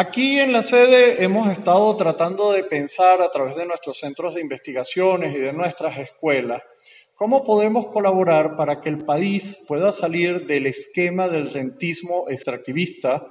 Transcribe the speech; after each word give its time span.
Aquí 0.00 0.38
en 0.38 0.52
la 0.52 0.62
sede 0.62 1.24
hemos 1.24 1.48
estado 1.48 1.96
tratando 1.96 2.52
de 2.52 2.62
pensar 2.62 3.20
a 3.20 3.32
través 3.32 3.56
de 3.56 3.66
nuestros 3.66 3.98
centros 3.98 4.32
de 4.32 4.40
investigaciones 4.40 5.34
y 5.34 5.38
de 5.38 5.52
nuestras 5.52 5.98
escuelas 5.98 6.62
cómo 7.16 7.42
podemos 7.42 7.88
colaborar 7.88 8.56
para 8.56 8.80
que 8.80 8.90
el 8.90 9.04
país 9.04 9.58
pueda 9.66 9.90
salir 9.90 10.46
del 10.46 10.66
esquema 10.66 11.26
del 11.26 11.52
rentismo 11.52 12.26
extractivista, 12.28 13.26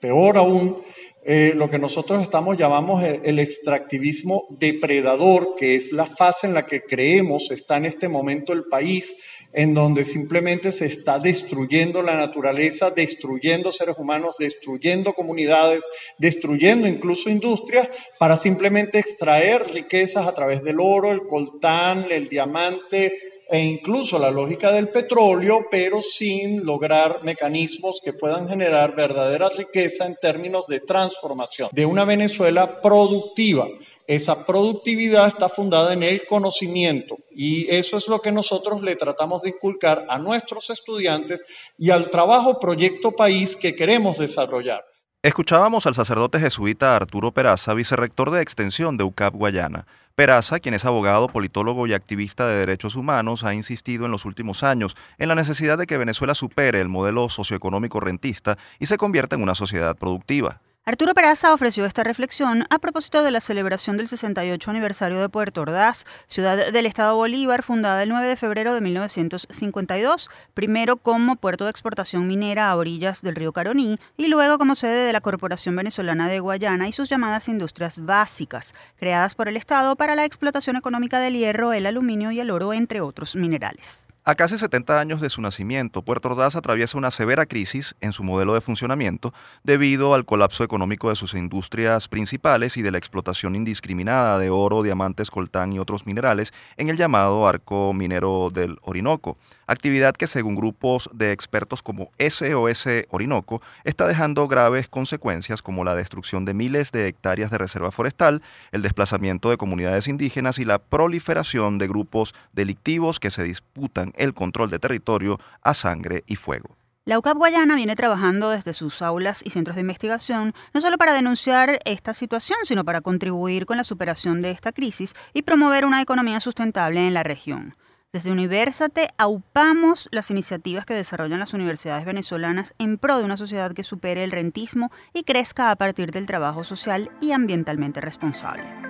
peor 0.00 0.38
aún, 0.38 0.82
eh, 1.30 1.52
lo 1.54 1.68
que 1.68 1.78
nosotros 1.78 2.22
estamos 2.22 2.56
llamamos 2.56 3.04
el, 3.04 3.38
extractivismo 3.38 4.46
depredador, 4.48 5.56
que 5.58 5.74
es 5.74 5.92
la 5.92 6.06
fase 6.06 6.46
en 6.46 6.54
la 6.54 6.64
que 6.64 6.80
creemos 6.80 7.50
está 7.50 7.76
en 7.76 7.84
este 7.84 8.08
momento 8.08 8.54
el 8.54 8.64
país, 8.64 9.14
en 9.52 9.74
donde 9.74 10.06
simplemente 10.06 10.72
se 10.72 10.86
está 10.86 11.18
destruyendo 11.18 12.00
la 12.00 12.16
naturaleza, 12.16 12.90
destruyendo 12.90 13.70
seres 13.72 13.98
humanos, 13.98 14.36
destruyendo 14.38 15.12
comunidades, 15.12 15.84
destruyendo 16.16 16.88
incluso 16.88 17.28
industrias, 17.28 17.90
para 18.18 18.38
simplemente 18.38 18.98
extraer 18.98 19.70
riquezas 19.70 20.26
a 20.26 20.32
través 20.32 20.62
del 20.62 20.80
oro, 20.80 21.12
el 21.12 21.24
coltán, 21.24 22.06
el 22.10 22.30
diamante, 22.30 23.12
e 23.48 23.58
incluso 23.58 24.18
la 24.18 24.30
lógica 24.30 24.70
del 24.70 24.88
petróleo, 24.90 25.66
pero 25.70 26.02
sin 26.02 26.64
lograr 26.64 27.24
mecanismos 27.24 28.00
que 28.04 28.12
puedan 28.12 28.48
generar 28.48 28.94
verdadera 28.94 29.48
riqueza 29.48 30.04
en 30.04 30.16
términos 30.16 30.66
de 30.66 30.80
transformación 30.80 31.70
de 31.72 31.86
una 31.86 32.04
Venezuela 32.04 32.80
productiva. 32.82 33.66
Esa 34.06 34.46
productividad 34.46 35.28
está 35.28 35.48
fundada 35.48 35.92
en 35.92 36.02
el 36.02 36.26
conocimiento 36.26 37.18
y 37.30 37.68
eso 37.74 37.98
es 37.98 38.08
lo 38.08 38.20
que 38.20 38.32
nosotros 38.32 38.80
le 38.82 38.96
tratamos 38.96 39.42
de 39.42 39.50
inculcar 39.50 40.06
a 40.08 40.18
nuestros 40.18 40.70
estudiantes 40.70 41.42
y 41.76 41.90
al 41.90 42.10
trabajo 42.10 42.58
Proyecto 42.58 43.12
País 43.12 43.54
que 43.56 43.74
queremos 43.74 44.18
desarrollar. 44.18 44.82
Escuchábamos 45.22 45.86
al 45.86 45.94
sacerdote 45.94 46.38
jesuita 46.38 46.96
Arturo 46.96 47.32
Peraza, 47.32 47.74
vicerrector 47.74 48.30
de 48.30 48.40
extensión 48.40 48.96
de 48.96 49.04
UCAP 49.04 49.34
Guayana. 49.34 49.86
Peraza, 50.18 50.58
quien 50.58 50.74
es 50.74 50.84
abogado, 50.84 51.28
politólogo 51.28 51.86
y 51.86 51.92
activista 51.92 52.48
de 52.48 52.56
derechos 52.56 52.96
humanos, 52.96 53.44
ha 53.44 53.54
insistido 53.54 54.04
en 54.04 54.10
los 54.10 54.24
últimos 54.24 54.64
años 54.64 54.96
en 55.16 55.28
la 55.28 55.36
necesidad 55.36 55.78
de 55.78 55.86
que 55.86 55.96
Venezuela 55.96 56.34
supere 56.34 56.80
el 56.80 56.88
modelo 56.88 57.28
socioeconómico 57.28 58.00
rentista 58.00 58.58
y 58.80 58.86
se 58.86 58.98
convierta 58.98 59.36
en 59.36 59.44
una 59.44 59.54
sociedad 59.54 59.96
productiva. 59.96 60.60
Arturo 60.88 61.12
Peraza 61.12 61.52
ofreció 61.52 61.84
esta 61.84 62.02
reflexión 62.02 62.66
a 62.70 62.78
propósito 62.78 63.22
de 63.22 63.30
la 63.30 63.42
celebración 63.42 63.98
del 63.98 64.08
68 64.08 64.70
aniversario 64.70 65.20
de 65.20 65.28
Puerto 65.28 65.60
Ordaz, 65.60 66.06
ciudad 66.28 66.72
del 66.72 66.86
Estado 66.86 67.14
Bolívar, 67.14 67.62
fundada 67.62 68.02
el 68.02 68.08
9 68.08 68.26
de 68.26 68.36
febrero 68.36 68.72
de 68.72 68.80
1952, 68.80 70.30
primero 70.54 70.96
como 70.96 71.36
puerto 71.36 71.64
de 71.64 71.70
exportación 71.72 72.26
minera 72.26 72.70
a 72.70 72.76
orillas 72.76 73.20
del 73.20 73.34
río 73.34 73.52
Caroní 73.52 73.98
y 74.16 74.28
luego 74.28 74.56
como 74.56 74.74
sede 74.74 75.04
de 75.04 75.12
la 75.12 75.20
Corporación 75.20 75.76
Venezolana 75.76 76.26
de 76.26 76.40
Guayana 76.40 76.88
y 76.88 76.94
sus 76.94 77.10
llamadas 77.10 77.48
industrias 77.48 78.02
básicas, 78.02 78.72
creadas 78.96 79.34
por 79.34 79.48
el 79.48 79.58
Estado 79.58 79.94
para 79.94 80.14
la 80.14 80.24
explotación 80.24 80.76
económica 80.76 81.20
del 81.20 81.34
hierro, 81.34 81.74
el 81.74 81.84
aluminio 81.84 82.30
y 82.30 82.40
el 82.40 82.50
oro, 82.50 82.72
entre 82.72 83.02
otros 83.02 83.36
minerales. 83.36 84.07
A 84.28 84.34
casi 84.34 84.58
70 84.58 85.00
años 85.00 85.22
de 85.22 85.30
su 85.30 85.40
nacimiento, 85.40 86.02
Puerto 86.02 86.28
Ordaz 86.28 86.54
atraviesa 86.54 86.98
una 86.98 87.10
severa 87.10 87.46
crisis 87.46 87.96
en 88.02 88.12
su 88.12 88.22
modelo 88.22 88.52
de 88.52 88.60
funcionamiento 88.60 89.32
debido 89.64 90.12
al 90.12 90.26
colapso 90.26 90.64
económico 90.64 91.08
de 91.08 91.16
sus 91.16 91.32
industrias 91.32 92.08
principales 92.08 92.76
y 92.76 92.82
de 92.82 92.90
la 92.90 92.98
explotación 92.98 93.54
indiscriminada 93.54 94.38
de 94.38 94.50
oro, 94.50 94.82
diamantes, 94.82 95.30
coltán 95.30 95.72
y 95.72 95.78
otros 95.78 96.04
minerales 96.04 96.52
en 96.76 96.90
el 96.90 96.98
llamado 96.98 97.48
arco 97.48 97.94
minero 97.94 98.50
del 98.52 98.76
Orinoco 98.82 99.38
actividad 99.68 100.16
que 100.16 100.26
según 100.26 100.56
grupos 100.56 101.08
de 101.12 101.30
expertos 101.30 101.82
como 101.82 102.10
SOS 102.18 102.88
Orinoco 103.10 103.62
está 103.84 104.08
dejando 104.08 104.48
graves 104.48 104.88
consecuencias 104.88 105.62
como 105.62 105.84
la 105.84 105.94
destrucción 105.94 106.44
de 106.44 106.54
miles 106.54 106.90
de 106.90 107.06
hectáreas 107.06 107.52
de 107.52 107.58
reserva 107.58 107.92
forestal, 107.92 108.42
el 108.72 108.82
desplazamiento 108.82 109.50
de 109.50 109.56
comunidades 109.56 110.08
indígenas 110.08 110.58
y 110.58 110.64
la 110.64 110.78
proliferación 110.78 111.78
de 111.78 111.86
grupos 111.86 112.34
delictivos 112.52 113.20
que 113.20 113.30
se 113.30 113.44
disputan 113.44 114.12
el 114.16 114.34
control 114.34 114.70
de 114.70 114.80
territorio 114.80 115.38
a 115.62 115.74
sangre 115.74 116.24
y 116.26 116.36
fuego. 116.36 116.76
La 117.08 117.18
UCAP 117.18 117.38
Guayana 117.38 117.74
viene 117.74 117.96
trabajando 117.96 118.50
desde 118.50 118.74
sus 118.74 119.00
aulas 119.00 119.40
y 119.42 119.48
centros 119.48 119.76
de 119.76 119.80
investigación 119.80 120.52
no 120.74 120.82
solo 120.82 120.98
para 120.98 121.14
denunciar 121.14 121.80
esta 121.86 122.12
situación, 122.12 122.58
sino 122.64 122.84
para 122.84 123.00
contribuir 123.00 123.64
con 123.64 123.78
la 123.78 123.84
superación 123.84 124.42
de 124.42 124.50
esta 124.50 124.72
crisis 124.72 125.14
y 125.32 125.40
promover 125.40 125.86
una 125.86 126.02
economía 126.02 126.38
sustentable 126.40 127.06
en 127.06 127.14
la 127.14 127.22
región. 127.22 127.76
Desde 128.10 128.32
Universate 128.32 129.10
aupamos 129.18 130.08
las 130.12 130.30
iniciativas 130.30 130.86
que 130.86 130.94
desarrollan 130.94 131.40
las 131.40 131.52
universidades 131.52 132.06
venezolanas 132.06 132.72
en 132.78 132.96
pro 132.96 133.18
de 133.18 133.24
una 133.24 133.36
sociedad 133.36 133.74
que 133.74 133.82
supere 133.82 134.24
el 134.24 134.32
rentismo 134.32 134.90
y 135.12 135.24
crezca 135.24 135.70
a 135.70 135.76
partir 135.76 136.10
del 136.10 136.24
trabajo 136.24 136.64
social 136.64 137.10
y 137.20 137.32
ambientalmente 137.32 138.00
responsable. 138.00 138.87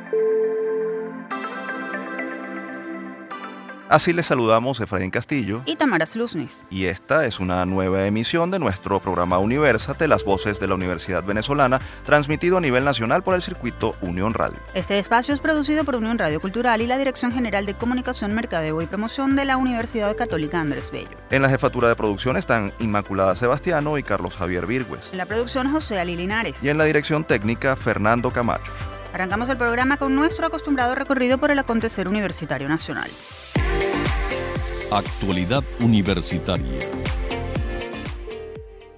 Así 3.88 4.12
les 4.12 4.26
saludamos 4.26 4.80
Efraín 4.80 5.10
Castillo 5.10 5.62
y 5.64 5.76
Tamara 5.76 6.04
Sluznis. 6.04 6.62
Y 6.68 6.84
esta 6.86 7.24
es 7.24 7.40
una 7.40 7.64
nueva 7.64 8.06
emisión 8.06 8.50
de 8.50 8.58
nuestro 8.58 9.00
programa 9.00 9.38
Universate, 9.38 10.06
las 10.06 10.24
voces 10.24 10.60
de 10.60 10.66
la 10.66 10.74
Universidad 10.74 11.24
Venezolana, 11.24 11.80
transmitido 12.04 12.58
a 12.58 12.60
nivel 12.60 12.84
nacional 12.84 13.22
por 13.22 13.34
el 13.34 13.40
circuito 13.40 13.96
Unión 14.02 14.34
Radio. 14.34 14.58
Este 14.74 14.98
espacio 14.98 15.32
es 15.32 15.40
producido 15.40 15.84
por 15.84 15.96
Unión 15.96 16.18
Radio 16.18 16.38
Cultural 16.38 16.82
y 16.82 16.86
la 16.86 16.98
Dirección 16.98 17.32
General 17.32 17.64
de 17.64 17.74
Comunicación, 17.74 18.34
Mercadeo 18.34 18.82
y 18.82 18.86
Promoción 18.86 19.36
de 19.36 19.46
la 19.46 19.56
Universidad 19.56 20.14
Católica 20.16 20.60
Andrés 20.60 20.90
Bello. 20.90 21.16
En 21.30 21.40
la 21.40 21.48
jefatura 21.48 21.88
de 21.88 21.96
producción 21.96 22.36
están 22.36 22.74
Inmaculada 22.80 23.36
Sebastiano 23.36 23.96
y 23.96 24.02
Carlos 24.02 24.36
Javier 24.36 24.66
Virgües. 24.66 25.08
En 25.12 25.18
la 25.18 25.24
producción 25.24 25.72
José 25.72 25.98
Ali 25.98 26.14
Linares. 26.14 26.62
Y 26.62 26.68
en 26.68 26.76
la 26.76 26.84
dirección 26.84 27.24
técnica 27.24 27.74
Fernando 27.74 28.30
Camacho. 28.30 28.70
Arrancamos 29.14 29.48
el 29.48 29.56
programa 29.56 29.96
con 29.96 30.14
nuestro 30.14 30.46
acostumbrado 30.46 30.94
recorrido 30.94 31.38
por 31.38 31.50
el 31.50 31.58
acontecer 31.58 32.08
universitario 32.08 32.68
nacional. 32.68 33.10
Actualidad 34.90 35.62
Universitaria. 35.80 36.78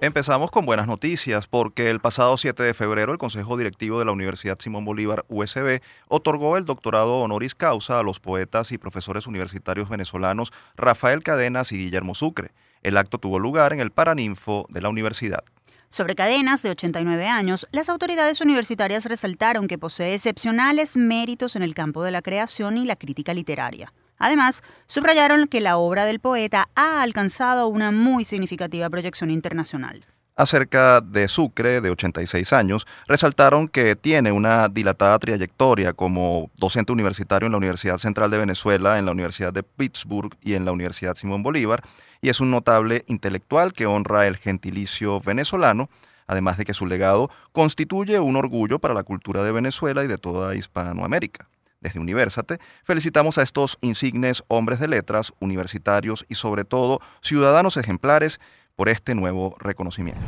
Empezamos 0.01 0.53
con 0.53 0.65
buenas 0.65 0.87
noticias 0.87 1.49
porque 1.49 1.91
el 1.91 1.99
pasado 1.99 2.39
7 2.39 2.63
de 2.63 2.75
febrero 2.75 3.11
el 3.11 3.19
Consejo 3.19 3.57
Directivo 3.57 3.99
de 3.99 4.05
la 4.05 4.13
Universidad 4.13 4.57
Simón 4.61 4.85
Bolívar 4.85 5.25
USB 5.29 5.81
otorgó 6.07 6.57
el 6.57 6.65
doctorado 6.65 7.19
honoris 7.19 7.57
causa 7.57 7.99
a 7.99 8.05
los 8.05 8.21
poetas 8.21 8.71
y 8.71 8.79
profesores 8.79 9.27
universitarios 9.27 9.89
venezolanos 9.89 10.53
Rafael 10.77 11.25
Cadenas 11.25 11.73
y 11.73 11.79
Guillermo 11.79 12.15
Sucre. 12.15 12.53
El 12.85 12.97
acto 12.97 13.19
tuvo 13.19 13.41
lugar 13.41 13.73
en 13.73 13.81
el 13.81 13.91
Paraninfo 13.91 14.67
de 14.71 14.83
la 14.83 14.91
universidad. 14.91 15.43
Sobre 15.89 16.15
Cadenas, 16.15 16.63
de 16.63 16.71
89 16.71 17.27
años, 17.27 17.67
las 17.73 17.89
autoridades 17.89 18.41
universitarias 18.41 19.07
resaltaron 19.07 19.67
que 19.67 19.77
posee 19.77 20.15
excepcionales 20.15 20.97
méritos 20.97 21.57
en 21.57 21.65
el 21.65 21.75
campo 21.75 22.05
de 22.05 22.13
la 22.13 22.23
creación 22.23 22.79
y 22.79 22.85
la 22.85 22.95
crítica 22.95 23.35
literaria. 23.35 23.93
Además, 24.21 24.63
subrayaron 24.87 25.49
que 25.49 25.61
la 25.61 25.79
obra 25.79 26.05
del 26.05 26.21
poeta 26.21 26.69
ha 26.77 27.03
alcanzado 27.03 27.67
una 27.67 27.91
muy 27.91 28.25
significativa 28.25 28.89
proyección 28.89 29.31
internacional. 29.31 30.05
Acerca 30.37 31.01
de 31.01 31.27
Sucre, 31.27 31.81
de 31.81 31.91
86 31.91 32.53
años, 32.53 32.87
resaltaron 33.07 33.67
que 33.67 33.97
tiene 33.97 34.31
una 34.31 34.69
dilatada 34.69 35.19
trayectoria 35.19 35.93
como 35.93 36.51
docente 36.57 36.93
universitario 36.93 37.47
en 37.47 37.53
la 37.53 37.59
Universidad 37.59 37.99
Central 37.99 38.31
de 38.31 38.39
Venezuela, 38.39 38.99
en 38.99 39.07
la 39.07 39.13
Universidad 39.13 39.53
de 39.53 39.63
Pittsburgh 39.63 40.35
y 40.43 40.55
en 40.55 40.65
la 40.65 40.73
Universidad 40.73 41.15
Simón 41.15 41.43
Bolívar, 41.43 41.83
y 42.23 42.29
es 42.29 42.41
un 42.41 42.51
notable 42.51 43.05
intelectual 43.07 43.73
que 43.73 43.87
honra 43.87 44.27
el 44.27 44.37
gentilicio 44.37 45.21
venezolano, 45.21 45.91
además 46.27 46.59
de 46.59 46.65
que 46.65 46.75
su 46.75 46.87
legado 46.87 47.31
constituye 47.53 48.21
un 48.21 48.37
orgullo 48.37 48.79
para 48.79 48.95
la 48.95 49.03
cultura 49.03 49.43
de 49.43 49.53
Venezuela 49.53 50.05
y 50.05 50.09
de 50.09 50.19
toda 50.19 50.55
Hispanoamérica. 50.55 51.49
Desde 51.81 51.99
Universate 51.99 52.59
felicitamos 52.85 53.39
a 53.39 53.43
estos 53.43 53.79
insignes 53.81 54.45
hombres 54.49 54.81
de 54.81 54.89
letras, 54.89 55.33
universitarios 55.41 56.27
y 56.29 56.35
sobre 56.35 56.65
todo 56.65 57.01
ciudadanos 57.23 57.77
ejemplares 57.77 58.39
por 58.77 58.89
este 58.89 59.15
nuevo 59.15 59.57
reconocimiento. 59.59 60.21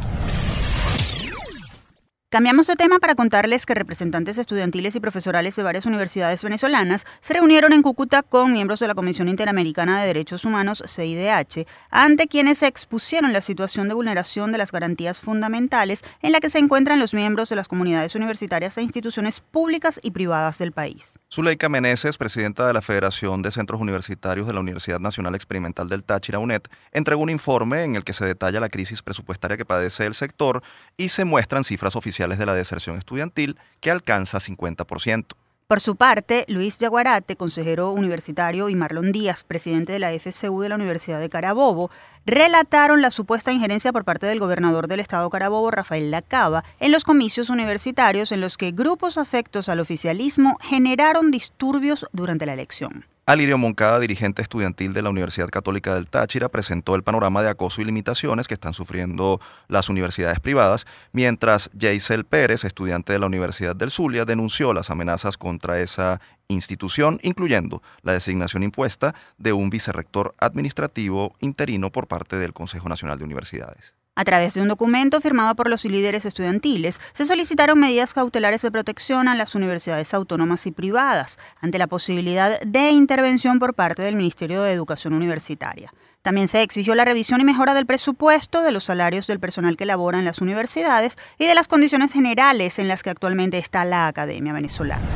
Cambiamos 2.33 2.67
de 2.67 2.77
tema 2.77 2.99
para 2.99 3.15
contarles 3.15 3.67
que 3.67 3.75
representantes 3.75 4.39
estudiantiles 4.39 4.97
y 4.97 5.01
profesorales 5.01 5.55
de 5.55 5.63
varias 5.63 5.85
universidades 5.85 6.43
venezolanas 6.43 7.05
se 7.21 7.35
reunieron 7.35 7.75
en 7.75 7.83
Cúcuta 7.83 8.23
con 8.23 8.55
miembros 8.55 8.81
de 8.81 8.89
la 8.89 8.95
Comisión 8.95 9.29
Interamericana 9.29 10.01
de 10.01 10.07
Derechos 10.07 10.47
Humanos, 10.47 10.83
CIDH, 10.87 11.67
ante 11.91 12.29
quienes 12.29 12.63
expusieron 12.63 13.35
la 13.35 13.43
situación 13.43 13.89
de 13.89 13.95
vulneración 13.95 14.51
de 14.51 14.57
las 14.57 14.73
garantías 14.73 15.21
fundamentales 15.21 16.03
en 16.23 16.33
la 16.33 16.41
que 16.41 16.49
se 16.49 16.59
encuentran 16.59 16.99
los 16.99 17.13
miembros 17.13 17.51
de 17.51 17.57
las 17.57 17.69
comunidades 17.69 18.15
universitarias 18.15 18.79
e 18.79 18.83
instituciones 18.83 19.41
públicas 19.41 20.01
y 20.03 20.13
privadas 20.13 20.57
del 20.57 20.73
país. 20.73 21.19
Zuleika 21.31 21.69
Meneses, 21.69 22.17
presidenta 22.17 22.67
de 22.67 22.73
la 22.73 22.81
Federación 22.81 23.43
de 23.43 23.51
Centros 23.51 23.79
Universitarios 23.79 24.47
de 24.47 24.55
la 24.55 24.61
Universidad 24.61 25.01
Nacional 25.01 25.35
Experimental 25.35 25.91
del 25.91 26.03
Táchira, 26.03 26.39
UNED, 26.39 26.63
entregó 26.93 27.21
un 27.21 27.29
informe 27.29 27.85
en 27.85 27.95
el 27.95 28.05
que 28.05 28.15
se 28.15 28.25
detalla 28.25 28.59
la 28.59 28.71
crisis 28.71 29.03
presupuestaria 29.03 29.59
que 29.59 29.67
padece 29.67 30.07
el 30.07 30.15
sector 30.15 30.63
y 30.97 31.11
se 31.11 31.27
muestran 31.27 31.65
cifras 31.65 31.95
oficiales 31.95 32.22
de 32.39 32.47
la 32.47 32.55
deserción 32.55 32.99
estudiantil 32.99 33.59
que 33.81 33.91
alcanza 33.91 34.39
50%. 34.39 35.35
Por 35.73 35.81
su 35.81 35.97
parte, 35.97 36.45
Luis 36.49 36.79
Yaguarate, 36.79 37.37
consejero 37.37 37.93
universitario, 37.93 38.69
y 38.69 38.75
Marlon 38.75 39.11
Díaz, 39.11 39.43
presidente 39.43 39.93
de 39.93 39.99
la 39.99 40.13
FCU 40.13 40.61
de 40.61 40.69
la 40.69 40.75
Universidad 40.75 41.19
de 41.19 41.31
Carabobo, 41.31 41.91
relataron 42.27 43.01
la 43.01 43.11
supuesta 43.11 43.53
injerencia 43.53 43.91
por 43.91 44.05
parte 44.05 44.27
del 44.27 44.39
gobernador 44.39 44.87
del 44.87 45.01
estado 45.01 45.31
Carabobo, 45.31 45.71
Rafael 45.71 46.11
Lacaba, 46.11 46.63
en 46.79 46.93
los 46.93 47.05
comicios 47.05 47.49
universitarios 47.49 48.33
en 48.33 48.43
los 48.43 48.59
que 48.59 48.73
grupos 48.73 49.17
afectos 49.17 49.71
al 49.71 49.81
oficialismo 49.81 50.59
generaron 50.61 51.31
disturbios 51.31 52.07
durante 52.13 52.45
la 52.45 52.53
elección. 52.53 53.07
Alirio 53.25 53.57
Moncada, 53.57 54.01
dirigente 54.01 54.43
estudiantil 54.43 54.93
de 54.95 55.01
la 55.01 55.11
Universidad 55.11 55.49
Católica 55.49 55.95
del 55.95 56.09
Táchira, 56.09 56.49
presentó 56.49 56.97
el 56.97 57.05
panorama 57.05 57.41
de 57.41 57.51
acoso 57.51 57.81
y 57.81 57.85
limitaciones 57.85 58.49
que 58.49 58.55
están 58.55 58.75
sufriendo 58.75 59.41
las 59.69 59.89
universidades 59.89 60.41
privadas, 60.41 60.87
mientras 61.13 61.71
Jaisel 61.79 62.25
Pérez, 62.25 62.65
estudiante 62.65 63.13
de 63.13 63.21
la 63.21 63.27
Universidad 63.27 63.77
del 63.77 63.93
Zulia, 63.93 64.25
denunció 64.25 64.75
las 64.75 64.91
amenazas 64.91 65.39
contra 65.39 65.79
esa 65.79 66.21
institución, 66.49 67.21
incluyendo 67.23 67.81
la 68.03 68.13
designación 68.13 68.65
impuesta 68.65 69.15
de 69.39 69.53
un 69.53 69.71
vicerrector 69.71 70.35
administrativo 70.39 71.37
interino 71.39 71.93
por 71.93 72.09
parte 72.09 72.35
del 72.39 72.53
Consejo 72.53 72.89
Nacional 72.89 73.19
de 73.19 73.25
Universidades. 73.25 74.02
A 74.15 74.25
través 74.25 74.53
de 74.53 74.61
un 74.61 74.69
documento 74.69 75.23
firmado 75.23 75.55
por 75.55 75.71
los 75.71 75.87
líderes 75.87 76.27
estudiantiles, 76.27 77.01
se 77.15 77.25
solicitaron 77.25 77.79
medidas 77.79 78.13
cautelares 78.13 78.61
de 78.61 78.71
protección 78.71 79.27
a 79.27 79.35
las 79.35 79.55
universidades 79.55 80.13
autónomas 80.13 80.67
y 80.67 80.71
privadas 80.71 81.39
ante 81.63 81.79
la 81.79 81.87
posibilidad 81.87 82.61
de 82.61 82.91
intervención 82.91 83.59
por 83.59 83.73
parte 83.73 84.03
del 84.03 84.17
Ministerio 84.17 84.63
de 84.63 84.73
Educación 84.73 85.15
Universitaria. 85.15 85.95
También 86.21 86.47
se 86.47 86.61
exigió 86.61 86.95
la 86.95 87.07
revisión 87.07 87.41
y 87.41 87.45
mejora 87.45 87.73
del 87.73 87.87
presupuesto, 87.87 88.61
de 88.61 88.71
los 88.71 88.85
salarios 88.85 89.27
del 89.27 89.41
personal 89.41 89.79
que 89.79 89.87
labora 89.87 90.19
en 90.19 90.27
las 90.27 90.43
universidades 90.43 91.17
y 91.39 91.47
de 91.47 91.55
las 91.55 91.67
condiciones 91.67 92.13
generales 92.13 92.79
en 92.79 92.89
las 92.89 93.03
que 93.03 93.11
actualmente 93.11 93.57
está 93.57 93.87
la 93.87 94.09
academia 94.09 94.53
venezolana. 94.53 95.09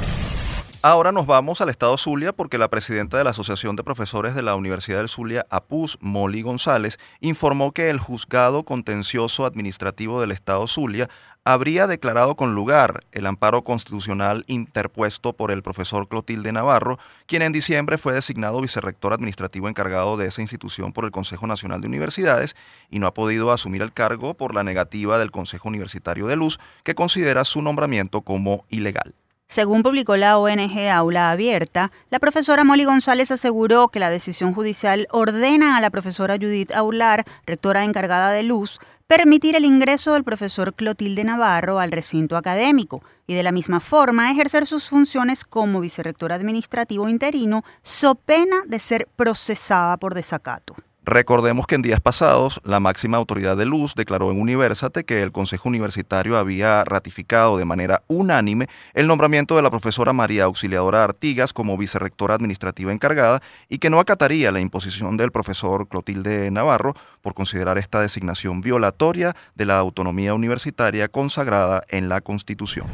Ahora 0.88 1.10
nos 1.10 1.26
vamos 1.26 1.60
al 1.60 1.68
estado 1.68 1.98
Zulia 1.98 2.32
porque 2.32 2.58
la 2.58 2.70
presidenta 2.70 3.18
de 3.18 3.24
la 3.24 3.30
Asociación 3.30 3.74
de 3.74 3.82
Profesores 3.82 4.36
de 4.36 4.42
la 4.42 4.54
Universidad 4.54 4.98
del 4.98 5.08
Zulia, 5.08 5.44
APUS, 5.50 5.98
Molly 6.00 6.42
González, 6.42 7.00
informó 7.18 7.72
que 7.72 7.90
el 7.90 7.98
juzgado 7.98 8.62
contencioso 8.62 9.46
administrativo 9.46 10.20
del 10.20 10.30
estado 10.30 10.68
Zulia 10.68 11.10
habría 11.42 11.88
declarado 11.88 12.36
con 12.36 12.54
lugar 12.54 13.04
el 13.10 13.26
amparo 13.26 13.64
constitucional 13.64 14.44
interpuesto 14.46 15.32
por 15.32 15.50
el 15.50 15.64
profesor 15.64 16.06
Clotilde 16.06 16.52
Navarro, 16.52 17.00
quien 17.26 17.42
en 17.42 17.50
diciembre 17.50 17.98
fue 17.98 18.12
designado 18.12 18.60
vicerrector 18.60 19.12
administrativo 19.12 19.68
encargado 19.68 20.16
de 20.16 20.28
esa 20.28 20.40
institución 20.40 20.92
por 20.92 21.04
el 21.04 21.10
Consejo 21.10 21.48
Nacional 21.48 21.80
de 21.80 21.88
Universidades 21.88 22.54
y 22.90 23.00
no 23.00 23.08
ha 23.08 23.14
podido 23.14 23.50
asumir 23.50 23.82
el 23.82 23.92
cargo 23.92 24.34
por 24.34 24.54
la 24.54 24.62
negativa 24.62 25.18
del 25.18 25.32
Consejo 25.32 25.68
Universitario 25.68 26.28
de 26.28 26.36
Luz, 26.36 26.60
que 26.84 26.94
considera 26.94 27.44
su 27.44 27.60
nombramiento 27.60 28.20
como 28.20 28.64
ilegal. 28.68 29.16
Según 29.48 29.84
publicó 29.84 30.16
la 30.16 30.38
ONG 30.38 30.90
Aula 30.90 31.30
Abierta, 31.30 31.92
la 32.10 32.18
profesora 32.18 32.64
Molly 32.64 32.84
González 32.84 33.30
aseguró 33.30 33.88
que 33.88 34.00
la 34.00 34.10
decisión 34.10 34.52
judicial 34.52 35.06
ordena 35.12 35.76
a 35.76 35.80
la 35.80 35.90
profesora 35.90 36.34
Judith 36.34 36.72
Aular, 36.72 37.24
rectora 37.46 37.84
encargada 37.84 38.32
de 38.32 38.42
Luz, 38.42 38.80
permitir 39.06 39.54
el 39.54 39.64
ingreso 39.64 40.14
del 40.14 40.24
profesor 40.24 40.74
Clotilde 40.74 41.22
Navarro 41.22 41.78
al 41.78 41.92
recinto 41.92 42.36
académico 42.36 43.04
y 43.28 43.34
de 43.34 43.44
la 43.44 43.52
misma 43.52 43.78
forma 43.78 44.32
ejercer 44.32 44.66
sus 44.66 44.88
funciones 44.88 45.44
como 45.44 45.80
vicerrector 45.80 46.32
administrativo 46.32 47.08
interino, 47.08 47.62
so 47.84 48.16
pena 48.16 48.62
de 48.66 48.80
ser 48.80 49.06
procesada 49.14 49.96
por 49.96 50.14
desacato. 50.14 50.74
Recordemos 51.08 51.68
que 51.68 51.76
en 51.76 51.82
días 51.82 52.00
pasados 52.00 52.60
la 52.64 52.80
máxima 52.80 53.16
autoridad 53.16 53.56
de 53.56 53.64
luz 53.64 53.94
declaró 53.94 54.32
en 54.32 54.40
Universate 54.40 55.04
que 55.04 55.22
el 55.22 55.30
Consejo 55.30 55.68
Universitario 55.68 56.36
había 56.36 56.82
ratificado 56.82 57.56
de 57.56 57.64
manera 57.64 58.02
unánime 58.08 58.66
el 58.92 59.06
nombramiento 59.06 59.54
de 59.54 59.62
la 59.62 59.70
profesora 59.70 60.12
María 60.12 60.44
Auxiliadora 60.44 61.04
Artigas 61.04 61.52
como 61.52 61.76
vicerrectora 61.76 62.34
administrativa 62.34 62.92
encargada 62.92 63.40
y 63.68 63.78
que 63.78 63.88
no 63.88 64.00
acataría 64.00 64.50
la 64.50 64.58
imposición 64.58 65.16
del 65.16 65.30
profesor 65.30 65.86
Clotilde 65.86 66.50
Navarro 66.50 66.94
por 67.22 67.34
considerar 67.34 67.78
esta 67.78 68.00
designación 68.00 68.60
violatoria 68.60 69.36
de 69.54 69.64
la 69.64 69.78
autonomía 69.78 70.34
universitaria 70.34 71.06
consagrada 71.06 71.84
en 71.88 72.08
la 72.08 72.20
Constitución. 72.20 72.88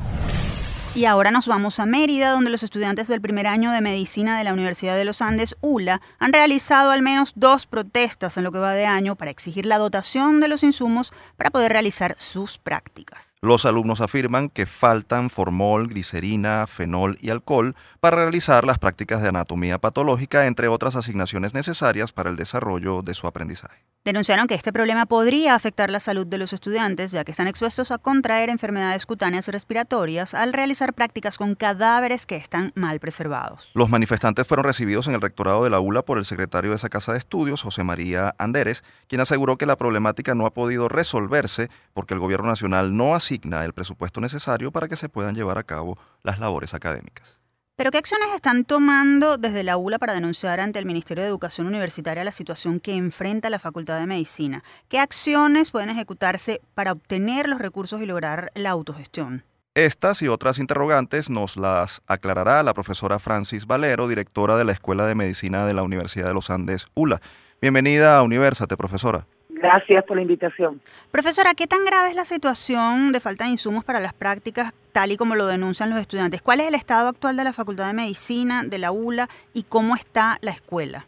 Y 0.95 1.07
ahora 1.07 1.31
nos 1.31 1.47
vamos 1.47 1.81
a 1.81 1.87
Mérida, 1.87 2.33
donde 2.33 2.51
los 2.51 2.63
estudiantes 2.63 3.09
del 3.09 3.23
primer 3.23 3.47
año 3.47 3.73
de 3.73 3.81
medicina 3.81 4.37
de 4.37 4.45
la 4.45 4.53
Universidad 4.53 4.95
de 4.95 5.07
los 5.07 5.23
Andes, 5.23 5.57
ULA, 5.63 6.03
han 6.19 6.35
realizado 6.35 6.91
al 6.91 7.01
menos 7.01 7.33
dos 7.35 7.67
protestas 7.67 8.37
en 8.37 8.45
lo 8.45 8.53
que 8.53 8.59
va 8.59 8.75
de 8.75 8.85
año 8.85 9.17
para 9.17 9.31
exigir 9.31 9.65
la 9.65 9.79
dotación 9.79 10.41
de 10.41 10.49
los 10.49 10.63
insumos 10.63 11.11
para 11.39 11.51
poder 11.51 11.73
realizar 11.73 12.15
sus 12.19 12.59
prácticas. 12.59 13.32
Los 13.45 13.67
alumnos 13.67 14.01
afirman 14.01 14.51
que 14.51 14.67
faltan 14.67 15.29
formol, 15.29 15.89
glicerina, 15.89 16.69
fenol 16.69 17.19
y 17.21 17.31
alcohol 17.31 17.75
para 17.99 18.19
realizar 18.19 18.65
las 18.65 18.79
prácticas 18.79 19.21
de 19.21 19.31
anatomía 19.31 19.79
patológica, 19.79 20.47
entre 20.47 20.69
otras 20.69 20.95
asignaciones 20.95 21.53
necesarias 21.53 22.13
para 22.13 22.31
el 22.31 22.37
desarrollo 22.37 23.03
de 23.03 23.15
su 23.15 23.27
aprendizaje. 23.27 23.83
Denunciaron 24.05 24.49
que 24.49 24.55
este 24.55 24.73
problema 24.73 25.07
podría 25.07 25.57
afectar 25.57 25.91
la 25.91 26.01
salud 26.01 26.27
de 26.27 26.39
los 26.39 26.53
estudiantes, 26.53 27.11
ya 27.11 27.25
que 27.25 27.31
están 27.33 27.47
expuestos 27.47 27.91
a 27.91 27.99
contraer 27.99 28.49
enfermedades 28.49 29.07
cutáneas 29.07 29.47
respiratorias 29.49 30.35
al 30.35 30.53
realizar 30.53 30.93
prácticas 30.93 31.39
con 31.39 31.57
cadáveres 31.57 32.27
que 32.27 32.37
están 32.37 32.73
mal 32.77 33.01
preservados. 33.01 33.71
Los 33.75 33.91
manifestantes 33.91 34.47
fueron 34.47 34.65
recibidos 34.65 35.09
en 35.09 35.15
el 35.15 35.21
rectorado 35.21 35.63
de 35.63 35.71
la 35.71 35.81
ULA 35.81 36.03
por 36.03 36.19
el 36.19 36.25
secretario 36.25 36.71
de 36.71 36.77
esa 36.77 36.89
casa 36.89 37.13
de 37.13 37.19
estudios, 37.19 37.63
José 37.63 37.83
María 37.83 38.35
Anderes, 38.39 38.85
quien 39.09 39.21
aseguró 39.21 39.57
que 39.57 39.67
la 39.67 39.77
problemática 39.77 40.35
no 40.37 40.47
ha 40.47 40.55
podido 40.55 40.89
resolverse 40.89 41.71
porque 41.93 42.15
el 42.15 42.21
gobierno 42.21 42.49
nacional 42.49 42.97
no 42.97 43.15
asigna 43.33 43.65
el 43.65 43.73
presupuesto 43.73 44.21
necesario 44.21 44.71
para 44.73 44.89
que 44.89 44.97
se 44.97 45.09
puedan 45.09 45.35
llevar 45.35 45.57
a 45.57 45.63
cabo 45.63 45.97
las 46.23 46.39
labores 46.39 46.75
académicas. 46.75 47.39
¿Pero 47.77 47.91
qué 47.91 47.97
acciones 47.97 48.29
están 48.35 48.65
tomando 48.67 49.39
desde 49.39 49.63
la 49.63 49.79
ULA 49.79 49.99
para 49.99 50.13
denunciar 50.13 50.61
ante 50.61 50.79
el 50.79 50.85
Ministerio 50.85 51.25
de 51.25 51.31
Educación 51.31 51.67
Universitaria 51.67 52.25
la 52.25 52.31
situación 52.33 52.79
que 52.79 52.93
enfrenta 52.93 53.49
la 53.49 53.59
Facultad 53.59 53.99
de 53.99 54.07
Medicina? 54.07 54.63
¿Qué 54.89 54.99
acciones 54.99 55.71
pueden 55.71 55.89
ejecutarse 55.89 56.61
para 56.75 56.93
obtener 56.93 57.49
los 57.49 57.59
recursos 57.59 58.03
y 58.03 58.07
lograr 58.07 58.53
la 58.55 58.71
autogestión? 58.71 59.45
Estas 59.75 60.21
y 60.21 60.29
otras 60.29 60.59
interrogantes 60.59 61.31
nos 61.31 61.57
las 61.57 62.03
aclarará 62.07 62.63
la 62.63 62.75
profesora 62.75 63.19
Francis 63.19 63.67
Valero, 63.67 64.07
directora 64.07 64.57
de 64.57 64.67
la 64.67 64.73
Escuela 64.73 65.07
de 65.07 65.15
Medicina 65.15 65.65
de 65.65 65.73
la 65.73 65.83
Universidad 65.83 66.29
de 66.29 66.35
los 66.35 66.51
Andes, 66.51 66.87
ULA. 66.93 67.23
Bienvenida 67.63 68.19
a 68.19 68.23
Universate, 68.23 68.77
profesora. 68.77 69.27
Gracias 69.63 70.05
por 70.05 70.17
la 70.17 70.23
invitación. 70.23 70.81
Profesora, 71.13 71.55
¿qué 71.55 71.69
tan 71.69 71.85
grave 71.85 72.09
es 72.09 72.17
la 72.17 72.25
situación 72.25 73.13
de 73.13 73.21
falta 73.21 73.45
de 73.45 73.51
insumos 73.51 73.85
para 73.85 74.01
las 74.01 74.13
prácticas, 74.13 74.75
tal 74.91 75.13
y 75.13 75.17
como 75.17 75.37
lo 75.37 75.47
denuncian 75.47 75.89
los 75.89 76.01
estudiantes? 76.01 76.43
¿Cuál 76.43 76.59
es 76.59 76.67
el 76.67 76.75
estado 76.75 77.09
actual 77.09 77.37
de 77.37 77.45
la 77.45 77.53
Facultad 77.53 77.87
de 77.87 77.93
Medicina, 77.93 78.65
de 78.65 78.79
la 78.79 78.91
ULA, 78.91 79.29
y 79.55 79.63
cómo 79.63 79.95
está 79.95 80.39
la 80.41 80.51
escuela? 80.51 81.07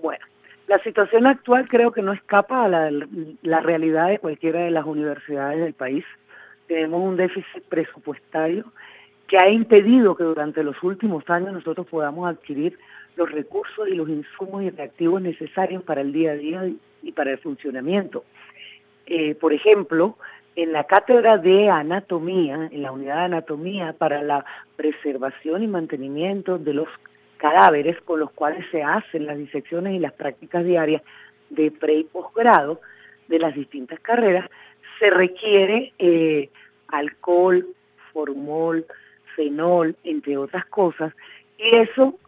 Bueno, 0.00 0.26
la 0.66 0.82
situación 0.82 1.28
actual 1.28 1.68
creo 1.68 1.92
que 1.92 2.02
no 2.02 2.12
escapa 2.12 2.64
a 2.64 2.68
la, 2.68 2.90
la 3.42 3.60
realidad 3.60 4.08
de 4.08 4.18
cualquiera 4.18 4.64
de 4.64 4.72
las 4.72 4.84
universidades 4.84 5.60
del 5.60 5.74
país. 5.74 6.04
Tenemos 6.66 7.00
un 7.00 7.16
déficit 7.16 7.62
presupuestario 7.68 8.64
que 9.28 9.38
ha 9.38 9.48
impedido 9.48 10.16
que 10.16 10.24
durante 10.24 10.64
los 10.64 10.82
últimos 10.82 11.22
años 11.30 11.52
nosotros 11.52 11.86
podamos 11.86 12.28
adquirir 12.28 12.76
los 13.14 13.30
recursos 13.30 13.86
y 13.86 13.94
los 13.94 14.08
insumos 14.08 14.64
y 14.64 14.70
reactivos 14.70 15.22
necesarios 15.22 15.84
para 15.84 16.00
el 16.00 16.12
día 16.12 16.32
a 16.32 16.34
día 16.34 16.64
y 17.02 17.12
para 17.12 17.32
el 17.32 17.38
funcionamiento. 17.38 18.24
Eh, 19.06 19.34
por 19.34 19.52
ejemplo, 19.52 20.16
en 20.56 20.72
la 20.72 20.84
cátedra 20.84 21.38
de 21.38 21.68
anatomía, 21.68 22.68
en 22.70 22.82
la 22.82 22.92
unidad 22.92 23.16
de 23.16 23.24
anatomía 23.24 23.92
para 23.92 24.22
la 24.22 24.44
preservación 24.76 25.62
y 25.62 25.66
mantenimiento 25.66 26.58
de 26.58 26.74
los 26.74 26.88
cadáveres 27.38 28.00
con 28.02 28.20
los 28.20 28.30
cuales 28.32 28.64
se 28.70 28.82
hacen 28.82 29.26
las 29.26 29.38
disecciones 29.38 29.94
y 29.94 29.98
las 29.98 30.12
prácticas 30.12 30.64
diarias 30.64 31.02
de 31.48 31.70
pre 31.70 31.94
y 31.94 32.04
posgrado 32.04 32.80
de 33.28 33.38
las 33.38 33.54
distintas 33.54 33.98
carreras, 34.00 34.48
se 34.98 35.10
requiere 35.10 35.92
eh, 35.98 36.50
alcohol, 36.88 37.66
formol, 38.12 38.84
fenol, 39.34 39.96
entre 40.04 40.36
otras 40.36 40.66
cosas, 40.66 41.14
y 41.58 41.76
eso 41.76 42.18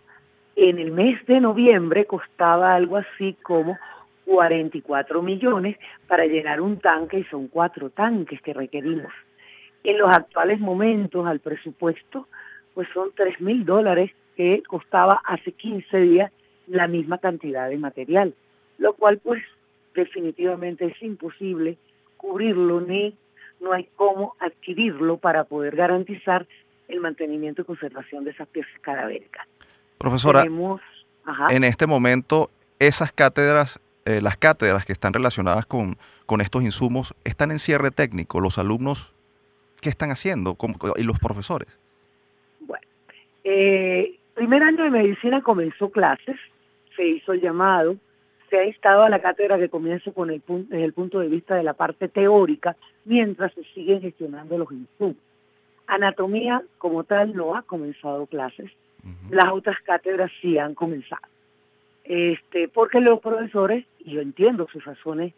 en 0.57 0.79
el 0.79 0.93
mes 0.93 1.25
de 1.27 1.41
noviembre 1.41 2.05
costaba 2.07 2.75
algo 2.75 2.97
así 2.97 3.37
como 3.43 3.79
44 4.33 5.21
millones 5.21 5.77
para 6.09 6.25
llenar 6.25 6.63
un 6.63 6.79
tanque 6.79 7.19
y 7.19 7.25
son 7.25 7.49
cuatro 7.49 7.91
tanques 7.91 8.41
que 8.41 8.55
requerimos. 8.55 9.13
En 9.85 9.99
los 9.99 10.11
actuales 10.11 10.59
momentos 10.59 11.27
al 11.27 11.41
presupuesto, 11.41 12.29
pues 12.73 12.89
son 12.95 13.11
3 13.15 13.43
mil 13.43 13.67
dólares 13.67 14.11
que 14.35 14.63
costaba 14.67 15.21
hace 15.27 15.53
15 15.53 15.99
días 15.99 16.33
la 16.67 16.89
misma 16.89 17.19
cantidad 17.19 17.69
de 17.69 17.77
material, 17.77 18.35
lo 18.79 18.95
cual 18.95 19.19
pues 19.19 19.43
definitivamente 19.95 20.87
es 20.87 21.03
imposible 21.03 21.77
cubrirlo 22.17 22.81
ni 22.81 23.15
no 23.61 23.73
hay 23.73 23.87
cómo 23.97 24.35
adquirirlo 24.41 25.19
para 25.19 25.45
poder 25.45 25.77
garantizar 25.77 26.47
el 26.89 27.01
mantenimiento 27.01 27.61
y 27.61 27.65
conservación 27.67 28.25
de 28.25 28.31
esas 28.31 28.49
piezas 28.49 28.73
cadavéricas. 28.81 29.47
Profesora, 29.99 30.43
en 31.51 31.65
este 31.65 31.87
momento 31.87 32.51
esas 32.79 33.13
cátedras, 33.13 33.79
eh, 34.05 34.21
las 34.21 34.37
cátedras 34.37 34.85
que 34.85 34.93
están 34.93 35.13
relacionadas 35.13 35.67
con, 35.67 35.97
con 36.27 36.41
estos 36.41 36.63
insumos, 36.63 37.15
están 37.25 37.51
en 37.51 37.59
cierre 37.59 37.91
técnico. 37.91 38.41
Los 38.41 38.59
alumnos, 38.59 39.13
¿qué 39.81 39.89
están 39.89 40.11
haciendo? 40.11 40.57
¿Y 40.97 41.03
los 41.03 41.19
profesores? 41.19 41.69
Bueno, 42.61 42.87
Eh, 43.45 44.19
primer 44.35 44.63
año 44.63 44.85
de 44.85 44.91
medicina 44.91 45.43
comenzó 45.43 45.91
clases, 45.91 46.37
se 46.97 47.07
hizo 47.07 47.33
el 47.33 47.41
llamado, 47.41 47.97
se 48.49 48.59
ha 48.59 48.65
instado 48.65 49.03
a 49.03 49.09
la 49.09 49.21
cátedra 49.21 49.59
que 49.59 49.69
comience 49.69 50.13
con 50.13 50.31
el 50.31 50.43
desde 50.47 50.85
el 50.85 50.93
punto 50.93 51.21
de 51.21 51.29
vista 51.29 51.55
de 51.55 51.63
la 51.63 51.73
parte 51.73 52.09
teórica, 52.09 52.77
mientras 53.05 53.53
se 53.55 53.65
siguen 53.75 54.01
gestionando 54.01 54.59
los 54.59 54.71
insumos. 54.71 55.17
Anatomía 55.87 56.63
como 56.79 57.05
tal 57.05 57.35
no 57.35 57.57
ha 57.57 57.63
comenzado 57.63 58.27
clases, 58.27 58.71
las 59.31 59.51
otras 59.53 59.81
cátedras 59.83 60.31
sí 60.41 60.59
han 60.59 60.75
comenzado. 60.75 61.27
Este, 62.05 62.69
porque 62.69 63.01
los 63.01 63.21
profesores, 63.21 63.85
y 64.01 64.13
yo 64.13 64.21
entiendo 64.21 64.69
sus 64.73 64.85
razones, 64.85 65.35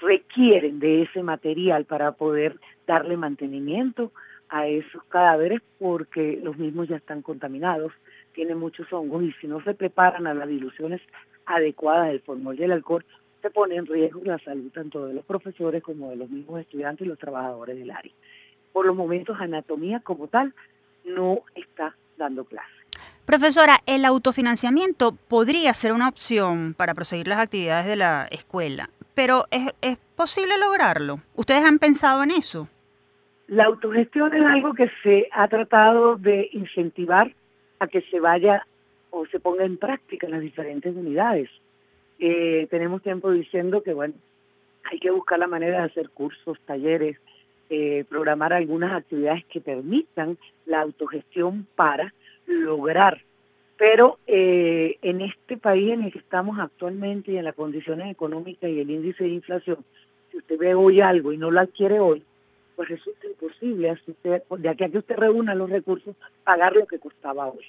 requieren 0.00 0.80
de 0.80 1.02
ese 1.02 1.22
material 1.22 1.84
para 1.84 2.12
poder 2.12 2.56
darle 2.86 3.16
mantenimiento 3.16 4.12
a 4.48 4.66
esos 4.66 5.02
cadáveres 5.04 5.60
porque 5.78 6.40
los 6.42 6.56
mismos 6.58 6.88
ya 6.88 6.96
están 6.96 7.22
contaminados, 7.22 7.92
tienen 8.32 8.58
muchos 8.58 8.92
hongos 8.92 9.22
y 9.22 9.32
si 9.34 9.46
no 9.46 9.62
se 9.62 9.74
preparan 9.74 10.26
a 10.26 10.34
las 10.34 10.48
diluciones 10.48 11.00
adecuadas 11.46 12.08
del 12.08 12.20
formol 12.20 12.58
y 12.58 12.64
el 12.64 12.72
alcohol, 12.72 13.04
se 13.42 13.50
pone 13.50 13.76
en 13.76 13.86
riesgo 13.86 14.20
la 14.24 14.38
salud 14.38 14.70
tanto 14.72 15.06
de 15.06 15.14
los 15.14 15.24
profesores 15.24 15.82
como 15.82 16.10
de 16.10 16.16
los 16.16 16.30
mismos 16.30 16.60
estudiantes 16.60 17.06
y 17.06 17.08
los 17.08 17.18
trabajadores 17.18 17.76
del 17.78 17.90
área. 17.90 18.12
Por 18.72 18.86
los 18.86 18.96
momentos, 18.96 19.36
anatomía 19.40 20.00
como 20.00 20.28
tal 20.28 20.54
no 21.04 21.40
está 21.54 21.96
dando 22.16 22.44
clase. 22.44 22.79
Profesora, 23.26 23.78
el 23.86 24.04
autofinanciamiento 24.04 25.12
podría 25.12 25.72
ser 25.74 25.92
una 25.92 26.08
opción 26.08 26.74
para 26.74 26.94
proseguir 26.94 27.28
las 27.28 27.38
actividades 27.38 27.86
de 27.86 27.96
la 27.96 28.26
escuela, 28.30 28.90
pero 29.14 29.46
¿es, 29.50 29.68
¿es, 29.80 29.98
posible 30.16 30.58
lograrlo? 30.58 31.20
¿Ustedes 31.34 31.64
han 31.64 31.78
pensado 31.78 32.22
en 32.22 32.32
eso? 32.32 32.68
La 33.46 33.64
autogestión 33.64 34.34
es 34.34 34.44
algo 34.44 34.74
que 34.74 34.90
se 35.02 35.28
ha 35.32 35.48
tratado 35.48 36.16
de 36.16 36.48
incentivar 36.52 37.32
a 37.78 37.86
que 37.86 38.02
se 38.02 38.20
vaya 38.20 38.66
o 39.10 39.26
se 39.26 39.40
ponga 39.40 39.64
en 39.64 39.76
práctica 39.76 40.26
en 40.26 40.32
las 40.32 40.40
diferentes 40.40 40.94
unidades. 40.94 41.50
Eh, 42.18 42.66
tenemos 42.70 43.02
tiempo 43.02 43.30
diciendo 43.30 43.82
que, 43.82 43.92
bueno, 43.92 44.14
hay 44.90 44.98
que 44.98 45.10
buscar 45.10 45.38
la 45.38 45.46
manera 45.46 45.78
de 45.78 45.84
hacer 45.84 46.10
cursos, 46.10 46.58
talleres, 46.66 47.16
eh, 47.70 48.04
programar 48.08 48.52
algunas 48.52 48.92
actividades 48.92 49.44
que 49.46 49.60
permitan 49.60 50.36
la 50.66 50.80
autogestión 50.80 51.66
para 51.76 52.12
lograr. 52.50 53.22
Pero 53.78 54.18
eh, 54.26 54.98
en 55.00 55.22
este 55.22 55.56
país 55.56 55.92
en 55.92 56.02
el 56.02 56.12
que 56.12 56.18
estamos 56.18 56.58
actualmente 56.58 57.32
y 57.32 57.38
en 57.38 57.44
las 57.44 57.54
condiciones 57.54 58.10
económicas 58.10 58.68
y 58.68 58.80
el 58.80 58.90
índice 58.90 59.24
de 59.24 59.30
inflación, 59.30 59.78
si 60.30 60.36
usted 60.36 60.58
ve 60.58 60.74
hoy 60.74 61.00
algo 61.00 61.32
y 61.32 61.38
no 61.38 61.50
lo 61.50 61.60
adquiere 61.60 61.98
hoy, 61.98 62.22
pues 62.76 62.88
resulta 62.88 63.26
imposible, 63.26 63.92
usted, 64.06 64.42
de 64.58 64.68
aquí 64.68 64.84
a 64.84 64.88
que 64.88 64.98
usted 64.98 65.16
reúna 65.16 65.54
los 65.54 65.70
recursos, 65.70 66.14
pagar 66.44 66.74
lo 66.76 66.86
que 66.86 66.98
costaba 66.98 67.46
hoy. 67.46 67.64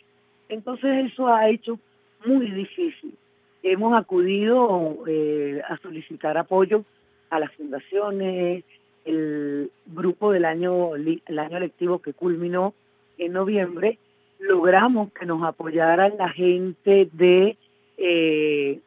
Entonces 0.49 1.11
eso 1.11 1.27
ha 1.27 1.49
hecho 1.49 1.79
muy 2.25 2.49
difícil. 2.51 3.15
Hemos 3.63 3.97
acudido 3.97 4.97
eh, 5.07 5.61
a 5.67 5.77
solicitar 5.77 6.37
apoyo 6.37 6.83
a 7.29 7.39
las 7.39 7.53
fundaciones, 7.53 8.63
el 9.05 9.71
grupo 9.85 10.31
del 10.31 10.45
año, 10.45 10.95
el 10.95 11.39
año 11.39 11.59
lectivo 11.59 11.99
que 11.99 12.13
culminó 12.13 12.73
en 13.17 13.33
noviembre, 13.33 13.97
logramos 14.41 15.11
que 15.13 15.25
nos 15.25 15.43
apoyaran 15.43 16.17
la 16.17 16.29
gente 16.29 17.09
de 17.13 17.57
eh, 17.97 18.79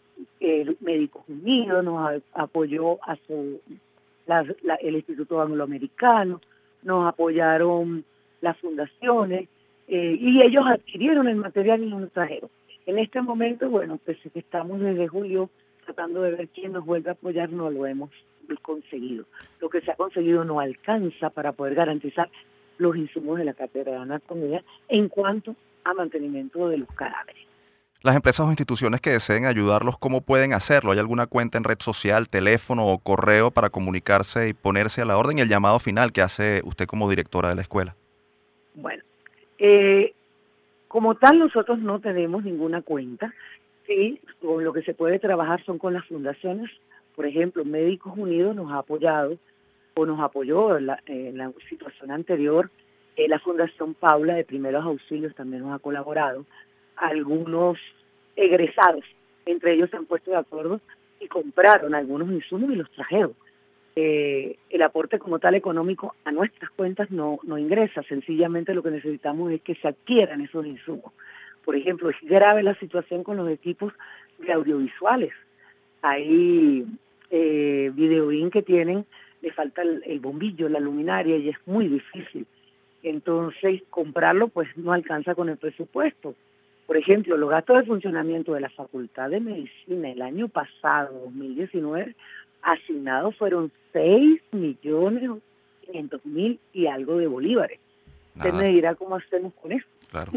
Médicos 0.81 1.23
Unidos, 1.29 1.85
nos 1.85 2.23
apoyó 2.35 2.99
el 4.27 4.97
Instituto 4.97 5.41
Angloamericano, 5.41 6.41
nos 6.83 7.07
apoyaron 7.09 8.05
las 8.41 8.59
fundaciones 8.59 9.49
eh, 9.89 10.17
y 10.21 10.43
ellos 10.43 10.65
adquirieron 10.67 11.29
el 11.29 11.37
material 11.37 11.83
y 11.83 11.89
lo 11.89 12.07
trajeron. 12.09 12.51
En 12.87 12.99
este 12.99 13.23
momento, 13.23 13.71
bueno, 13.71 13.99
pues 14.05 14.19
estamos 14.35 14.81
desde 14.81 15.09
julio 15.09 15.49
tratando 15.85 16.23
de 16.23 16.33
ver 16.33 16.49
quién 16.49 16.73
nos 16.73 16.85
vuelve 16.85 17.11
a 17.11 17.13
apoyar, 17.13 17.51
no 17.51 17.71
lo 17.71 17.87
hemos 17.87 18.11
conseguido. 18.63 19.25
Lo 19.61 19.69
que 19.71 19.81
se 19.81 19.91
ha 19.91 19.97
conseguido 19.97 20.45
no 20.45 20.61
alcanza 20.61 21.31
para 21.31 21.53
poder 21.53 21.75
garantizar 21.75 22.29
los 22.79 22.97
insumos 22.97 23.39
de 23.39 23.45
la 23.45 23.55
cátedra 23.55 23.93
de 23.93 23.99
anatomía 23.99 24.63
en 24.89 25.09
cuanto 25.09 25.55
a 25.85 25.95
mantenimiento 25.95 26.69
de 26.69 26.79
los 26.79 26.89
cadáveres. 26.91 27.45
Las 28.03 28.17
empresas 28.17 28.47
o 28.47 28.51
instituciones 28.51 29.01
que 29.01 29.11
deseen 29.11 29.47
ayudarlos, 29.47 29.97
¿cómo 29.97 30.21
pueden 30.21 30.53
hacerlo? 30.53 30.93
¿Hay 30.93 30.99
alguna 30.99 31.27
cuenta 31.27 31.57
en 31.57 31.65
red 31.65 31.79
social, 31.81 32.29
teléfono 32.29 32.87
o 32.87 32.99
correo 32.99 33.51
para 33.51 33.71
comunicarse 33.71 34.49
y 34.49 34.53
ponerse 34.53 35.01
a 35.01 35.07
la 35.07 35.17
orden 35.17 35.39
y 35.39 35.41
el 35.41 35.49
llamado 35.49 35.79
final 35.79 36.13
que 36.13 36.21
hace 36.21 36.61
usted 36.65 36.87
como 36.87 37.09
directora 37.09 37.49
de 37.49 37.55
la 37.55 37.63
escuela? 37.63 37.97
Bueno, 38.75 39.03
eh, 39.59 40.13
como 40.89 41.15
tal 41.15 41.39
nosotros 41.39 41.79
no 41.79 41.99
tenemos 42.01 42.45
ninguna 42.45 42.83
cuenta. 42.83 43.33
Sí, 43.87 44.21
con 44.43 44.63
lo 44.63 44.75
que 44.75 44.83
se 44.83 44.93
puede 44.93 45.19
trabajar 45.19 45.65
son 45.65 45.79
con 45.79 45.95
las 45.95 46.05
fundaciones. 46.05 46.71
Por 47.17 47.25
ejemplo, 47.25 47.65
Médicos 47.65 48.13
Unidos 48.17 48.55
nos 48.55 48.71
ha 48.71 48.79
apoyado 48.79 49.39
o 49.95 50.07
nos 50.07 50.21
apoyó 50.21 50.77
en 50.77 50.87
la, 50.87 51.01
en 51.07 51.39
la 51.39 51.53
situación 51.69 52.11
anterior. 52.11 52.71
Eh, 53.17 53.29
la 53.29 53.39
Fundación 53.39 53.95
Paula 53.95 54.35
de 54.35 54.45
Primeros 54.45 54.85
Auxilios 54.85 55.35
también 55.35 55.63
nos 55.63 55.75
ha 55.75 55.79
colaborado. 55.79 56.45
Algunos 56.97 57.79
egresados, 58.37 59.05
entre 59.47 59.75
ellos 59.75 59.91
se 59.91 59.97
han 59.97 60.07
puesto 60.07 60.33
de 60.33 60.37
acuerdo 60.37 60.81
y 61.21 61.29
compraron 61.29 61.95
algunos 61.95 62.31
insumos 62.31 62.71
y 62.73 62.77
los 62.77 62.91
trajeron. 62.91 63.35
Eh, 63.97 64.57
el 64.71 64.83
aporte 64.83 65.21
como 65.21 65.39
tal 65.39 65.55
económico 65.55 66.17
a 66.25 66.33
nuestras 66.33 66.69
cuentas 66.73 67.13
no, 67.13 67.39
no 67.45 67.59
ingresa, 67.59 68.03
sencillamente 68.03 68.75
lo 68.75 68.83
que 68.83 68.91
necesitamos 68.91 69.53
es 69.53 69.63
que 69.63 69.77
se 69.77 69.87
adquieran 69.87 70.41
esos 70.41 70.67
insumos. 70.67 71.13
Por 71.65 71.77
ejemplo, 71.77 72.11
es 72.11 72.17
grave 72.23 72.65
la 72.65 72.75
situación 72.75 73.23
con 73.23 73.37
los 73.37 73.49
equipos 73.49 73.93
de 74.39 74.53
audiovisuales. 74.53 75.33
Hay 76.03 76.85
eh, 77.31 77.93
videoin 77.95 78.51
que 78.51 78.63
tienen 78.63 79.07
le 79.45 79.53
falta 79.53 79.83
el, 79.83 80.21
bombillo, 80.21 80.69
la 80.69 80.81
luminaria 80.81 81.37
y 81.37 81.51
es 81.51 81.57
muy 81.67 81.87
difícil. 81.87 82.47
Entonces, 83.03 83.83
comprarlo 83.91 84.49
pues 84.49 84.69
no 84.77 84.93
alcanza 84.93 85.35
con 85.35 85.51
el 85.51 85.59
presupuesto. 85.59 86.35
Por 86.87 86.97
ejemplo, 86.97 87.37
los 87.37 87.51
gastos 87.51 87.79
de 87.79 87.85
funcionamiento 87.85 88.55
de 88.55 88.61
la 88.61 88.71
Facultad 88.71 89.29
de 89.29 89.41
Medicina 89.41 90.11
el 90.11 90.23
año 90.23 90.49
pasado, 90.49 91.21
2019, 91.25 92.17
asignados 92.63 93.37
fueron 93.37 93.71
6 93.93 94.41
millones 94.53 95.31
500 95.87 96.25
mil 96.25 96.59
y 96.73 96.87
algo 96.87 97.19
de 97.19 97.27
bolívares. 97.27 97.79
Usted 98.37 98.53
me 98.55 98.71
dirá 98.71 98.95
cómo 98.95 99.17
hacemos 99.17 99.53
con 99.61 99.73
eso. 99.73 99.87
Claro. 100.11 100.33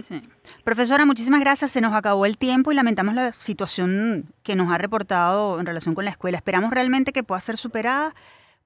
Profesora, 0.63 1.05
muchísimas 1.05 1.39
gracias. 1.39 1.71
Se 1.71 1.81
nos 1.81 1.93
acabó 1.93 2.25
el 2.25 2.37
tiempo 2.37 2.71
y 2.71 2.75
lamentamos 2.75 3.15
la 3.15 3.31
situación 3.31 4.25
que 4.43 4.55
nos 4.55 4.71
ha 4.71 4.77
reportado 4.77 5.59
en 5.59 5.65
relación 5.65 5.95
con 5.95 6.05
la 6.05 6.11
escuela. 6.11 6.37
Esperamos 6.37 6.71
realmente 6.71 7.13
que 7.13 7.23
pueda 7.23 7.39
ser 7.39 7.57
superada 7.57 8.13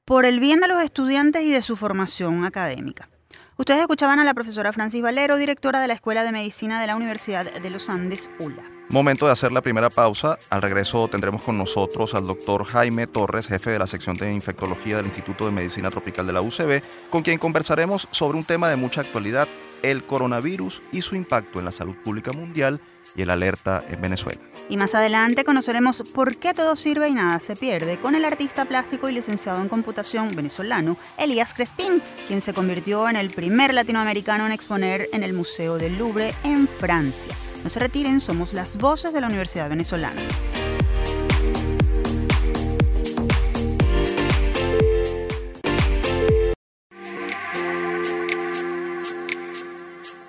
por 0.06 0.26
el 0.26 0.40
bien 0.40 0.60
de 0.60 0.68
los 0.68 0.82
estudiantes 0.84 1.44
y 1.44 1.52
de 1.52 1.62
su 1.62 1.76
formación 1.76 2.46
académica. 2.46 3.10
Ustedes 3.58 3.82
escuchaban 3.82 4.20
a 4.20 4.24
la 4.24 4.34
profesora 4.34 4.74
Francis 4.74 5.02
Valero, 5.02 5.38
directora 5.38 5.80
de 5.82 5.88
la 5.88 5.94
Escuela 5.94 6.24
de 6.24 6.32
Medicina 6.32 6.82
de 6.82 6.88
la 6.88 6.96
Universidad 6.96 7.52
de 7.52 7.70
los 7.70 7.90
Andes, 7.90 8.30
ULA. 8.40 8.64
Momento 8.90 9.28
de 9.28 9.32
hacer 9.32 9.52
la 9.52 9.62
primera 9.62 9.90
pausa. 9.90 10.38
Al 10.50 10.62
regreso 10.62 11.08
tendremos 11.08 11.44
con 11.44 11.58
nosotros 11.58 12.16
al 12.16 12.28
doctor 12.28 12.66
Jaime 12.66 13.08
Torres, 13.08 13.48
jefe 13.48 13.70
de 13.70 13.80
la 13.80 13.88
sección 13.88 14.18
de 14.18 14.34
infectología 14.34 14.98
del 14.98 15.06
Instituto 15.06 15.46
de 15.46 15.52
Medicina 15.52 15.92
Tropical 15.92 16.26
de 16.26 16.34
la 16.34 16.42
UCB, 16.42 16.82
con 17.10 17.22
quien 17.22 17.38
conversaremos 17.38 18.08
sobre 18.12 18.38
un 18.38 18.44
tema 18.44 18.68
de 18.70 18.76
mucha 18.76 19.02
actualidad, 19.02 19.48
el 19.84 20.04
coronavirus 20.04 20.82
y 20.92 21.02
su 21.02 21.16
impacto 21.16 21.60
en 21.60 21.66
la 21.66 21.72
salud 21.72 21.96
pública 22.04 22.32
mundial 22.32 22.80
y 23.16 23.22
el 23.22 23.30
alerta 23.30 23.84
en 23.90 24.02
Venezuela. 24.02 24.40
Y 24.70 24.78
más 24.78 24.96
adelante 24.96 25.44
conoceremos 25.44 26.04
por 26.14 26.38
qué 26.38 26.54
todo 26.54 26.76
sirve 26.76 27.10
y 27.10 27.14
nada 27.14 27.40
se 27.40 27.56
pierde 27.56 27.98
con 27.98 28.16
el 28.16 28.26
artista 28.26 28.66
plástico 28.66 29.10
y 29.10 29.14
licenciado 29.14 29.62
en 29.62 29.70
computación 29.70 30.36
venezolano 30.36 30.98
Elías 31.18 31.54
Crespín, 31.54 32.02
quien 32.28 32.42
se 32.42 32.54
convirtió 32.54 33.10
en 33.10 33.16
el 33.16 33.30
primer 33.30 33.74
latinoamericano 33.74 34.46
en 34.46 34.52
exponer 34.52 35.10
en 35.14 35.24
el 35.24 35.34
Museo 35.34 35.78
del 35.78 35.98
Louvre 35.98 36.34
en 36.44 36.68
Francia. 36.68 37.36
No 37.64 37.70
se 37.70 37.80
retiren, 37.80 38.20
somos 38.20 38.54
las 38.54 38.78
voces 38.78 39.14
de 39.14 39.22
la 39.22 39.28
Universidad 39.28 39.70
Venezolana. 39.70 40.22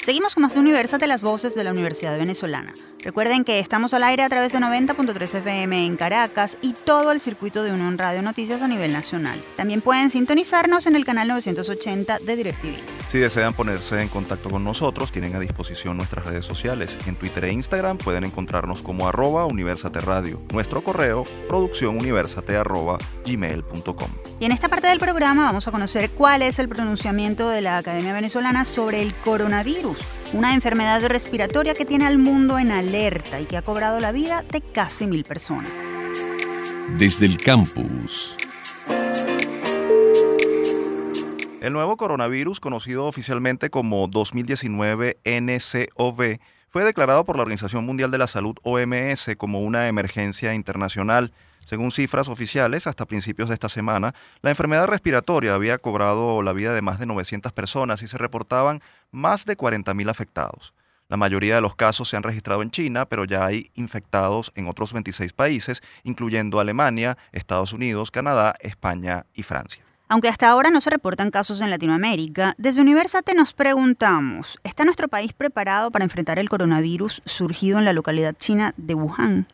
Seguimos 0.02 0.34
con 0.34 0.42
más 0.42 0.54
de 0.54 0.58
Universate, 0.58 1.06
las 1.06 1.22
voces 1.22 1.54
de 1.54 1.62
la 1.62 1.70
Universidad 1.70 2.18
Venezolana. 2.18 2.72
Recuerden 3.04 3.44
que 3.44 3.60
estamos 3.60 3.94
al 3.94 4.02
aire 4.02 4.24
a 4.24 4.28
través 4.28 4.52
de 4.52 4.58
90.3 4.58 5.34
FM 5.36 5.86
en 5.86 5.96
Caracas 5.96 6.58
y 6.60 6.72
todo 6.72 7.12
el 7.12 7.20
circuito 7.20 7.62
de 7.62 7.70
Unión 7.70 7.96
Radio 7.98 8.20
Noticias 8.20 8.62
a 8.62 8.66
nivel 8.66 8.92
nacional. 8.92 9.40
También 9.56 9.80
pueden 9.80 10.10
sintonizarnos 10.10 10.88
en 10.88 10.96
el 10.96 11.04
canal 11.04 11.28
980 11.28 12.18
de 12.18 12.34
DirecTV. 12.36 13.02
Si 13.12 13.18
desean 13.18 13.52
ponerse 13.52 14.00
en 14.00 14.08
contacto 14.08 14.48
con 14.48 14.64
nosotros, 14.64 15.12
tienen 15.12 15.36
a 15.36 15.38
disposición 15.38 15.98
nuestras 15.98 16.24
redes 16.24 16.46
sociales. 16.46 16.96
En 17.06 17.14
Twitter 17.14 17.44
e 17.44 17.52
Instagram 17.52 17.98
pueden 17.98 18.24
encontrarnos 18.24 18.80
como 18.80 19.06
arroba 19.06 19.44
Universate 19.44 20.00
Radio. 20.00 20.40
Nuestro 20.50 20.82
correo, 20.82 21.24
producciónuniversate 21.46 22.54
gmail.com. 23.26 24.10
Y 24.40 24.46
en 24.46 24.52
esta 24.52 24.68
parte 24.68 24.86
del 24.86 24.98
programa 24.98 25.44
vamos 25.44 25.68
a 25.68 25.70
conocer 25.70 26.10
cuál 26.10 26.40
es 26.40 26.58
el 26.58 26.70
pronunciamiento 26.70 27.50
de 27.50 27.60
la 27.60 27.76
Academia 27.76 28.14
Venezolana 28.14 28.64
sobre 28.64 29.02
el 29.02 29.12
coronavirus, 29.12 29.91
una 30.32 30.54
enfermedad 30.54 31.04
respiratoria 31.06 31.74
que 31.74 31.84
tiene 31.84 32.06
al 32.06 32.18
mundo 32.18 32.58
en 32.58 32.70
alerta 32.72 33.40
y 33.40 33.44
que 33.44 33.56
ha 33.56 33.62
cobrado 33.62 34.00
la 34.00 34.12
vida 34.12 34.44
de 34.50 34.60
casi 34.60 35.06
mil 35.06 35.24
personas. 35.24 35.70
Desde 36.98 37.26
el 37.26 37.38
campus. 37.38 38.36
El 41.60 41.72
nuevo 41.72 41.96
coronavirus, 41.96 42.58
conocido 42.58 43.06
oficialmente 43.06 43.70
como 43.70 44.08
2019 44.08 45.18
NCOV, 45.24 46.38
fue 46.68 46.84
declarado 46.84 47.24
por 47.24 47.36
la 47.36 47.42
Organización 47.42 47.84
Mundial 47.84 48.10
de 48.10 48.18
la 48.18 48.26
Salud 48.26 48.56
OMS 48.62 49.36
como 49.36 49.60
una 49.60 49.86
emergencia 49.86 50.54
internacional. 50.54 51.32
Según 51.66 51.90
cifras 51.90 52.28
oficiales, 52.28 52.86
hasta 52.86 53.06
principios 53.06 53.48
de 53.48 53.54
esta 53.54 53.68
semana, 53.68 54.14
la 54.42 54.50
enfermedad 54.50 54.86
respiratoria 54.86 55.54
había 55.54 55.78
cobrado 55.78 56.42
la 56.42 56.52
vida 56.52 56.74
de 56.74 56.82
más 56.82 56.98
de 56.98 57.06
900 57.06 57.52
personas 57.52 58.02
y 58.02 58.08
se 58.08 58.18
reportaban 58.18 58.80
más 59.10 59.46
de 59.46 59.56
40.000 59.56 60.10
afectados. 60.10 60.74
La 61.08 61.16
mayoría 61.16 61.54
de 61.54 61.60
los 61.60 61.76
casos 61.76 62.08
se 62.08 62.16
han 62.16 62.22
registrado 62.22 62.62
en 62.62 62.70
China, 62.70 63.04
pero 63.06 63.24
ya 63.24 63.44
hay 63.44 63.70
infectados 63.74 64.50
en 64.54 64.66
otros 64.66 64.92
26 64.94 65.34
países, 65.34 65.82
incluyendo 66.04 66.58
Alemania, 66.58 67.18
Estados 67.32 67.72
Unidos, 67.74 68.10
Canadá, 68.10 68.54
España 68.60 69.26
y 69.34 69.42
Francia. 69.42 69.84
Aunque 70.08 70.28
hasta 70.28 70.48
ahora 70.48 70.70
no 70.70 70.80
se 70.80 70.90
reportan 70.90 71.30
casos 71.30 71.60
en 71.60 71.70
Latinoamérica, 71.70 72.54
desde 72.58 72.80
Universate 72.80 73.34
nos 73.34 73.52
preguntamos, 73.52 74.58
¿está 74.64 74.84
nuestro 74.84 75.08
país 75.08 75.32
preparado 75.32 75.90
para 75.90 76.04
enfrentar 76.04 76.38
el 76.38 76.48
coronavirus 76.48 77.22
surgido 77.24 77.78
en 77.78 77.84
la 77.84 77.92
localidad 77.92 78.34
china 78.38 78.74
de 78.76 78.94
Wuhan? 78.94 79.46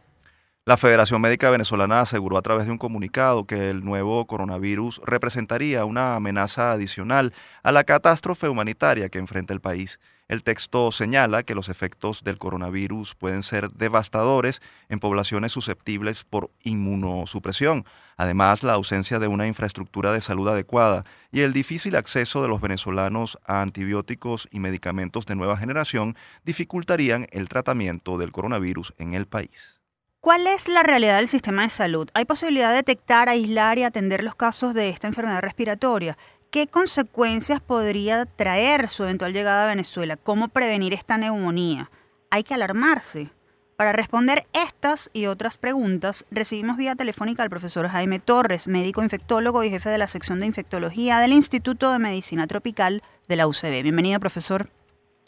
La 0.68 0.76
Federación 0.76 1.22
Médica 1.22 1.48
Venezolana 1.48 2.00
aseguró 2.00 2.36
a 2.36 2.42
través 2.42 2.66
de 2.66 2.72
un 2.72 2.76
comunicado 2.76 3.46
que 3.46 3.70
el 3.70 3.82
nuevo 3.82 4.26
coronavirus 4.26 5.00
representaría 5.06 5.86
una 5.86 6.14
amenaza 6.14 6.72
adicional 6.72 7.32
a 7.62 7.72
la 7.72 7.84
catástrofe 7.84 8.50
humanitaria 8.50 9.08
que 9.08 9.18
enfrenta 9.18 9.54
el 9.54 9.62
país. 9.62 9.98
El 10.28 10.42
texto 10.42 10.92
señala 10.92 11.42
que 11.42 11.54
los 11.54 11.70
efectos 11.70 12.22
del 12.22 12.36
coronavirus 12.36 13.14
pueden 13.14 13.42
ser 13.42 13.70
devastadores 13.70 14.60
en 14.90 14.98
poblaciones 14.98 15.52
susceptibles 15.52 16.24
por 16.24 16.50
inmunosupresión. 16.64 17.86
Además, 18.18 18.62
la 18.62 18.74
ausencia 18.74 19.18
de 19.18 19.26
una 19.26 19.46
infraestructura 19.46 20.12
de 20.12 20.20
salud 20.20 20.48
adecuada 20.48 21.06
y 21.32 21.40
el 21.40 21.54
difícil 21.54 21.96
acceso 21.96 22.42
de 22.42 22.48
los 22.48 22.60
venezolanos 22.60 23.38
a 23.46 23.62
antibióticos 23.62 24.48
y 24.50 24.60
medicamentos 24.60 25.24
de 25.24 25.34
nueva 25.34 25.56
generación 25.56 26.14
dificultarían 26.44 27.26
el 27.30 27.48
tratamiento 27.48 28.18
del 28.18 28.32
coronavirus 28.32 28.92
en 28.98 29.14
el 29.14 29.24
país. 29.24 29.77
¿Cuál 30.20 30.48
es 30.48 30.68
la 30.68 30.82
realidad 30.82 31.18
del 31.18 31.28
sistema 31.28 31.62
de 31.62 31.70
salud? 31.70 32.08
¿Hay 32.12 32.24
posibilidad 32.24 32.70
de 32.70 32.78
detectar, 32.78 33.28
aislar 33.28 33.78
y 33.78 33.84
atender 33.84 34.24
los 34.24 34.34
casos 34.34 34.74
de 34.74 34.88
esta 34.88 35.06
enfermedad 35.06 35.42
respiratoria? 35.42 36.18
¿Qué 36.50 36.66
consecuencias 36.66 37.60
podría 37.60 38.26
traer 38.26 38.88
su 38.88 39.04
eventual 39.04 39.32
llegada 39.32 39.64
a 39.64 39.68
Venezuela? 39.68 40.16
¿Cómo 40.16 40.48
prevenir 40.48 40.92
esta 40.92 41.18
neumonía? 41.18 41.88
¿Hay 42.30 42.42
que 42.42 42.52
alarmarse? 42.52 43.28
Para 43.76 43.92
responder 43.92 44.44
estas 44.52 45.08
y 45.12 45.26
otras 45.26 45.56
preguntas, 45.56 46.26
recibimos 46.32 46.76
vía 46.76 46.96
telefónica 46.96 47.44
al 47.44 47.50
profesor 47.50 47.86
Jaime 47.86 48.18
Torres, 48.18 48.66
médico 48.66 49.04
infectólogo 49.04 49.62
y 49.62 49.70
jefe 49.70 49.88
de 49.88 49.98
la 49.98 50.08
sección 50.08 50.40
de 50.40 50.46
infectología 50.46 51.20
del 51.20 51.32
Instituto 51.32 51.92
de 51.92 52.00
Medicina 52.00 52.48
Tropical 52.48 53.02
de 53.28 53.36
la 53.36 53.46
UCB. 53.46 53.84
Bienvenido, 53.84 54.18
profesor. 54.18 54.68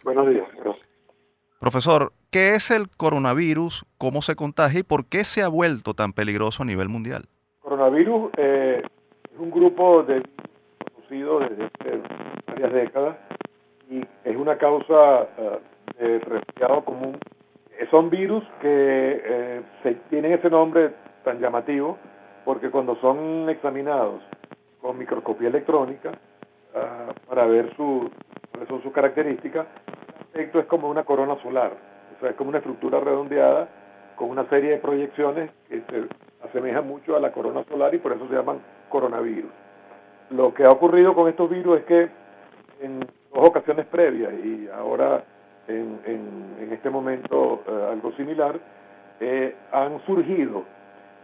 Buenos 0.03 0.29
días. 0.31 0.49
Profesor, 1.61 2.13
¿qué 2.31 2.55
es 2.55 2.71
el 2.71 2.89
coronavirus? 2.97 3.85
¿Cómo 3.99 4.23
se 4.23 4.35
contagia 4.35 4.81
y 4.81 4.83
por 4.83 5.05
qué 5.05 5.25
se 5.25 5.43
ha 5.43 5.49
vuelto 5.49 5.93
tan 5.93 6.15
peligroso 6.15 6.63
a 6.63 6.67
nivel 6.67 6.89
mundial? 6.89 7.25
Coronavirus 7.61 8.31
eh, 8.39 8.83
es 9.31 9.39
un 9.39 9.51
grupo 9.51 10.03
de 10.03 10.23
desde 11.11 11.65
hace 11.65 12.03
varias 12.47 12.73
décadas 12.73 13.17
y 13.91 14.01
es 14.25 14.37
una 14.37 14.57
causa 14.57 15.29
eh, 15.37 15.59
de 15.99 16.19
resfriado 16.21 16.83
común. 16.83 17.19
Son 17.91 18.09
virus 18.09 18.43
que 18.63 19.23
eh, 19.23 19.63
se, 19.83 19.95
tienen 20.09 20.33
ese 20.33 20.49
nombre 20.49 20.95
tan 21.25 21.41
llamativo 21.41 21.99
porque 22.47 22.71
cuando 22.71 22.97
son 23.03 23.51
examinados 23.51 24.23
con 24.81 24.97
microscopía 24.97 25.49
electrónica 25.49 26.13
ah, 26.75 27.13
para 27.29 27.45
ver 27.45 27.75
su, 27.77 28.09
cuáles 28.51 28.69
son 28.69 28.83
sus 28.83 28.93
características, 28.93 29.67
el 30.33 30.41
efecto 30.41 30.61
es 30.61 30.67
como 30.67 30.89
una 30.89 31.05
corona 31.05 31.37
solar, 31.43 31.73
o 32.17 32.21
sea, 32.21 32.31
es 32.31 32.37
como 32.37 32.51
una 32.51 32.59
estructura 32.59 33.01
redondeada 33.01 33.69
con 34.17 34.31
una 34.31 34.49
serie 34.49 34.71
de 34.73 34.77
proyecciones 34.79 35.51
que 35.69 35.81
se 35.81 36.05
asemejan 36.47 36.87
mucho 36.87 37.17
a 37.17 37.21
la 37.21 37.33
corona 37.33 37.65
solar 37.65 37.95
y 37.95 37.99
por 37.99 38.13
eso 38.13 38.27
se 38.29 38.35
llaman 38.35 38.61
coronavirus. 38.89 39.51
Lo 40.31 40.55
que 40.55 40.65
ha 40.65 40.69
ocurrido 40.69 41.15
con 41.15 41.29
estos 41.29 41.49
virus 41.51 41.81
es 41.81 41.85
que 41.87 42.09
en 42.81 43.01
dos 43.01 43.49
ocasiones 43.49 43.87
previas 43.87 44.33
y 44.45 44.69
ahora 44.69 45.25
en, 45.69 46.01
en, 46.07 46.73
este 46.73 46.91
momento 46.91 47.63
eh, 47.67 47.89
algo 47.93 48.13
similar, 48.13 48.59
eh, 49.21 49.55
han 49.73 50.01
surgido 50.07 50.65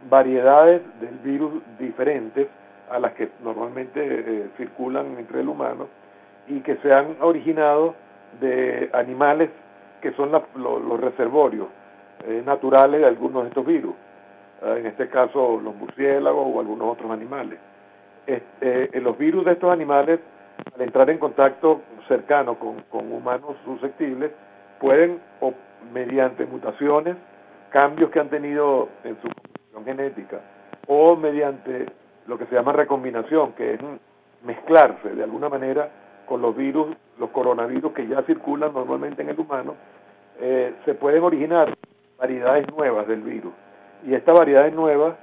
variedades 0.09 0.81
del 0.99 1.17
virus 1.19 1.61
diferentes 1.79 2.47
a 2.89 2.99
las 2.99 3.13
que 3.13 3.29
normalmente 3.43 4.01
eh, 4.03 4.49
circulan 4.57 5.17
entre 5.17 5.41
el 5.41 5.49
humano 5.49 5.87
y 6.47 6.59
que 6.61 6.77
se 6.77 6.93
han 6.93 7.17
originado 7.21 7.95
de 8.39 8.89
animales 8.93 9.49
que 10.01 10.11
son 10.13 10.31
los 10.31 11.01
reservorios 11.01 11.67
naturales 12.45 13.01
de 13.01 13.07
algunos 13.07 13.43
de 13.43 13.49
estos 13.49 13.65
virus, 13.65 13.95
en 14.61 14.85
este 14.85 15.09
caso 15.09 15.59
los 15.63 15.75
murciélagos 15.75 16.47
o 16.53 16.59
algunos 16.59 16.93
otros 16.93 17.11
animales. 17.11 17.59
Este, 18.27 18.99
los 18.99 19.17
virus 19.17 19.45
de 19.45 19.53
estos 19.53 19.71
animales, 19.71 20.19
al 20.75 20.81
entrar 20.81 21.09
en 21.09 21.17
contacto 21.17 21.81
cercano 22.07 22.57
con, 22.59 22.83
humanos 23.11 23.55
susceptibles, 23.63 24.31
pueden, 24.79 25.19
o 25.39 25.53
mediante 25.93 26.45
mutaciones, 26.45 27.15
cambios 27.69 28.11
que 28.11 28.19
han 28.19 28.29
tenido 28.29 28.89
en 29.03 29.15
su 29.21 29.29
composición 29.29 29.85
genética, 29.85 30.39
o 30.87 31.15
mediante 31.15 31.85
lo 32.27 32.37
que 32.37 32.45
se 32.47 32.55
llama 32.55 32.73
recombinación, 32.73 33.53
que 33.53 33.75
es 33.75 33.79
mezclarse 34.43 35.09
de 35.09 35.23
alguna 35.23 35.49
manera 35.49 35.89
con 36.25 36.41
los 36.41 36.55
virus, 36.55 36.95
los 37.19 37.29
coronavirus 37.31 37.93
que 37.93 38.07
ya 38.07 38.21
circulan 38.23 38.73
normalmente 38.73 39.21
en 39.21 39.29
el 39.29 39.39
humano, 39.39 39.75
eh, 40.39 40.75
se 40.85 40.93
pueden 40.93 41.23
originar 41.23 41.75
variedades 42.17 42.67
nuevas 42.75 43.07
del 43.07 43.21
virus. 43.21 43.53
Y 44.05 44.13
estas 44.13 44.37
variedades 44.37 44.73
nuevas, 44.73 45.15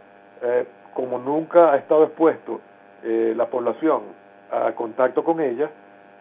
eh, 0.42 0.66
como 0.94 1.18
nunca 1.18 1.72
ha 1.72 1.76
estado 1.76 2.04
expuesto 2.04 2.60
eh, 3.02 3.34
la 3.36 3.46
población 3.46 4.02
a 4.50 4.72
contacto 4.72 5.24
con 5.24 5.40
ella, 5.40 5.70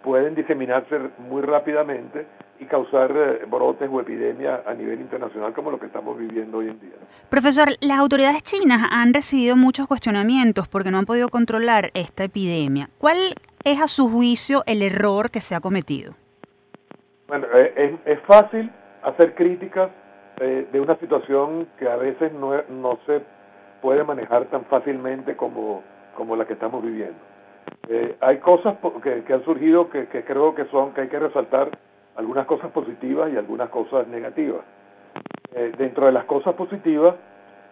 pueden 0.03 0.36
diseminarse 0.36 0.99
muy 1.17 1.41
rápidamente 1.41 2.25
y 2.59 2.65
causar 2.65 3.12
brotes 3.47 3.89
o 3.91 4.01
epidemias 4.01 4.62
a 4.67 4.73
nivel 4.73 4.99
internacional 4.99 5.53
como 5.53 5.71
lo 5.71 5.79
que 5.79 5.88
estamos 5.88 6.17
viviendo 6.17 6.57
hoy 6.57 6.69
en 6.69 6.79
día. 6.79 6.95
Profesor, 7.29 7.69
las 7.81 7.99
autoridades 7.99 8.43
chinas 8.43 8.88
han 8.91 9.13
recibido 9.13 9.55
muchos 9.55 9.88
cuestionamientos 9.88 10.67
porque 10.67 10.91
no 10.91 10.99
han 10.99 11.05
podido 11.05 11.29
controlar 11.29 11.89
esta 11.93 12.25
epidemia. 12.25 12.89
¿Cuál 12.97 13.36
es 13.63 13.82
a 13.82 13.88
su 13.88 14.10
juicio 14.10 14.63
el 14.65 14.82
error 14.82 15.32
que 15.32 15.41
se 15.41 15.56
ha 15.56 15.60
cometido? 15.60 16.13
Bueno, 17.28 17.47
eh, 17.54 17.97
es, 18.06 18.19
fácil 18.21 18.71
hacer 19.04 19.36
críticas 19.36 19.89
de 20.39 20.80
una 20.80 20.97
situación 20.97 21.67
que 21.78 21.88
a 21.88 21.95
veces 21.95 22.34
no, 22.34 22.52
no 22.63 22.97
se 23.06 23.21
puede 23.82 24.04
manejar 24.04 24.45
tan 24.45 24.65
fácilmente 24.65 25.36
como 25.38 25.84
como 26.15 26.36
la 26.36 26.45
que 26.45 26.54
estamos 26.54 26.84
viviendo. 26.84 27.19
Eh, 27.89 28.15
hay 28.21 28.38
cosas 28.38 28.78
que, 29.02 29.34
han 29.34 29.43
surgido 29.43 29.89
que, 29.89 30.08
creo 30.08 30.56
que 30.56 30.65
son 30.65 30.93
que 30.93 31.02
hay 31.02 31.08
que 31.08 31.19
resaltar 31.19 31.69
algunas 32.15 32.45
cosas 32.45 32.71
positivas 32.71 33.32
y 33.34 33.38
algunas 33.38 33.69
cosas 33.69 34.08
negativas. 34.08 34.62
Eh, 35.54 35.71
dentro 35.78 36.06
de 36.06 36.12
las 36.12 36.26
cosas 36.26 36.56
positivas 36.56 37.15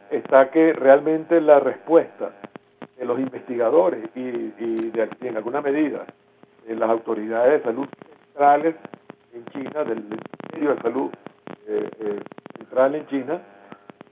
está 0.09 0.49
que 0.51 0.73
realmente 0.73 1.39
la 1.41 1.59
respuesta 1.59 2.31
los 3.05 3.19
investigadores 3.19 4.09
y, 4.15 4.19
y, 4.19 4.91
en 5.21 5.37
alguna 5.37 5.61
medida 5.61 6.05
de 6.67 6.75
las 6.75 6.89
autoridades 6.89 7.59
de 7.59 7.63
salud 7.63 7.87
centrales 8.25 8.75
en 9.33 9.45
China, 9.45 9.83
del 9.83 10.03
Ministerio 10.03 10.75
de 10.75 10.81
Salud 10.81 11.11
eh, 11.67 12.19
Central 12.57 12.95
en 12.95 13.07
China, 13.07 13.41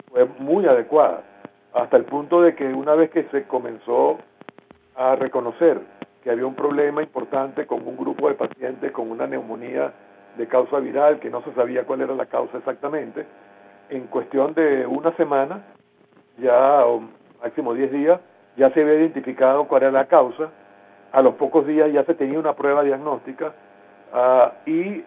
fue 0.09 0.25
muy 0.39 0.65
adecuada 0.65 1.23
hasta 1.73 1.97
el 1.97 2.05
punto 2.05 2.41
de 2.41 2.55
que 2.55 2.65
una 2.73 2.95
vez 2.95 3.11
que 3.11 3.23
se 3.25 3.43
comenzó 3.43 4.17
a 4.95 5.15
reconocer 5.15 5.79
que 6.23 6.31
había 6.31 6.45
un 6.45 6.55
problema 6.55 7.01
importante 7.01 7.65
con 7.65 7.87
un 7.87 7.95
grupo 7.95 8.27
de 8.27 8.35
pacientes 8.35 8.91
con 8.91 9.09
una 9.11 9.27
neumonía 9.27 9.93
de 10.37 10.47
causa 10.47 10.79
viral, 10.79 11.19
que 11.19 11.29
no 11.29 11.41
se 11.43 11.53
sabía 11.53 11.85
cuál 11.85 12.01
era 12.01 12.15
la 12.15 12.25
causa 12.25 12.57
exactamente, 12.57 13.25
en 13.89 14.07
cuestión 14.07 14.53
de 14.53 14.85
una 14.85 15.15
semana, 15.15 15.63
ya 16.37 16.85
o 16.85 17.03
máximo 17.41 17.73
10 17.73 17.91
días, 17.91 18.21
ya 18.59 18.69
se 18.71 18.81
había 18.81 18.95
identificado 18.95 19.67
cuál 19.67 19.83
era 19.83 19.91
la 19.91 20.05
causa, 20.05 20.49
a 21.11 21.21
los 21.21 21.35
pocos 21.35 21.65
días 21.65 21.91
ya 21.91 22.03
se 22.03 22.13
tenía 22.13 22.37
una 22.37 22.53
prueba 22.53 22.83
diagnóstica 22.83 23.53
ah, 24.13 24.53
y 24.67 25.03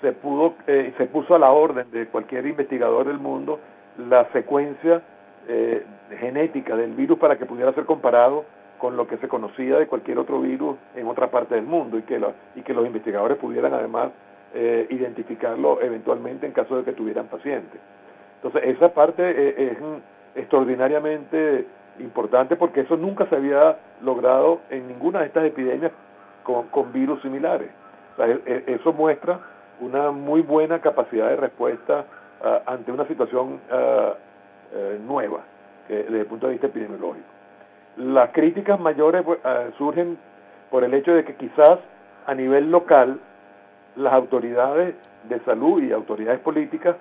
se 0.00 0.12
pudo 0.12 0.54
se 0.66 1.06
puso 1.06 1.34
a 1.34 1.38
la 1.40 1.50
orden 1.50 1.90
de 1.90 2.06
cualquier 2.06 2.46
investigador 2.46 3.06
del 3.06 3.18
mundo 3.18 3.58
la 3.98 4.30
secuencia 4.32 5.02
genética 6.20 6.76
del 6.76 6.92
virus 6.92 7.18
para 7.18 7.36
que 7.36 7.46
pudiera 7.46 7.72
ser 7.72 7.84
comparado 7.84 8.44
con 8.82 8.96
lo 8.96 9.06
que 9.06 9.16
se 9.18 9.28
conocía 9.28 9.78
de 9.78 9.86
cualquier 9.86 10.18
otro 10.18 10.40
virus 10.40 10.76
en 10.96 11.06
otra 11.06 11.30
parte 11.30 11.54
del 11.54 11.64
mundo 11.64 11.98
y 11.98 12.02
que, 12.02 12.20
y 12.56 12.62
que 12.62 12.74
los 12.74 12.84
investigadores 12.84 13.38
pudieran 13.38 13.72
además 13.74 14.10
eh, 14.54 14.88
identificarlo 14.90 15.80
eventualmente 15.80 16.46
en 16.46 16.52
caso 16.52 16.76
de 16.76 16.82
que 16.82 16.92
tuvieran 16.92 17.28
pacientes. 17.28 17.80
Entonces, 18.36 18.74
esa 18.74 18.92
parte 18.92 19.22
eh, 19.22 19.70
es, 19.70 19.78
extraordinariamente 20.34 21.64
importante 21.98 22.56
porque 22.56 22.80
eso 22.80 22.96
nunca 22.96 23.26
se 23.26 23.36
había 23.36 23.78
logrado 24.02 24.60
en 24.70 24.88
ninguna 24.88 25.20
de 25.20 25.26
estas 25.26 25.44
epidemias 25.44 25.92
con, 26.42 26.92
virus 26.92 27.20
similares. 27.22 27.70
E, 28.18 28.40
e, 28.46 28.74
eso 28.74 28.92
muestra 28.92 29.40
una 29.80 30.10
muy 30.10 30.42
buena 30.42 30.80
capacidad 30.80 31.28
de 31.28 31.36
respuesta 31.36 32.04
ah, 32.42 32.62
ante 32.66 32.92
una 32.92 33.06
situación 33.06 33.60
ah, 33.70 34.14
eh, 34.72 35.00
nueva 35.06 35.40
desde 35.88 36.20
el 36.20 36.26
punto 36.26 36.46
de 36.46 36.52
vista 36.52 36.68
epidemiológico. 36.68 37.26
Las 37.96 38.30
críticas 38.30 38.80
mayores 38.80 39.22
pues, 39.22 39.38
ah, 39.44 39.64
surgen 39.76 40.16
por 40.70 40.84
el 40.84 40.94
hecho 40.94 41.12
de 41.12 41.24
que 41.24 41.34
quizás 41.34 41.78
a 42.26 42.34
nivel 42.34 42.70
local 42.70 43.20
las 43.96 44.12
autoridades 44.12 44.94
de 45.28 45.40
salud 45.40 45.82
y 45.82 45.92
autoridades 45.92 46.40
políticas 46.40 46.96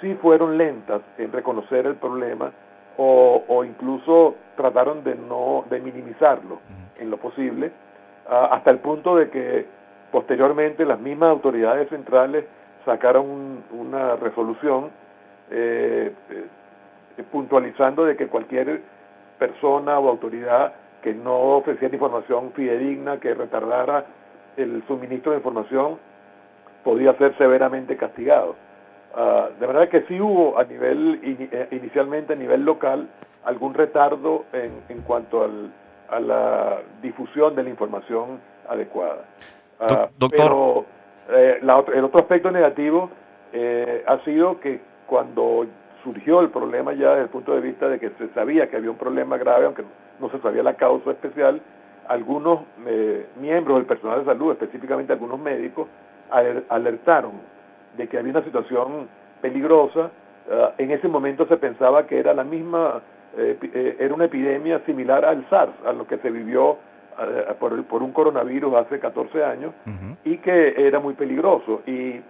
sí 0.00 0.14
fueron 0.20 0.58
lentas 0.58 1.00
en 1.16 1.32
reconocer 1.32 1.86
el 1.86 1.94
problema 1.94 2.52
o, 3.00 3.64
incluso 3.64 4.34
trataron 4.56 5.04
de 5.04 5.14
no 5.14 5.64
de 5.70 5.80
minimizarlo 5.80 6.58
en 6.98 7.10
lo 7.10 7.16
posible 7.16 7.70
ah, 8.28 8.48
hasta 8.52 8.72
el 8.72 8.78
punto 8.78 9.14
de 9.14 9.30
que 9.30 9.66
posteriormente 10.10 10.84
las 10.84 10.98
mismas 10.98 11.30
autoridades 11.30 11.88
centrales 11.90 12.44
sacaron 12.84 13.62
una 13.70 14.16
resolución 14.16 14.90
eh, 15.50 16.12
eh, 16.30 17.22
puntualizando 17.30 18.04
de 18.04 18.16
que 18.16 18.26
cualquier 18.26 18.82
persona 19.38 19.98
o 19.98 20.08
autoridad 20.08 20.72
que 21.02 21.14
no 21.14 21.56
ofreciera 21.56 21.94
información 21.94 22.52
fidedigna, 22.52 23.20
que 23.20 23.34
retardara 23.34 24.06
el 24.56 24.82
suministro 24.88 25.32
de 25.32 25.38
información, 25.38 25.98
podía 26.82 27.14
ser 27.14 27.36
severamente 27.38 27.96
castigado. 27.96 28.56
Ah, 29.14 29.48
de 29.58 29.66
manera 29.66 29.88
que 29.88 30.02
sí 30.02 30.20
hubo 30.20 30.58
a 30.58 30.64
nivel 30.64 31.20
eh, 31.24 31.68
inicialmente 31.72 32.34
a 32.34 32.36
nivel 32.36 32.64
local 32.64 33.08
algún 33.44 33.74
retardo 33.74 34.44
en, 34.52 34.82
en 34.88 35.00
cuanto 35.02 35.44
al, 35.44 35.72
a 36.08 36.20
la 36.20 36.78
difusión 37.02 37.54
de 37.56 37.62
la 37.62 37.70
información 37.70 38.38
adecuada. 38.68 39.24
Ah, 39.80 40.08
doctor. 40.18 40.38
Pero 40.38 40.84
eh, 41.30 41.58
el 41.60 42.04
otro 42.04 42.20
aspecto 42.20 42.50
negativo 42.50 43.10
eh, 43.52 44.04
ha 44.06 44.18
sido 44.24 44.60
que 44.60 44.80
cuando 45.06 45.66
surgió 46.04 46.40
el 46.40 46.50
problema 46.50 46.92
ya 46.92 47.10
desde 47.10 47.22
el 47.22 47.28
punto 47.28 47.54
de 47.54 47.60
vista 47.60 47.88
de 47.88 47.98
que 47.98 48.10
se 48.10 48.28
sabía 48.34 48.68
que 48.68 48.76
había 48.76 48.90
un 48.90 48.98
problema 48.98 49.36
grave, 49.36 49.64
aunque 49.66 49.84
no 50.20 50.30
se 50.30 50.38
sabía 50.40 50.62
la 50.62 50.74
causa 50.74 51.10
especial, 51.10 51.60
algunos 52.08 52.60
eh, 52.86 53.26
miembros 53.40 53.78
del 53.78 53.86
personal 53.86 54.20
de 54.20 54.26
salud, 54.26 54.52
específicamente 54.52 55.12
algunos 55.12 55.38
médicos, 55.38 55.88
alertaron 56.68 57.32
de 57.96 58.08
que 58.08 58.18
había 58.18 58.32
una 58.32 58.44
situación 58.44 59.08
peligrosa. 59.40 60.10
Ah, 60.50 60.72
en 60.78 60.90
ese 60.90 61.08
momento 61.08 61.46
se 61.46 61.56
pensaba 61.56 62.06
que 62.06 62.18
era 62.18 62.34
la 62.34 62.44
misma, 62.44 63.02
eh, 63.36 63.58
eh, 63.62 63.96
era 63.98 64.14
una 64.14 64.26
epidemia 64.26 64.80
similar 64.86 65.24
al 65.24 65.48
SARS, 65.48 65.72
a 65.84 65.92
lo 65.92 66.06
que 66.06 66.18
se 66.18 66.30
vivió 66.30 66.78
por, 67.58 67.82
por, 67.86 68.00
un 68.04 68.12
coronavirus 68.12 68.76
hace 68.76 69.00
14 69.00 69.42
años, 69.42 69.72
y 70.24 70.38
que 70.38 70.86
era 70.86 71.00
muy 71.00 71.14
peligroso. 71.14 71.82
Y 71.84 72.20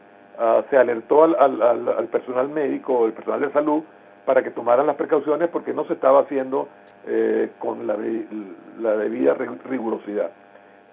Ah, 0.40 0.62
se 0.70 0.76
alertó 0.76 1.24
al, 1.24 1.60
al, 1.60 2.06
personal 2.06 2.48
médico, 2.48 3.06
el 3.06 3.12
personal 3.12 3.40
de 3.40 3.50
salud, 3.50 3.82
para 4.24 4.44
que 4.44 4.52
tomaran 4.52 4.86
las 4.86 4.94
precauciones 4.94 5.48
porque 5.48 5.72
no 5.72 5.84
se 5.86 5.94
estaba 5.94 6.20
haciendo 6.20 6.68
eh, 7.08 7.50
con 7.58 7.88
la, 7.88 7.96
debida 7.96 9.34
rigurosidad. 9.34 10.30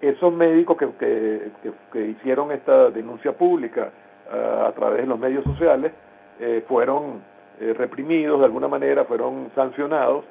Esos 0.00 0.32
médicos 0.32 0.76
que, 0.76 1.52
que, 1.92 2.06
hicieron 2.06 2.50
esta 2.50 2.90
denuncia 2.90 3.32
pública 3.34 3.92
a 4.30 4.72
través 4.72 5.02
de 5.02 5.06
los 5.06 5.18
medios 5.18 5.44
sociales 5.44 5.92
eh, 6.40 6.64
fueron 6.68 7.22
eh, 7.60 7.72
reprimidos 7.72 8.40
de 8.40 8.46
alguna 8.46 8.68
manera, 8.68 9.04
fueron 9.04 9.50
sancionados 9.54 10.24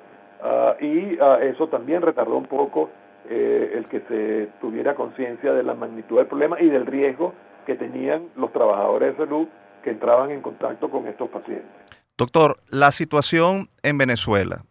ah, 0.44 0.76
y 0.80 1.18
eso 1.42 1.68
también 1.70 2.02
retardó 2.02 2.38
un 2.38 2.46
poco 2.46 2.90
el 3.28 3.88
que 3.90 4.02
se 4.02 4.50
tuviera 4.62 4.94
conciencia 4.94 5.52
de 5.52 5.64
la 5.64 5.74
magnitud 5.74 6.18
del 6.18 6.28
problema 6.28 6.62
y 6.62 6.70
del 6.70 6.86
riesgo 6.86 7.34
que 7.66 7.74
tenían 7.74 8.30
los 8.36 8.54
trabajadores 8.54 9.18
de 9.18 9.26
salud 9.26 9.48
que 9.84 9.90
entraban 9.90 10.30
en 10.30 10.42
contacto 10.42 10.92
con 10.92 11.08
estos 11.08 11.30
pacientes. 11.30 11.66
Doctor, 12.18 12.58
la 12.70 12.92
situación 12.92 13.70
en 13.82 13.98
Venezuela 13.98 14.64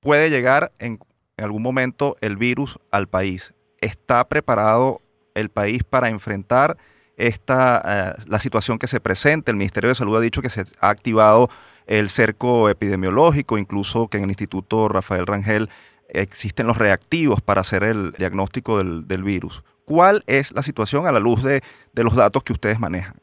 puede 0.00 0.30
llegar 0.30 0.70
en 0.78 0.98
algún 1.36 1.62
momento 1.62 2.16
el 2.20 2.36
virus 2.36 2.78
al 2.90 3.08
país. 3.08 3.54
¿Está 3.80 4.26
preparado 4.28 5.00
el 5.34 5.50
país 5.50 5.84
para 5.84 6.08
enfrentar 6.08 6.76
esta 7.16 7.82
eh, 7.84 8.22
la 8.26 8.38
situación 8.38 8.78
que 8.78 8.86
se 8.86 9.00
presenta? 9.00 9.50
El 9.50 9.56
Ministerio 9.56 9.88
de 9.88 9.94
Salud 9.94 10.16
ha 10.16 10.20
dicho 10.20 10.42
que 10.42 10.50
se 10.50 10.64
ha 10.80 10.90
activado 10.90 11.48
el 11.86 12.08
cerco 12.08 12.68
epidemiológico, 12.68 13.58
incluso 13.58 14.08
que 14.08 14.18
en 14.18 14.24
el 14.24 14.30
Instituto 14.30 14.88
Rafael 14.88 15.26
Rangel 15.26 15.68
existen 16.08 16.66
los 16.66 16.78
reactivos 16.78 17.40
para 17.40 17.60
hacer 17.60 17.82
el 17.82 18.12
diagnóstico 18.12 18.78
del, 18.78 19.06
del 19.06 19.22
virus. 19.22 19.62
¿Cuál 19.86 20.24
es 20.26 20.52
la 20.52 20.62
situación 20.62 21.06
a 21.06 21.12
la 21.12 21.20
luz 21.20 21.44
de, 21.44 21.62
los 21.94 22.16
datos 22.16 22.42
que 22.42 22.52
ustedes 22.52 22.80
manejan? 22.80 23.14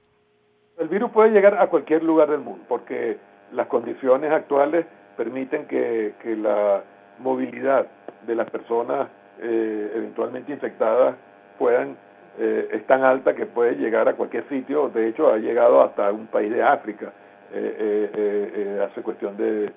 El 0.78 0.88
virus 0.88 1.12
puede 1.12 1.32
llegar 1.32 1.60
a 1.60 1.68
cualquier 1.68 2.04
lugar 2.04 2.30
del 2.32 2.40
mundo 2.40 2.64
porque 2.70 3.18
las 3.52 3.68
condiciones 3.68 4.32
actuales 4.32 4.86
permiten 5.18 5.68
que, 5.68 6.14
la 6.42 6.84
movilidad 7.20 7.88
de 8.26 8.36
las 8.36 8.50
personas 8.50 9.10
eh, 9.42 9.92
eventualmente 9.94 10.54
infectadas 10.54 11.16
puedan 11.60 11.98
eh, 12.40 12.70
es 12.72 12.86
tan 12.88 13.04
alta 13.04 13.36
que 13.36 13.46
puede 13.46 13.76
llegar 13.76 14.08
a 14.08 14.14
cualquier 14.14 14.48
sitio. 14.50 14.90
De 14.90 15.08
hecho, 15.08 15.32
ha 15.32 15.38
llegado 15.38 15.82
hasta 15.82 16.12
un 16.12 16.28
país 16.28 16.52
de 16.52 16.64
África 16.64 17.12
eh, 17.54 18.86
hace 18.90 19.02
cuestión 19.02 19.38
de, 19.38 19.72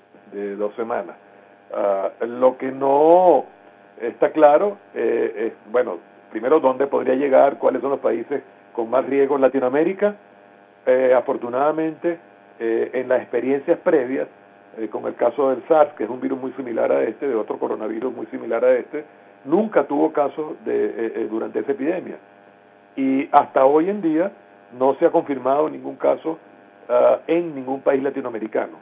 dos 0.57 0.75
semanas. 0.75 1.17
Ah, 1.73 2.11
lo 2.21 2.57
que 2.59 2.71
no 2.73 3.45
está 4.01 4.31
claro 4.31 4.77
es, 4.95 5.53
bueno, 5.71 5.99
primero, 6.31 6.61
dónde 6.61 6.87
podría 6.87 7.15
llegar, 7.15 7.59
cuáles 7.59 7.81
son 7.81 7.91
los 7.91 8.01
países 8.01 8.43
con 8.73 8.91
más 8.91 9.07
riesgo 9.07 9.37
en 9.37 9.43
Latinoamérica. 9.43 10.17
Eh, 10.87 11.13
afortunadamente, 11.15 12.19
eh, 12.61 12.91
en 12.93 13.09
las 13.09 13.21
experiencias 13.21 13.79
previas, 13.81 14.29
eh, 14.79 14.89
con 14.89 15.05
el 15.07 15.15
caso 15.17 15.51
del 15.51 15.67
SARS, 15.67 15.95
que 15.95 16.05
es 16.05 16.11
un 16.11 16.21
virus 16.21 16.39
muy 16.39 16.53
similar 16.53 16.93
a 16.93 17.03
este, 17.03 17.27
de 17.27 17.35
otro 17.35 17.59
coronavirus 17.59 18.15
muy 18.15 18.27
similar 18.27 18.65
a 18.65 18.75
este, 18.75 19.05
nunca 19.45 19.85
tuvo 19.85 20.13
casos 20.13 20.55
durante 21.31 21.61
esa 21.61 21.73
epidemia. 21.73 22.17
Y 22.97 23.29
hasta 23.33 23.65
hoy 23.65 23.91
en 23.91 24.01
día 24.01 24.33
no 24.79 24.95
se 24.97 25.07
ha 25.07 25.11
confirmado 25.11 25.69
ningún 25.69 25.97
caso 25.97 26.39
ah, 26.89 27.19
en 27.27 27.55
ningún 27.55 27.83
país 27.83 28.03
latinoamericano. 28.03 28.79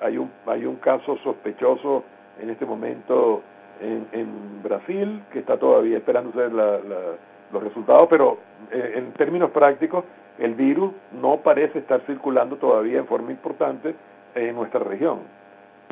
Hay 0.00 0.18
un, 0.18 0.30
hay 0.46 0.66
un 0.66 0.76
caso 0.76 1.16
sospechoso 1.24 2.04
en 2.40 2.50
este 2.50 2.66
momento 2.66 3.42
en, 3.80 4.06
en 4.12 4.62
Brasil, 4.62 5.22
que 5.32 5.40
está 5.40 5.58
todavía 5.58 5.98
esperándose 5.98 6.48
los 6.50 7.62
resultados, 7.62 8.06
pero 8.10 8.38
eh, 8.70 8.94
en 8.96 9.12
términos 9.12 9.50
prácticos, 9.50 10.04
el 10.38 10.54
virus 10.54 10.92
no 11.12 11.38
parece 11.38 11.78
estar 11.78 12.00
circulando 12.02 12.56
todavía 12.56 12.98
en 12.98 13.06
forma 13.06 13.30
importante 13.30 13.94
en 14.34 14.54
nuestra 14.54 14.80
región. 14.80 15.20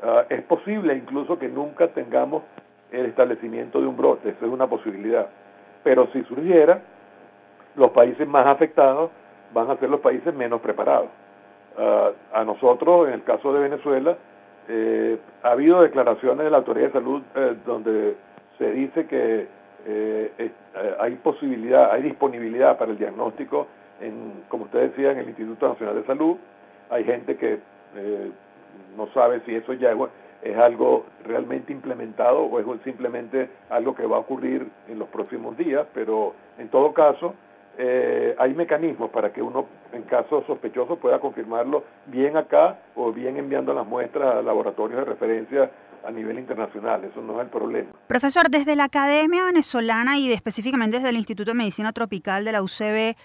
Ah, 0.03 0.25
es 0.29 0.43
posible 0.43 0.95
incluso 0.95 1.39
que 1.39 1.49
nunca 1.49 1.89
tengamos 1.89 2.43
el 2.93 3.07
establecimiento 3.07 3.81
de 3.81 3.87
un 3.87 3.97
brote, 3.97 4.31
eso 4.31 4.47
es 4.47 4.53
una 4.53 4.67
posibilidad. 4.67 5.27
Pero 5.83 6.09
si 6.13 6.23
surgiera, 6.25 6.81
los 7.77 7.91
países 7.91 8.27
más 8.27 8.47
afectados 8.47 9.11
van 9.53 9.71
a 9.71 9.77
ser 9.77 9.91
los 9.91 10.01
países 10.01 10.35
menos 10.35 10.61
preparados. 10.61 11.09
Ah, 11.79 12.11
a 12.33 12.45
nosotros, 12.45 13.09
en 13.09 13.15
el 13.15 13.23
caso 13.25 13.53
de 13.53 13.61
Venezuela, 13.61 14.17
eh, 14.69 15.19
ha 15.43 15.51
habido 15.51 15.83
declaraciones 15.83 16.45
de 16.45 16.51
la 16.51 16.59
Autoridad 16.59 16.87
de 16.87 16.93
Salud 16.93 17.23
eh, 17.35 17.57
donde 17.67 18.17
se 18.57 18.71
dice 18.71 19.07
que 19.07 19.47
eh, 19.87 20.51
hay 21.01 21.15
posibilidad, 21.17 21.93
hay 21.93 22.03
disponibilidad 22.03 22.79
para 22.79 22.93
el 22.93 22.99
diagnóstico, 22.99 23.67
en, 24.01 24.45
como 24.49 24.65
usted 24.65 24.91
decía, 24.91 25.13
en 25.13 25.19
el 25.19 25.29
Instituto 25.29 25.69
Nacional 25.69 25.97
de 25.97 26.05
Salud. 26.05 26.37
Hay 26.91 27.05
gente 27.05 27.37
que 27.37 27.59
no 28.97 29.07
sabe 29.13 29.41
si 29.47 29.55
eso 29.55 29.73
ya 29.75 29.95
es 30.43 30.57
algo 30.57 31.05
realmente 31.25 31.73
implementado 31.73 32.43
o 32.43 32.61
es 32.61 32.67
simplemente 32.83 33.49
algo 33.71 33.95
que 33.95 34.07
va 34.07 34.17
a 34.17 34.21
ocurrir 34.21 34.67
en 34.89 34.99
los 34.99 35.09
próximos 35.09 35.57
días, 35.57 35.87
pero 35.95 36.35
en 36.59 36.69
todo 36.69 36.93
caso, 36.93 37.35
eh, 37.77 38.35
hay 38.39 38.55
mecanismos 38.55 39.11
para 39.11 39.33
que 39.33 39.43
uno, 39.43 39.67
en 39.93 40.03
caso 40.03 40.45
sospechoso, 40.47 40.97
pueda 40.97 41.19
confirmarlo 41.19 41.85
bien 42.07 42.37
acá 42.37 42.79
o 42.95 43.13
bien 43.13 43.37
enviando 43.37 43.75
las 43.75 43.87
muestras 43.87 44.37
a 44.37 44.43
laboratorios 44.43 45.01
de 45.01 45.05
referencia 45.05 45.71
a 46.05 46.11
nivel 46.11 46.39
internacional, 46.39 47.03
eso 47.05 47.23
no 47.23 47.35
es 47.41 47.47
el 47.47 47.51
problema. 47.51 47.91
Profesor, 48.07 48.51
desde 48.51 48.77
la 48.77 48.85
Academia 48.85 49.45
Venezolana 49.45 50.19
y 50.19 50.33
específicamente 50.33 50.99
desde 50.99 51.09
el 51.09 51.17
Instituto 51.17 51.51
de 51.51 51.57
Medicina 51.57 51.93
Tropical 51.93 52.45
de 52.45 52.53
la 52.53 52.63
UCB, 52.63 53.17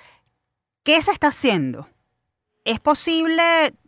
¿qué 0.83 1.01
se 1.01 1.11
está 1.11 1.27
haciendo? 1.27 1.87
¿Es 2.63 2.79
posible 2.79 3.43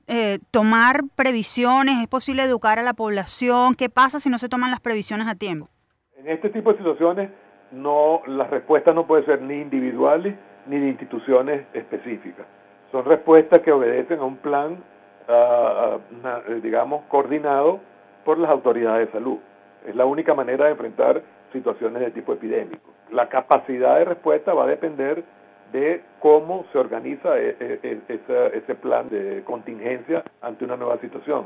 eh, 0.08 0.39
tomar 0.52 1.02
previsiones? 1.15 2.02
¿Es 2.02 2.08
posible 2.08 2.43
educar 2.43 2.80
a 2.80 2.84
la 2.84 2.93
población? 2.93 3.76
¿Qué 3.76 3.89
pasa 3.89 4.19
si 4.19 4.30
no 4.30 4.38
se 4.38 4.50
toman 4.50 4.71
las 4.71 4.82
previsiones 4.82 5.28
a 5.28 5.36
tiempo? 5.36 5.69
En 6.17 6.28
este 6.28 6.50
tipo 6.50 6.71
de 6.71 6.78
situaciones, 6.78 7.32
no, 7.71 8.21
las 8.28 8.50
respuestas 8.50 8.93
no 8.93 9.08
pueden 9.08 9.26
ser 9.26 9.41
ni 9.41 9.56
individuales 9.56 10.36
ni 10.67 10.80
de 10.80 10.88
instituciones 10.89 11.65
específicas. 11.74 12.45
Son 12.91 13.06
respuestas 13.06 13.60
que 13.60 13.71
obedecen 13.71 14.19
a 14.19 14.24
un 14.24 14.38
plan, 14.38 14.78
digamos, 16.62 17.04
coordinado 17.08 17.80
por 18.26 18.38
las 18.38 18.52
autoridades 18.52 19.08
de 19.08 19.13
salud. 19.13 19.38
Es 19.88 19.95
la 19.95 20.06
única 20.06 20.34
manera 20.34 20.65
de 20.65 20.71
enfrentar 20.71 21.21
situaciones 21.52 22.02
de 22.02 22.12
tipo 22.12 22.34
epidémico. 22.34 22.91
La 23.12 23.30
capacidad 23.30 23.97
de 23.97 24.06
respuesta 24.06 24.54
va 24.54 24.65
a 24.65 24.67
depender 24.67 25.24
de 25.71 26.02
cómo 26.19 26.65
se 26.71 26.78
organiza 26.78 27.38
e, 27.39 27.56
e, 27.60 28.02
e, 28.10 28.58
ese, 28.58 28.76
plan 28.76 29.10
de 29.10 29.43
contingencia 29.45 30.24
ante 30.41 30.65
una 30.65 30.76
nueva 30.76 30.97
situación. 30.97 31.45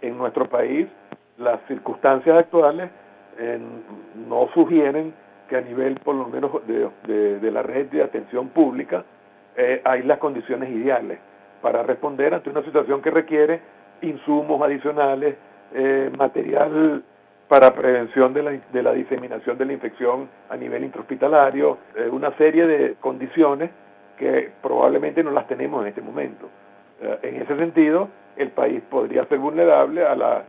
En 0.00 0.18
nuestro 0.18 0.48
país, 0.48 0.88
las 1.38 1.60
circunstancias 1.68 2.36
actuales 2.36 2.90
no 4.28 4.48
sugieren 4.52 5.14
que 5.52 5.58
a 5.58 5.60
nivel, 5.60 5.96
por 6.02 6.14
lo 6.14 6.28
menos, 6.28 6.50
de, 6.66 7.50
la 7.50 7.62
red 7.62 7.88
de 7.88 8.02
atención 8.02 8.48
pública, 8.48 9.04
eh, 9.54 9.82
hay 9.84 10.02
las 10.02 10.16
condiciones 10.16 10.70
ideales 10.70 11.18
para 11.60 11.82
responder 11.82 12.32
ante 12.32 12.48
una 12.48 12.62
situación 12.62 13.02
que 13.02 13.10
requiere 13.10 13.60
insumos 14.00 14.62
adicionales, 14.62 15.36
eh, 15.74 16.10
material 16.16 17.02
para 17.48 17.74
prevención 17.74 18.32
de 18.32 18.42
la, 18.42 18.50
de 18.72 18.82
la, 18.82 18.92
diseminación 18.94 19.58
de 19.58 19.66
la 19.66 19.74
infección 19.74 20.26
a 20.48 20.56
nivel 20.56 20.84
intrahospitalario, 20.84 21.76
eh, 21.96 22.08
una 22.10 22.34
serie 22.38 22.66
de 22.66 22.94
condiciones 22.98 23.70
que 24.16 24.52
probablemente 24.62 25.22
no 25.22 25.32
las 25.32 25.46
tenemos 25.48 25.82
en 25.82 25.88
este 25.88 26.00
momento. 26.00 26.48
En 27.22 27.42
ese 27.42 27.56
sentido, 27.56 28.08
el 28.36 28.52
país 28.52 28.80
podría 28.88 29.26
ser 29.26 29.38
vulnerable 29.38 30.06
a 30.06 30.14
la 30.14 30.44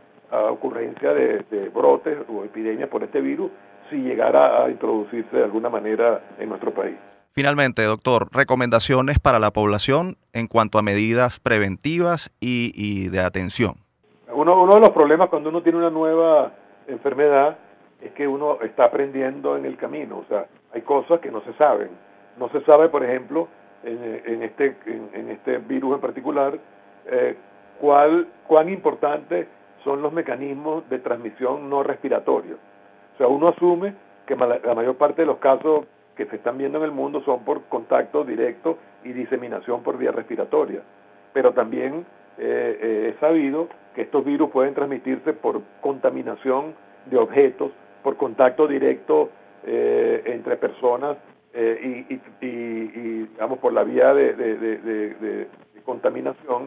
ocurrencia 0.50 1.12
de, 1.12 1.44
de, 1.50 1.68
brotes 1.68 2.16
o 2.28 2.44
epidemias 2.44 2.88
por 2.88 3.02
este 3.02 3.20
virus 3.20 3.50
si 3.94 4.02
llegara 4.02 4.64
a 4.64 4.70
introducirse 4.70 5.36
de 5.36 5.44
alguna 5.44 5.70
manera 5.70 6.20
en 6.38 6.48
nuestro 6.48 6.72
país. 6.74 6.96
Finalmente, 7.32 7.82
doctor, 7.82 8.28
recomendaciones 8.32 9.18
para 9.18 9.38
la 9.38 9.50
población 9.50 10.16
en 10.32 10.46
cuanto 10.48 10.78
a 10.78 10.82
medidas 10.82 11.40
preventivas 11.40 12.32
y, 12.40 12.72
y 12.74 13.08
de 13.08 13.20
atención. 13.20 13.74
Uno, 14.32 14.62
uno 14.62 14.74
de 14.74 14.80
los 14.80 14.90
problemas 14.90 15.28
cuando 15.28 15.50
uno 15.50 15.62
tiene 15.62 15.78
una 15.78 15.90
nueva 15.90 16.52
enfermedad 16.88 17.56
es 18.02 18.12
que 18.12 18.26
uno 18.26 18.58
está 18.62 18.86
aprendiendo 18.86 19.56
en 19.56 19.64
el 19.64 19.76
camino, 19.76 20.18
o 20.18 20.24
sea, 20.28 20.46
hay 20.72 20.82
cosas 20.82 21.20
que 21.20 21.30
no 21.30 21.40
se 21.42 21.52
saben. 21.54 21.90
No 22.36 22.48
se 22.50 22.60
sabe, 22.62 22.88
por 22.88 23.04
ejemplo, 23.04 23.48
en, 23.84 24.42
este, 24.42 24.76
en, 24.86 25.30
este 25.30 25.58
virus 25.58 25.94
en 25.94 26.00
particular, 26.00 26.58
eh, 27.06 27.36
cuál, 27.80 28.26
cuán 28.48 28.68
importantes 28.68 29.46
son 29.84 30.02
los 30.02 30.12
mecanismos 30.12 30.88
de 30.88 30.98
transmisión 30.98 31.70
no 31.70 31.84
respiratoria. 31.84 32.56
O 33.14 33.16
sea, 33.16 33.28
uno 33.28 33.48
asume 33.48 33.94
que 34.26 34.36
la 34.36 34.74
mayor 34.74 34.96
parte 34.96 35.22
de 35.22 35.26
los 35.26 35.38
casos 35.38 35.86
que 36.16 36.26
se 36.26 36.36
están 36.36 36.58
viendo 36.58 36.78
en 36.78 36.84
el 36.84 36.92
mundo 36.92 37.22
son 37.24 37.44
por 37.44 37.62
contacto 37.64 38.24
directo 38.24 38.78
y 39.04 39.12
diseminación 39.12 39.82
por 39.82 39.98
vía 39.98 40.12
respiratoria. 40.12 40.82
Pero 41.32 41.52
también 41.52 42.06
eh, 42.38 42.78
eh, 42.80 43.10
es 43.14 43.20
sabido 43.20 43.68
que 43.94 44.02
estos 44.02 44.24
virus 44.24 44.50
pueden 44.50 44.74
transmitirse 44.74 45.32
por 45.32 45.62
contaminación 45.80 46.74
de 47.06 47.16
objetos, 47.16 47.72
por 48.02 48.16
contacto 48.16 48.66
directo 48.66 49.30
eh, 49.64 50.22
entre 50.26 50.56
personas 50.56 51.16
y, 51.56 52.20
y, 52.42 53.28
digamos, 53.30 53.60
por 53.60 53.72
la 53.72 53.84
vía 53.84 54.12
de, 54.12 54.34
de 54.34 55.48
contaminación 55.84 56.66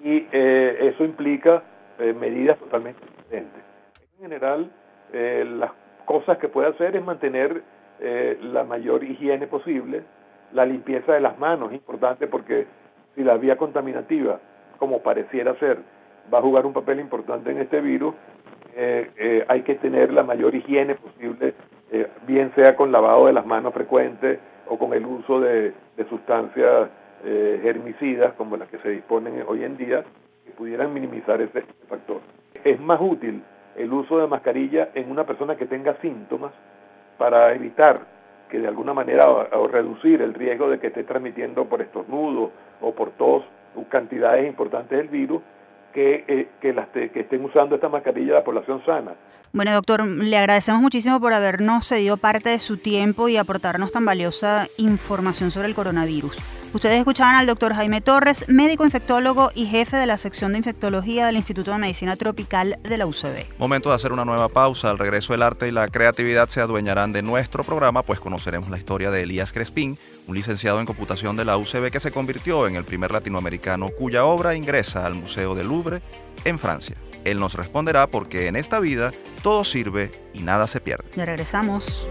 y 0.00 0.28
eso 0.30 1.04
implica 1.04 1.64
medidas 1.98 2.56
totalmente 2.58 3.00
diferentes. 3.04 3.64
En 4.12 4.22
general, 4.22 4.70
las 5.12 5.70
cosas 6.04 6.38
que 6.38 6.48
puede 6.48 6.68
hacer 6.68 6.96
es 6.96 7.04
mantener 7.04 7.62
la 8.00 8.64
mayor 8.64 9.04
higiene 9.04 9.46
posible, 9.46 10.02
la 10.52 10.66
limpieza 10.66 11.12
de 11.12 11.20
las 11.20 11.38
manos 11.38 11.70
es 11.70 11.76
importante 11.76 12.26
porque 12.26 12.66
si 13.14 13.22
la 13.22 13.36
vía 13.36 13.56
contaminativa 13.56 14.40
como 14.78 15.00
pareciera 15.00 15.54
ser, 15.60 15.78
va 16.32 16.38
a 16.38 16.42
jugar 16.42 16.66
un 16.66 16.72
papel 16.72 17.00
importante 17.00 17.50
en 17.50 17.58
este 17.58 17.80
virus, 17.80 18.14
eh, 18.74 19.10
eh, 19.16 19.44
hay 19.48 19.62
que 19.62 19.76
tener 19.76 20.12
la 20.12 20.22
mayor 20.22 20.54
higiene 20.54 20.96
posible, 20.96 21.54
eh, 21.90 22.08
bien 22.26 22.52
sea 22.54 22.74
con 22.74 22.90
lavado 22.90 23.26
de 23.26 23.32
las 23.32 23.46
manos 23.46 23.74
frecuentes 23.74 24.40
o 24.66 24.78
con 24.78 24.92
el 24.92 25.04
uso 25.06 25.40
de, 25.40 25.72
sustancias 26.08 26.90
germicidas 27.22 28.32
como 28.32 28.56
las 28.56 28.68
que 28.68 28.78
se 28.78 28.88
disponen 28.88 29.44
hoy 29.46 29.62
en 29.62 29.76
día, 29.76 30.02
que 30.44 30.50
pudieran 30.50 30.92
minimizar 30.92 31.40
ese, 31.40 31.62
factor. 31.88 32.20
Es 32.64 32.80
más 32.80 33.00
útil 33.00 33.40
el 33.76 33.92
uso 33.92 34.18
de 34.18 34.26
mascarilla 34.26 34.90
en 34.94 35.10
una 35.10 35.24
persona 35.24 35.56
que 35.56 35.66
tenga 35.66 35.96
síntomas 36.00 36.52
para 37.18 37.54
evitar 37.54 38.00
que 38.50 38.58
de 38.58 38.68
alguna 38.68 38.92
manera 38.92 39.30
o, 39.30 39.66
reducir 39.68 40.20
el 40.20 40.34
riesgo 40.34 40.68
de 40.68 40.78
que 40.78 40.88
esté 40.88 41.04
transmitiendo 41.04 41.64
por 41.64 41.80
estornudo 41.80 42.52
o 42.80 42.94
por 42.94 43.10
tos 43.12 43.44
cantidades 43.88 44.46
importantes 44.46 44.98
del 44.98 45.08
virus 45.08 45.40
que, 45.94 46.24
eh, 46.28 46.48
que, 46.60 46.72
las 46.72 46.88
que 46.88 47.10
estén 47.14 47.44
usando 47.44 47.74
esta 47.74 47.88
mascarilla 47.88 48.34
la 48.34 48.44
población 48.44 48.84
sana. 48.84 49.12
Bueno, 49.52 49.72
doctor, 49.72 50.06
le 50.06 50.36
agradecemos 50.36 50.80
muchísimo 50.80 51.20
por 51.20 51.32
habernos 51.32 51.86
cedido 51.86 52.16
parte 52.16 52.50
de 52.50 52.58
su 52.58 52.78
tiempo 52.78 53.28
y 53.28 53.36
aportarnos 53.36 53.92
tan 53.92 54.04
valiosa 54.04 54.66
información 54.78 55.50
sobre 55.50 55.68
el 55.68 55.74
coronavirus. 55.74 56.61
Ustedes 56.72 56.98
escuchaban 56.98 57.34
al 57.34 57.46
doctor 57.46 57.74
Jaime 57.74 58.00
Torres, 58.00 58.46
médico 58.48 58.84
infectólogo 58.84 59.50
y 59.54 59.66
jefe 59.66 59.98
de 59.98 60.06
la 60.06 60.16
sección 60.16 60.52
de 60.52 60.58
infectología 60.58 61.26
del 61.26 61.36
Instituto 61.36 61.70
de 61.70 61.76
Medicina 61.76 62.16
Tropical 62.16 62.78
de 62.82 62.96
la 62.96 63.06
UCB. 63.06 63.58
Momento 63.58 63.90
de 63.90 63.96
hacer 63.96 64.10
una 64.10 64.24
nueva 64.24 64.48
pausa. 64.48 64.88
Al 64.88 64.98
regreso 64.98 65.34
el 65.34 65.42
arte 65.42 65.68
y 65.68 65.70
la 65.70 65.86
creatividad 65.88 66.48
se 66.48 66.62
adueñarán 66.62 67.12
de 67.12 67.22
nuestro 67.22 67.62
programa, 67.62 68.02
pues 68.02 68.20
conoceremos 68.20 68.70
la 68.70 68.78
historia 68.78 69.10
de 69.10 69.22
Elías 69.22 69.52
Crespín, 69.52 69.98
un 70.26 70.34
licenciado 70.34 70.80
en 70.80 70.86
computación 70.86 71.36
de 71.36 71.44
la 71.44 71.58
UCB 71.58 71.90
que 71.90 72.00
se 72.00 72.10
convirtió 72.10 72.66
en 72.66 72.76
el 72.76 72.84
primer 72.84 73.12
latinoamericano 73.12 73.88
cuya 73.90 74.24
obra 74.24 74.54
ingresa 74.54 75.04
al 75.04 75.14
Museo 75.14 75.54
del 75.54 75.68
Louvre 75.68 76.00
en 76.46 76.58
Francia. 76.58 76.96
Él 77.24 77.38
nos 77.38 77.54
responderá 77.54 78.06
porque 78.06 78.46
en 78.46 78.56
esta 78.56 78.80
vida 78.80 79.10
todo 79.42 79.62
sirve 79.64 80.10
y 80.32 80.40
nada 80.40 80.66
se 80.66 80.80
pierde. 80.80 81.04
Ya 81.14 81.26
regresamos. 81.26 82.08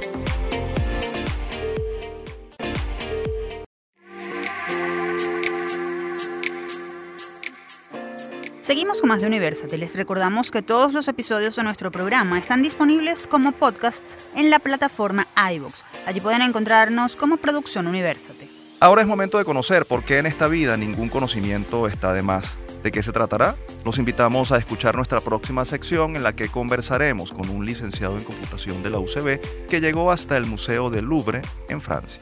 Seguimos 8.71 9.01
con 9.01 9.09
más 9.09 9.19
de 9.19 9.27
Universate. 9.27 9.77
Les 9.77 9.97
recordamos 9.97 10.49
que 10.49 10.61
todos 10.61 10.93
los 10.93 11.05
episodios 11.09 11.57
de 11.57 11.63
nuestro 11.63 11.91
programa 11.91 12.39
están 12.39 12.61
disponibles 12.61 13.27
como 13.27 13.51
podcasts 13.51 14.15
en 14.33 14.49
la 14.49 14.59
plataforma 14.59 15.27
iVoox. 15.53 15.73
Allí 16.05 16.21
pueden 16.21 16.41
encontrarnos 16.41 17.17
como 17.17 17.35
Producción 17.35 17.85
Universate. 17.85 18.47
Ahora 18.79 19.01
es 19.01 19.09
momento 19.09 19.37
de 19.37 19.43
conocer 19.43 19.85
por 19.85 20.05
qué 20.05 20.19
en 20.19 20.25
esta 20.25 20.47
vida 20.47 20.77
ningún 20.77 21.09
conocimiento 21.09 21.85
está 21.85 22.13
de 22.13 22.21
más. 22.21 22.55
¿De 22.81 22.93
qué 22.93 23.03
se 23.03 23.11
tratará? 23.11 23.57
Los 23.83 23.97
invitamos 23.97 24.53
a 24.53 24.57
escuchar 24.57 24.95
nuestra 24.95 25.19
próxima 25.19 25.65
sección 25.65 26.15
en 26.15 26.23
la 26.23 26.33
que 26.33 26.47
conversaremos 26.47 27.33
con 27.33 27.49
un 27.49 27.65
licenciado 27.65 28.17
en 28.17 28.23
computación 28.23 28.81
de 28.83 28.89
la 28.89 28.99
UCB 28.99 29.67
que 29.67 29.81
llegó 29.81 30.13
hasta 30.13 30.37
el 30.37 30.45
Museo 30.45 30.89
del 30.89 31.03
Louvre 31.03 31.41
en 31.67 31.81
Francia. 31.81 32.21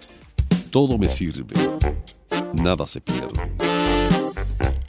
Todo 0.72 0.98
me 0.98 1.10
sirve, 1.10 1.54
nada 2.54 2.88
se 2.88 3.02
pierde. 3.02 3.69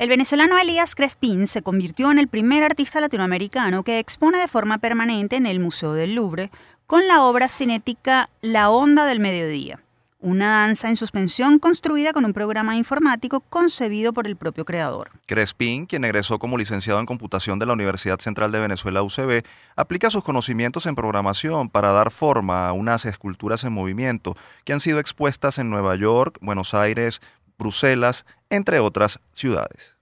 El 0.00 0.08
venezolano 0.08 0.56
Elías 0.56 0.94
Crespín 0.94 1.46
se 1.46 1.60
convirtió 1.60 2.10
en 2.10 2.18
el 2.18 2.26
primer 2.26 2.62
artista 2.62 3.02
latinoamericano 3.02 3.82
que 3.82 3.98
expone 3.98 4.38
de 4.38 4.48
forma 4.48 4.78
permanente 4.78 5.36
en 5.36 5.44
el 5.44 5.60
Museo 5.60 5.92
del 5.92 6.14
Louvre 6.14 6.50
con 6.86 7.06
la 7.06 7.22
obra 7.22 7.50
cinética 7.50 8.30
La 8.40 8.70
Onda 8.70 9.04
del 9.04 9.20
Mediodía, 9.20 9.78
una 10.18 10.62
danza 10.62 10.88
en 10.88 10.96
suspensión 10.96 11.58
construida 11.58 12.14
con 12.14 12.24
un 12.24 12.32
programa 12.32 12.76
informático 12.76 13.40
concebido 13.40 14.14
por 14.14 14.26
el 14.26 14.36
propio 14.36 14.64
creador. 14.64 15.10
Crespín, 15.26 15.84
quien 15.84 16.06
egresó 16.06 16.38
como 16.38 16.56
licenciado 16.56 16.98
en 16.98 17.04
computación 17.04 17.58
de 17.58 17.66
la 17.66 17.74
Universidad 17.74 18.20
Central 18.20 18.52
de 18.52 18.60
Venezuela 18.60 19.02
UCB, 19.02 19.42
aplica 19.76 20.08
sus 20.08 20.24
conocimientos 20.24 20.86
en 20.86 20.94
programación 20.94 21.68
para 21.68 21.92
dar 21.92 22.10
forma 22.10 22.66
a 22.66 22.72
unas 22.72 23.04
esculturas 23.04 23.64
en 23.64 23.74
movimiento 23.74 24.34
que 24.64 24.72
han 24.72 24.80
sido 24.80 24.98
expuestas 24.98 25.58
en 25.58 25.68
Nueva 25.68 25.94
York, 25.94 26.38
Buenos 26.40 26.72
Aires, 26.72 27.20
Bruselas, 27.58 28.24
entre 28.50 28.80
otras 28.80 29.18
ciudades. 29.32 29.94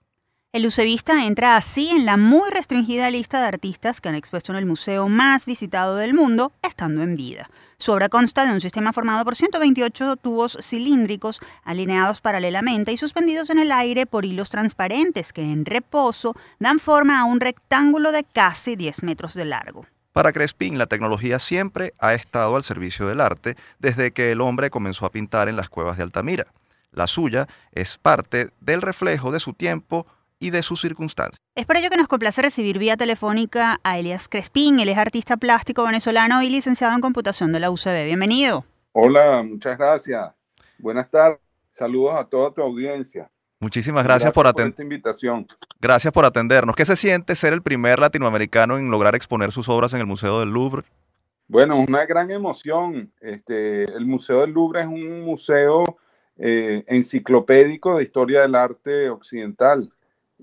El 0.50 0.62
lucevista 0.62 1.26
entra 1.26 1.56
así 1.56 1.90
en 1.90 2.06
la 2.06 2.16
muy 2.16 2.48
restringida 2.50 3.10
lista 3.10 3.38
de 3.38 3.48
artistas 3.48 4.00
que 4.00 4.08
han 4.08 4.14
expuesto 4.14 4.50
en 4.50 4.56
el 4.56 4.64
museo 4.64 5.06
más 5.06 5.44
visitado 5.44 5.96
del 5.96 6.14
mundo, 6.14 6.52
estando 6.62 7.02
en 7.02 7.16
vida. 7.16 7.50
Su 7.76 7.92
obra 7.92 8.08
consta 8.08 8.46
de 8.46 8.52
un 8.52 8.60
sistema 8.62 8.94
formado 8.94 9.26
por 9.26 9.36
128 9.36 10.16
tubos 10.16 10.56
cilíndricos 10.62 11.40
alineados 11.64 12.22
paralelamente 12.22 12.92
y 12.92 12.96
suspendidos 12.96 13.50
en 13.50 13.58
el 13.58 13.70
aire 13.70 14.06
por 14.06 14.24
hilos 14.24 14.48
transparentes 14.48 15.34
que 15.34 15.42
en 15.42 15.66
reposo 15.66 16.34
dan 16.58 16.78
forma 16.78 17.20
a 17.20 17.24
un 17.24 17.40
rectángulo 17.40 18.10
de 18.10 18.24
casi 18.24 18.74
10 18.74 19.02
metros 19.02 19.34
de 19.34 19.44
largo. 19.44 19.84
Para 20.12 20.32
Crespin, 20.32 20.78
la 20.78 20.86
tecnología 20.86 21.38
siempre 21.38 21.92
ha 21.98 22.14
estado 22.14 22.56
al 22.56 22.64
servicio 22.64 23.06
del 23.06 23.20
arte 23.20 23.54
desde 23.78 24.12
que 24.12 24.32
el 24.32 24.40
hombre 24.40 24.70
comenzó 24.70 25.04
a 25.04 25.12
pintar 25.12 25.48
en 25.48 25.56
las 25.56 25.68
cuevas 25.68 25.98
de 25.98 26.04
Altamira. 26.04 26.46
La 26.92 27.06
suya 27.06 27.46
es 27.72 27.98
parte 27.98 28.50
del 28.60 28.82
reflejo 28.82 29.30
de 29.30 29.40
su 29.40 29.52
tiempo 29.52 30.06
y 30.40 30.50
de 30.50 30.62
sus 30.62 30.80
circunstancias. 30.80 31.38
Es 31.54 31.66
por 31.66 31.76
ello 31.76 31.90
que 31.90 31.96
nos 31.96 32.08
complace 32.08 32.42
recibir 32.42 32.78
vía 32.78 32.96
telefónica 32.96 33.80
a 33.82 33.98
Elias 33.98 34.28
Crespín. 34.28 34.80
Él 34.80 34.88
es 34.88 34.98
artista 34.98 35.36
plástico 35.36 35.84
venezolano 35.84 36.42
y 36.42 36.50
licenciado 36.50 36.94
en 36.94 37.00
computación 37.00 37.52
de 37.52 37.60
la 37.60 37.70
UCB. 37.70 38.04
Bienvenido. 38.04 38.64
Hola, 38.92 39.42
muchas 39.42 39.76
gracias. 39.76 40.32
Buenas 40.78 41.10
tardes. 41.10 41.38
Saludos 41.70 42.14
a 42.16 42.24
toda 42.24 42.52
tu 42.52 42.62
audiencia. 42.62 43.30
Muchísimas 43.60 44.04
gracias, 44.04 44.32
por, 44.32 44.46
atender 44.46 44.70
esta 44.70 44.82
invitación. 44.82 45.46
Gracias 45.80 46.12
por 46.12 46.24
atendernos. 46.24 46.76
¿Qué 46.76 46.84
se 46.84 46.94
siente 46.94 47.34
ser 47.34 47.52
el 47.52 47.62
primer 47.62 47.98
latinoamericano 47.98 48.78
en 48.78 48.88
lograr 48.90 49.16
exponer 49.16 49.50
sus 49.50 49.68
obras 49.68 49.92
en 49.94 50.00
el 50.00 50.06
Museo 50.06 50.38
del 50.38 50.50
Louvre? 50.50 50.84
Bueno, 51.48 51.76
una 51.76 52.06
gran 52.06 52.30
emoción. 52.30 53.12
Este, 53.20 53.84
el 53.84 54.06
Museo 54.06 54.42
del 54.42 54.52
Louvre 54.52 54.82
es 54.82 54.86
un 54.86 55.24
museo 55.24 55.82
eh, 56.38 56.84
enciclopédico 56.86 57.96
de 57.96 58.04
historia 58.04 58.42
del 58.42 58.54
arte 58.54 59.10
occidental. 59.10 59.92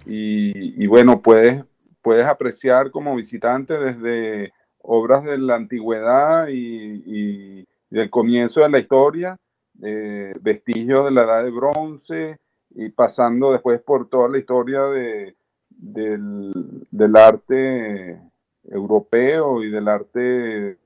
Y, 0.05 0.85
bueno, 0.87 1.21
puedes, 1.21 1.63
puedes 2.01 2.25
apreciar 2.25 2.91
como 2.91 3.15
visitante 3.15 3.77
desde 3.79 4.51
obras 4.81 5.23
de 5.23 5.37
la 5.37 5.55
antigüedad 5.55 6.47
y, 6.49 7.65
del 7.89 8.09
comienzo 8.09 8.61
de 8.61 8.69
la 8.69 8.79
historia, 8.79 9.37
eh, 9.81 10.33
vestigios 10.41 11.05
de 11.05 11.11
la 11.11 11.23
edad 11.23 11.43
de 11.43 11.51
bronce 11.51 12.39
y 12.71 12.89
pasando 12.89 13.53
después 13.53 13.81
por 13.81 14.09
toda 14.09 14.27
la 14.27 14.37
historia 14.37 14.81
de, 14.83 15.35
del, 15.69 17.15
arte 17.15 18.19
europeo 18.63 19.63
y 19.63 19.69
del 19.69 19.87
arte 19.87 20.77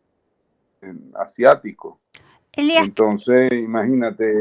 eh, 0.82 0.94
Entonces, 2.54 3.52
imagínate, 3.54 4.34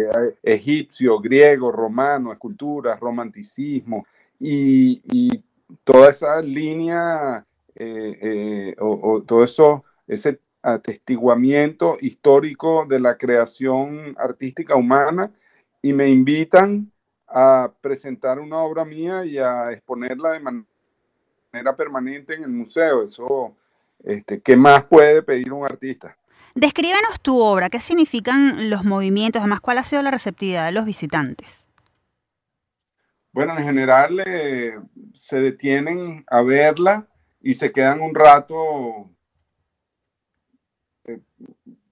egipcio, 0.43 1.21
griego, 1.21 1.71
romano, 1.71 2.33
esculturas, 2.33 2.99
romanticismo, 2.99 4.07
y, 4.41 5.43
toda 5.85 6.09
esa 6.09 6.41
línea 6.41 7.45
eh, 7.75 8.19
eh, 8.23 8.77
o, 8.79 9.23
todo 9.23 9.45
eso, 9.45 9.85
ese 10.07 10.41
atestiguamiento 10.63 11.97
histórico 12.01 12.87
de 12.89 13.01
la 13.01 13.17
creación 13.19 14.17
artística 14.19 14.75
humana 14.75 15.31
y 15.83 15.93
me 15.93 16.09
invitan 16.09 16.91
a 17.27 17.71
presentar 17.81 18.41
una 18.41 18.59
obra 18.59 18.85
mía 18.85 19.25
y 19.25 19.39
a 19.39 19.71
exponerla 19.71 20.33
de 20.33 20.41
manera 20.41 21.77
permanente 21.77 22.35
en 22.35 22.45
el 22.45 22.51
museo. 22.51 23.03
Eso, 23.05 23.55
este, 24.03 24.41
¿qué 24.41 24.57
más 24.57 24.85
puede 24.85 25.23
pedir 25.23 25.53
un 25.53 25.65
artista? 25.65 26.18
Descríbenos 26.61 27.21
tu 27.23 27.41
obra, 27.41 27.71
¿qué 27.71 27.79
significan 27.79 28.69
los 28.69 28.85
movimientos? 28.85 29.39
Además, 29.39 29.61
¿cuál 29.61 29.79
ha 29.79 29.85
sido 29.85 30.03
la 30.03 30.11
receptividad 30.11 30.67
de 30.67 30.73
los 30.73 30.87
visitantes? 30.87 31.69
Bueno, 33.31 33.57
en 33.57 33.63
general 33.63 34.21
eh, 34.27 34.77
se 35.15 35.39
detienen 35.39 36.25
a 36.27 36.43
verla 36.43 37.07
y 37.41 37.55
se 37.55 37.71
quedan 37.71 38.01
un 38.01 38.13
rato 38.13 39.09
eh, 41.05 41.21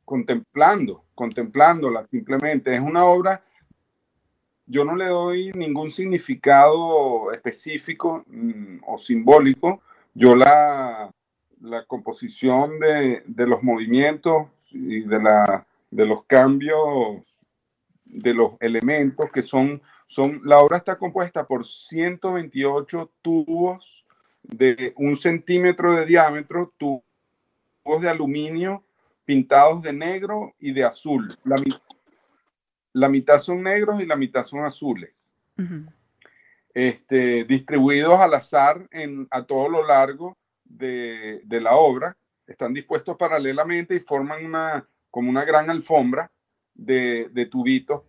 contemplando, 0.04 1.04
contemplándola 1.14 2.04
simplemente. 2.08 2.74
Es 2.74 2.80
una 2.80 3.04
obra, 3.04 3.44
yo 4.66 4.84
no 4.84 4.96
le 4.96 5.04
doy 5.04 5.52
ningún 5.52 5.92
significado 5.92 7.30
específico 7.32 8.24
mm, 8.26 8.78
o 8.84 8.98
simbólico. 8.98 9.80
Yo 10.12 10.34
la, 10.34 11.12
composición 11.86 12.80
de, 12.80 13.22
los 13.46 13.62
movimientos 13.62 14.50
y 14.70 15.00
de, 15.00 15.22
la, 15.22 15.66
de 15.90 16.06
los 16.06 16.24
cambios 16.24 17.22
de 18.04 18.34
los 18.34 18.52
elementos 18.60 19.30
que 19.32 19.42
son 19.42 19.82
son, 20.06 20.40
la 20.44 20.58
obra 20.58 20.78
está 20.78 20.96
compuesta 20.96 21.46
por 21.46 21.66
128 21.66 23.10
tubos 23.22 24.04
de 24.42 24.92
un 24.96 25.16
centímetro 25.16 25.94
de 25.94 26.06
diámetro, 26.06 26.72
tubos 26.76 27.02
de 28.00 28.08
aluminio 28.08 28.84
pintados 29.24 29.82
de 29.82 29.92
negro 29.92 30.54
y 30.60 30.72
de 30.72 30.84
azul. 30.84 31.36
La, 31.44 31.56
la 32.92 33.08
mitad 33.08 33.38
son 33.38 33.62
negros 33.62 34.00
y 34.00 34.06
la 34.06 34.16
mitad 34.16 34.44
son 34.44 34.64
azules. 34.64 35.22
este, 36.74 37.44
distribuidos 37.44 38.20
al 38.20 38.34
azar 38.34 38.86
en, 38.92 39.26
a 39.30 39.42
todo 39.44 39.68
lo 39.68 39.84
largo 39.84 40.36
de, 40.64 41.40
de, 41.44 41.60
la 41.60 41.74
obra. 41.74 42.16
Están 42.46 42.72
dispuestos 42.72 43.16
paralelamente 43.16 43.96
y 43.96 44.00
forman 44.00 44.44
una, 44.44 44.88
como 45.10 45.30
una 45.30 45.44
gran 45.44 45.70
alfombra 45.70 46.30
de, 46.74 47.48
tubitos 47.50 48.02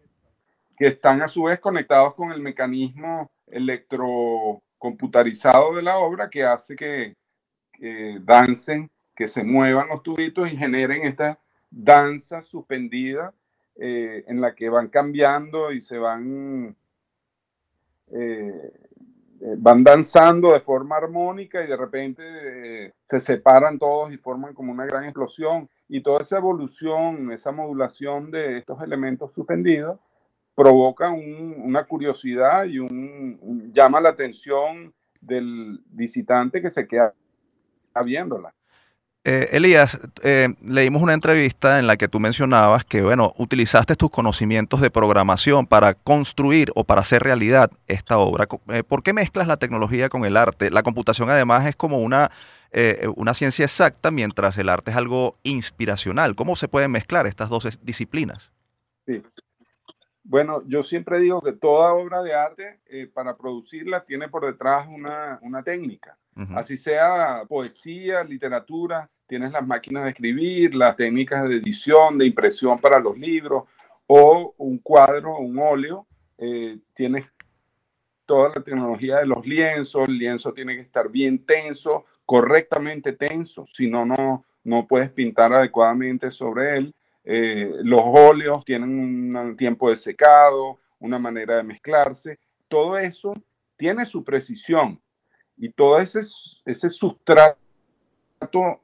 que 0.78 0.88
están 0.88 1.22
a 1.22 1.28
su 1.28 1.44
vez 1.44 1.60
conectados 1.60 2.16
con 2.16 2.32
el 2.32 2.42
mecanismo 2.42 3.32
electrocomputarizado 3.48 5.76
de 5.76 5.82
la 5.82 5.98
obra 5.98 6.30
que 6.30 6.44
hace 6.44 6.76
que, 6.76 7.16
dancen, 8.22 8.90
que 9.16 9.28
se 9.28 9.44
muevan 9.44 9.90
los 9.90 10.04
tubitos 10.04 10.52
y 10.52 10.58
generen 10.58 11.06
esta 11.06 11.40
danza 11.70 12.42
suspendida 12.42 13.34
eh, 13.76 14.24
en 14.28 14.42
la 14.42 14.56
que 14.56 14.70
van 14.70 14.90
cambiando 14.90 15.72
y 15.72 15.82
se 15.82 15.98
van, 15.98 16.76
eh, 18.12 18.72
van 19.58 19.84
danzando 19.84 20.54
de 20.54 20.62
forma 20.62 20.98
armónica 20.98 21.64
y 21.64 21.68
de 21.68 21.78
repente 21.78 22.94
se 23.04 23.20
separan 23.20 23.78
todos 23.78 24.12
y 24.12 24.18
forman 24.18 24.54
como 24.54 24.72
una 24.72 24.86
gran 24.86 25.04
explosión. 25.04 25.70
Y 25.88 26.02
toda 26.02 26.22
esa 26.22 26.38
evolución, 26.38 27.32
esa 27.32 27.52
modulación 27.52 28.32
de 28.32 28.58
estos 28.58 28.82
elementos 28.82 29.32
suspendidos 29.34 30.00
provoca 30.56 31.12
una 31.12 31.86
curiosidad 31.86 32.66
y 32.66 32.80
llama 33.72 34.02
la 34.02 34.10
atención 34.10 34.94
del 35.22 35.80
visitante 35.86 36.62
que 36.62 36.72
se 36.72 36.88
queda 36.88 37.14
viéndola. 38.04 38.54
Eh, 39.24 39.50
Elías, 39.52 40.00
eh, 40.24 40.48
leímos 40.64 41.02
una 41.02 41.14
entrevista 41.14 41.80
en 41.80 41.88
la 41.88 41.98
que 41.98 42.08
tú 42.08 42.18
mencionabas 42.20 42.86
que, 42.86 43.02
bueno, 43.02 43.34
utilizaste 43.38 43.98
tus 43.98 44.10
conocimientos 44.10 44.80
de 44.80 44.90
programación 44.90 45.68
para 45.68 45.96
construir 45.96 46.72
o 46.76 46.86
para 46.86 47.02
hacer 47.02 47.24
realidad 47.24 47.70
esta 47.88 48.20
obra. 48.20 48.48
Eh, 48.70 48.84
¿Por 48.84 49.04
qué 49.04 49.12
mezclas 49.12 49.48
la 49.48 49.58
tecnología 49.58 50.08
con 50.08 50.24
el 50.24 50.38
arte? 50.38 50.72
La 50.72 50.82
computación 50.82 51.30
además 51.30 51.66
es 51.66 51.76
como 51.76 51.98
una, 51.98 52.32
una 53.16 53.34
ciencia 53.34 53.66
exacta, 53.66 54.12
mientras 54.12 54.58
el 54.58 54.70
arte 54.70 54.92
es 54.92 54.98
algo 54.98 55.38
inspiracional. 55.44 56.36
¿Cómo 56.36 56.56
se 56.56 56.70
pueden 56.70 56.92
mezclar 56.92 57.28
estas 57.28 57.50
dos 57.50 57.68
disciplinas? 57.82 58.52
Sí, 59.06 59.22
bueno, 60.28 60.62
yo 60.68 60.84
siempre 60.84 61.20
digo 61.20 61.42
que 61.42 61.54
toda 61.54 61.94
obra 61.94 62.22
de 62.22 62.34
arte, 62.34 62.80
eh, 62.88 63.08
para 63.08 63.38
producirla, 63.38 64.04
tiene 64.04 64.28
por 64.28 64.46
detrás 64.46 64.86
una, 64.88 65.40
técnica. 65.64 66.18
Así 66.54 66.78
sea 66.78 67.44
poesía, 67.48 68.24
literatura, 68.24 69.10
tienes 69.26 69.52
las 69.52 69.66
máquinas 69.66 70.04
de 70.04 70.10
escribir, 70.12 70.76
las 70.76 70.96
técnicas 70.96 71.50
de 71.50 71.56
edición, 71.56 72.18
de 72.18 72.28
impresión 72.28 72.78
para 72.78 73.00
los 73.00 73.18
libros, 73.18 73.64
o 74.06 74.54
un 74.58 74.78
cuadro, 74.80 75.38
un 75.38 75.58
óleo, 75.58 76.06
eh, 76.38 76.78
tienes 76.94 77.26
toda 78.26 78.50
la 78.56 78.62
tecnología 78.62 79.18
de 79.18 79.26
los 79.26 79.48
lienzos, 79.48 80.08
el 80.08 80.18
lienzo 80.18 80.54
tiene 80.54 80.76
que 80.76 80.82
estar 80.82 81.10
bien 81.10 81.46
tenso, 81.46 82.06
correctamente 82.26 83.14
tenso, 83.14 83.66
si 83.68 83.90
no, 83.90 84.06
no, 84.06 84.46
no 84.64 84.86
puedes 84.86 85.10
pintar 85.10 85.54
adecuadamente 85.54 86.30
sobre 86.30 86.78
él. 86.78 86.94
Eh, 87.30 87.70
los 87.84 88.02
óleos 88.06 88.64
tienen 88.64 89.36
un 89.36 89.58
tiempo 89.58 89.90
de 89.90 89.98
secado, 89.98 90.80
una 91.00 91.20
manera 91.20 91.58
de 91.58 91.64
mezclarse. 91.64 92.40
Todo 92.70 92.98
eso 92.98 93.34
tiene 93.76 94.06
su 94.06 94.24
precisión 94.24 95.02
y 95.58 95.70
todo 95.70 96.00
ese, 96.00 96.22
ese 96.66 96.90
sustrato 96.90 97.58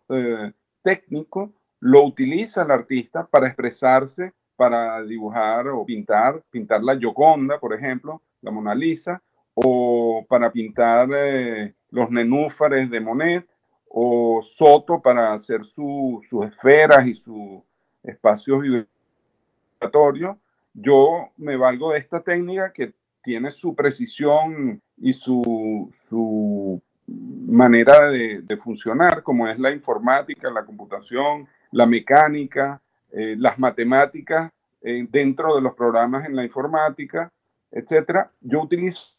eh, 0.10 0.52
técnico 0.82 1.54
lo 1.80 2.04
utiliza 2.04 2.64
el 2.64 2.72
artista 2.72 3.26
para 3.26 3.48
expresarse, 3.48 4.34
para 4.58 5.02
dibujar 5.04 5.70
o 5.70 5.86
pintar, 5.86 6.44
pintar 6.50 6.84
la 6.84 6.98
Gioconda, 6.98 7.62
por 7.62 7.74
ejemplo, 7.74 8.22
la 8.42 8.52
Mona 8.52 8.76
Lisa, 8.76 9.22
o 9.54 10.26
para 10.28 10.52
pintar 10.52 11.08
eh, 11.14 11.76
los 11.92 12.10
nenúfares 12.10 12.90
de 12.90 13.00
Monet, 13.00 13.48
o 13.88 14.42
Soto 14.44 15.02
para 15.02 15.32
hacer 15.32 15.64
sus 15.64 16.26
esferas 16.44 17.08
y 17.08 17.16
su, 17.16 17.64
espacios 18.04 18.62
vibratorios, 18.62 20.38
yo 20.74 21.30
me 21.38 21.56
valgo 21.56 21.92
de 21.92 22.00
esta 22.00 22.22
técnica 22.22 22.74
que 22.74 22.94
tiene 23.24 23.52
su 23.52 23.76
precisión 23.76 24.82
y 24.98 25.14
su, 25.14 25.90
su 25.92 26.82
manera 27.08 28.10
de, 28.10 28.58
funcionar, 28.58 29.24
como 29.24 29.48
es 29.48 29.60
la 29.60 29.72
informática, 29.72 30.50
la 30.50 30.66
computación, 30.66 31.48
la 31.72 31.86
mecánica, 31.86 32.82
eh, 33.12 33.36
las 33.38 33.60
matemáticas 33.60 34.52
eh, 34.82 35.06
dentro 35.10 35.56
de 35.56 35.62
los 35.62 35.76
programas 35.76 36.26
en 36.26 36.36
la 36.36 36.44
informática, 36.44 37.32
etcétera. 37.72 38.32
Yo 38.42 38.62
utilizo 38.62 39.16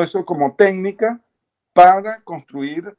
eso 0.00 0.24
como 0.24 0.54
técnica 0.54 1.20
para 1.72 2.20
construir 2.22 2.96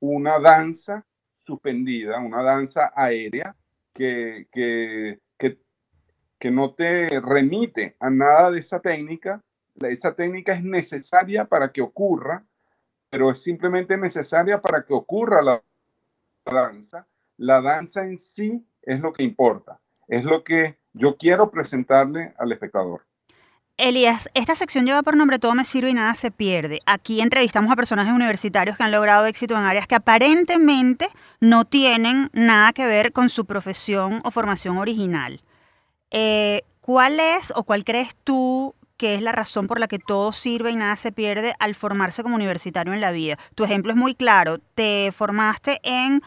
una 0.00 0.38
danza 0.38 1.04
suspendida, 1.32 2.18
una 2.18 2.42
danza 2.42 2.92
aérea 2.94 3.54
que, 3.94 4.48
que, 4.52 5.20
que, 5.38 5.58
que 6.38 6.50
no 6.50 6.74
te 6.74 7.08
remite 7.20 7.96
a 8.00 8.10
nada 8.10 8.50
de 8.50 8.60
esa 8.60 8.80
técnica. 8.80 9.42
Esa 9.80 10.14
técnica 10.14 10.52
es 10.52 10.62
necesaria 10.62 11.46
para 11.46 11.72
que 11.72 11.82
ocurra, 11.82 12.44
pero 13.10 13.30
es 13.30 13.42
simplemente 13.42 13.96
necesaria 13.96 14.60
para 14.60 14.84
que 14.84 14.94
ocurra 14.94 15.42
la 15.42 15.62
danza. 16.44 17.06
La 17.36 17.60
danza 17.60 18.04
en 18.04 18.16
sí 18.16 18.66
es 18.82 19.00
lo 19.00 19.12
que 19.12 19.22
importa, 19.22 19.80
es 20.08 20.24
lo 20.24 20.44
que 20.44 20.78
yo 20.92 21.16
quiero 21.16 21.50
presentarle 21.50 22.34
al 22.36 22.52
espectador. 22.52 23.02
Elías, 23.80 24.28
esta 24.34 24.54
sección 24.54 24.84
lleva 24.84 25.02
por 25.02 25.16
nombre 25.16 25.38
Todo 25.38 25.54
me 25.54 25.64
sirve 25.64 25.88
y 25.88 25.94
nada 25.94 26.14
se 26.14 26.30
pierde. 26.30 26.80
Aquí 26.84 27.22
entrevistamos 27.22 27.72
a 27.72 27.76
personajes 27.76 28.12
universitarios 28.12 28.76
que 28.76 28.82
han 28.82 28.92
logrado 28.92 29.24
éxito 29.24 29.56
en 29.56 29.62
áreas 29.62 29.86
que 29.86 29.94
aparentemente 29.94 31.08
no 31.40 31.64
tienen 31.64 32.28
nada 32.34 32.74
que 32.74 32.86
ver 32.86 33.12
con 33.12 33.30
su 33.30 33.46
profesión 33.46 34.20
o 34.22 34.30
formación 34.30 34.76
original. 34.76 35.40
Eh, 36.10 36.62
¿Cuál 36.82 37.20
es 37.20 37.54
o 37.56 37.64
cuál 37.64 37.84
crees 37.84 38.14
tú 38.22 38.74
que 38.98 39.14
es 39.14 39.22
la 39.22 39.32
razón 39.32 39.66
por 39.66 39.80
la 39.80 39.88
que 39.88 39.98
todo 39.98 40.32
sirve 40.32 40.70
y 40.70 40.76
nada 40.76 40.96
se 40.96 41.10
pierde 41.10 41.54
al 41.58 41.74
formarse 41.74 42.22
como 42.22 42.34
universitario 42.34 42.92
en 42.92 43.00
la 43.00 43.12
vida? 43.12 43.38
Tu 43.54 43.64
ejemplo 43.64 43.92
es 43.92 43.96
muy 43.96 44.14
claro. 44.14 44.58
Te 44.74 45.10
formaste 45.10 45.80
en 45.84 46.22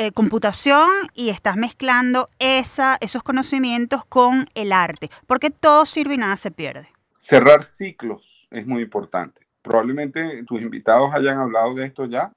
eh, 0.00 0.12
computación 0.12 0.88
y 1.12 1.30
estás 1.30 1.56
mezclando 1.56 2.28
esa, 2.38 2.98
esos 3.00 3.24
conocimientos 3.24 4.04
con 4.04 4.46
el 4.54 4.70
arte, 4.70 5.10
porque 5.26 5.50
todo 5.50 5.86
sirve 5.86 6.14
y 6.14 6.18
nada 6.18 6.36
se 6.36 6.52
pierde. 6.52 6.86
Cerrar 7.18 7.64
ciclos 7.64 8.46
es 8.52 8.64
muy 8.64 8.84
importante. 8.84 9.40
Probablemente 9.60 10.44
tus 10.44 10.60
invitados 10.62 11.10
hayan 11.12 11.38
hablado 11.38 11.74
de 11.74 11.86
esto 11.86 12.06
ya, 12.06 12.32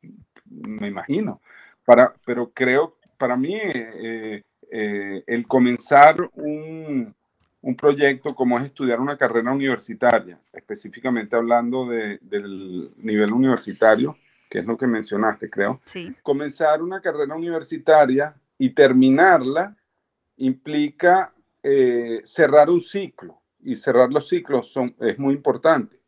me 0.50 0.88
imagino, 0.88 1.40
para, 1.86 2.16
pero 2.26 2.50
creo, 2.52 2.98
para 3.20 3.38
mí, 3.38 3.54
eh, 3.54 4.42
eh, 4.72 5.24
el 5.28 5.46
comenzar 5.46 6.16
un, 6.34 7.14
un, 7.62 7.76
proyecto 7.76 8.34
como 8.34 8.58
es 8.58 8.66
estudiar 8.66 9.00
una 9.00 9.20
carrera 9.20 9.52
universitaria, 9.52 10.40
específicamente 10.52 11.36
hablando 11.36 11.86
de, 11.86 12.18
del 12.24 12.90
nivel 12.98 13.32
universitario, 13.34 14.18
que 14.52 14.60
es 14.60 14.66
lo 14.66 14.78
que 14.78 14.86
mencionaste, 14.86 15.50
creo. 15.50 15.80
Sí. 15.86 16.14
Comenzar 16.22 16.82
una 16.82 17.00
carrera 17.00 17.34
universitaria 17.34 18.36
y 18.58 18.72
terminarla 18.72 19.74
implica 20.36 21.34
eh, 21.64 22.20
cerrar 22.26 22.70
un 22.70 22.82
ciclo 22.82 23.40
y 23.62 23.78
cerrar 23.78 24.12
los 24.12 24.28
ciclos 24.28 24.70
son, 24.70 24.94
es 25.00 25.18
muy 25.18 25.36
importante. 25.36 26.02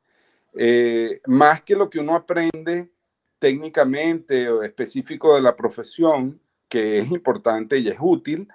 Eh, 0.56 1.22
más 1.26 1.62
que 1.62 1.74
lo 1.74 1.90
que 1.90 2.00
uno 2.00 2.16
aprende 2.16 2.92
técnicamente 3.40 4.50
o 4.50 4.62
específico 4.62 5.36
de 5.36 5.42
la 5.42 5.56
profesión, 5.56 6.42
que 6.68 7.00
es 7.00 7.12
importante 7.12 7.78
y 7.78 7.88
es 7.88 7.98
útil, 7.98 8.50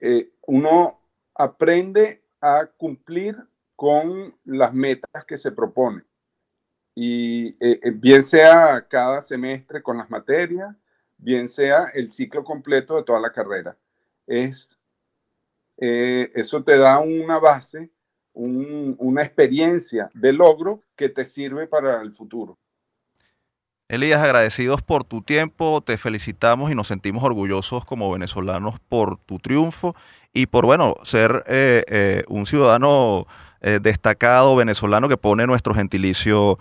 eh, 0.00 0.32
uno 0.48 0.98
aprende 1.36 2.24
a 2.40 2.66
cumplir 2.66 3.36
con 3.76 4.34
las 4.44 4.74
metas 4.74 5.24
que 5.24 5.36
se 5.36 5.52
proponen 5.52 6.07
y 7.00 7.50
eh, 7.60 7.78
eh, 7.80 7.92
bien 7.94 8.24
sea 8.24 8.84
cada 8.88 9.20
semestre 9.20 9.84
con 9.84 9.98
las 9.98 10.10
materias, 10.10 10.74
bien 11.16 11.46
sea 11.46 11.84
el 11.94 12.10
ciclo 12.10 12.42
completo 12.42 12.96
de 12.96 13.04
toda 13.04 13.20
la 13.20 13.30
carrera. 13.30 13.76
Es, 14.26 14.76
eh, 15.76 16.32
eso 16.34 16.64
te 16.64 16.76
da 16.76 16.98
una 16.98 17.38
base, 17.38 17.88
un, 18.32 18.96
una 18.98 19.22
experiencia 19.22 20.10
de 20.12 20.32
logro 20.32 20.80
que 20.96 21.08
te 21.08 21.24
sirve 21.24 21.68
para 21.68 22.02
el 22.02 22.10
futuro. 22.10 22.58
Elías, 23.86 24.20
agradecidos 24.20 24.82
por 24.82 25.04
tu 25.04 25.22
tiempo, 25.22 25.80
te 25.82 25.98
felicitamos 25.98 26.68
y 26.68 26.74
nos 26.74 26.88
sentimos 26.88 27.22
orgullosos 27.22 27.84
como 27.84 28.10
venezolanos 28.10 28.80
por 28.88 29.18
tu 29.18 29.38
triunfo 29.38 29.94
y 30.32 30.46
por, 30.46 30.66
bueno, 30.66 30.96
ser 31.04 31.44
un 32.26 32.44
ciudadano 32.44 33.28
destacado 33.60 34.56
venezolano 34.56 35.08
que 35.08 35.16
pone 35.16 35.46
nuestro 35.46 35.74
gentilicio 35.74 36.58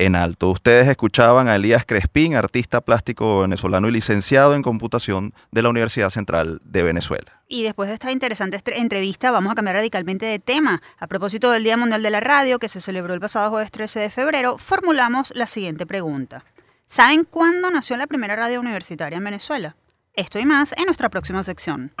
en 0.00 0.16
alto. 0.16 0.48
Ustedes 0.48 0.88
escuchaban 0.88 1.46
a 1.48 1.56
Elías 1.56 1.84
Crespín, 1.84 2.34
artista 2.34 2.80
plástico 2.80 3.40
venezolano 3.40 3.86
y 3.88 3.92
licenciado 3.92 4.54
en 4.54 4.62
computación 4.62 5.34
de 5.52 5.62
la 5.62 5.68
Universidad 5.68 6.08
Central 6.08 6.60
de 6.64 6.82
Venezuela. 6.82 7.42
Y 7.48 7.64
después 7.64 7.88
de 7.88 7.94
esta 7.94 8.10
interesante 8.10 8.62
entrevista 8.78 9.30
vamos 9.30 9.52
a 9.52 9.54
cambiar 9.54 9.76
radicalmente 9.76 10.24
de 10.24 10.38
tema. 10.38 10.80
A 10.98 11.06
propósito 11.06 11.50
del 11.50 11.64
Día 11.64 11.76
Mundial 11.76 12.02
de 12.02 12.10
la 12.10 12.20
Radio, 12.20 12.58
que 12.58 12.70
se 12.70 12.80
celebró 12.80 13.12
el 13.12 13.20
pasado 13.20 13.50
jueves 13.50 13.70
13 13.70 14.00
de 14.00 14.10
febrero, 14.10 14.56
formulamos 14.56 15.32
la 15.34 15.46
siguiente 15.46 15.84
pregunta. 15.84 16.44
¿Saben 16.86 17.24
cuándo 17.24 17.70
nació 17.70 17.96
la 17.98 18.06
primera 18.06 18.36
radio 18.36 18.58
universitaria 18.58 19.18
en 19.18 19.24
Venezuela? 19.24 19.76
Esto 20.14 20.38
y 20.38 20.46
más 20.46 20.72
en 20.76 20.86
nuestra 20.86 21.10
próxima 21.10 21.44
sección. 21.44 21.92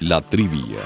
La 0.00 0.20
trivia. 0.22 0.80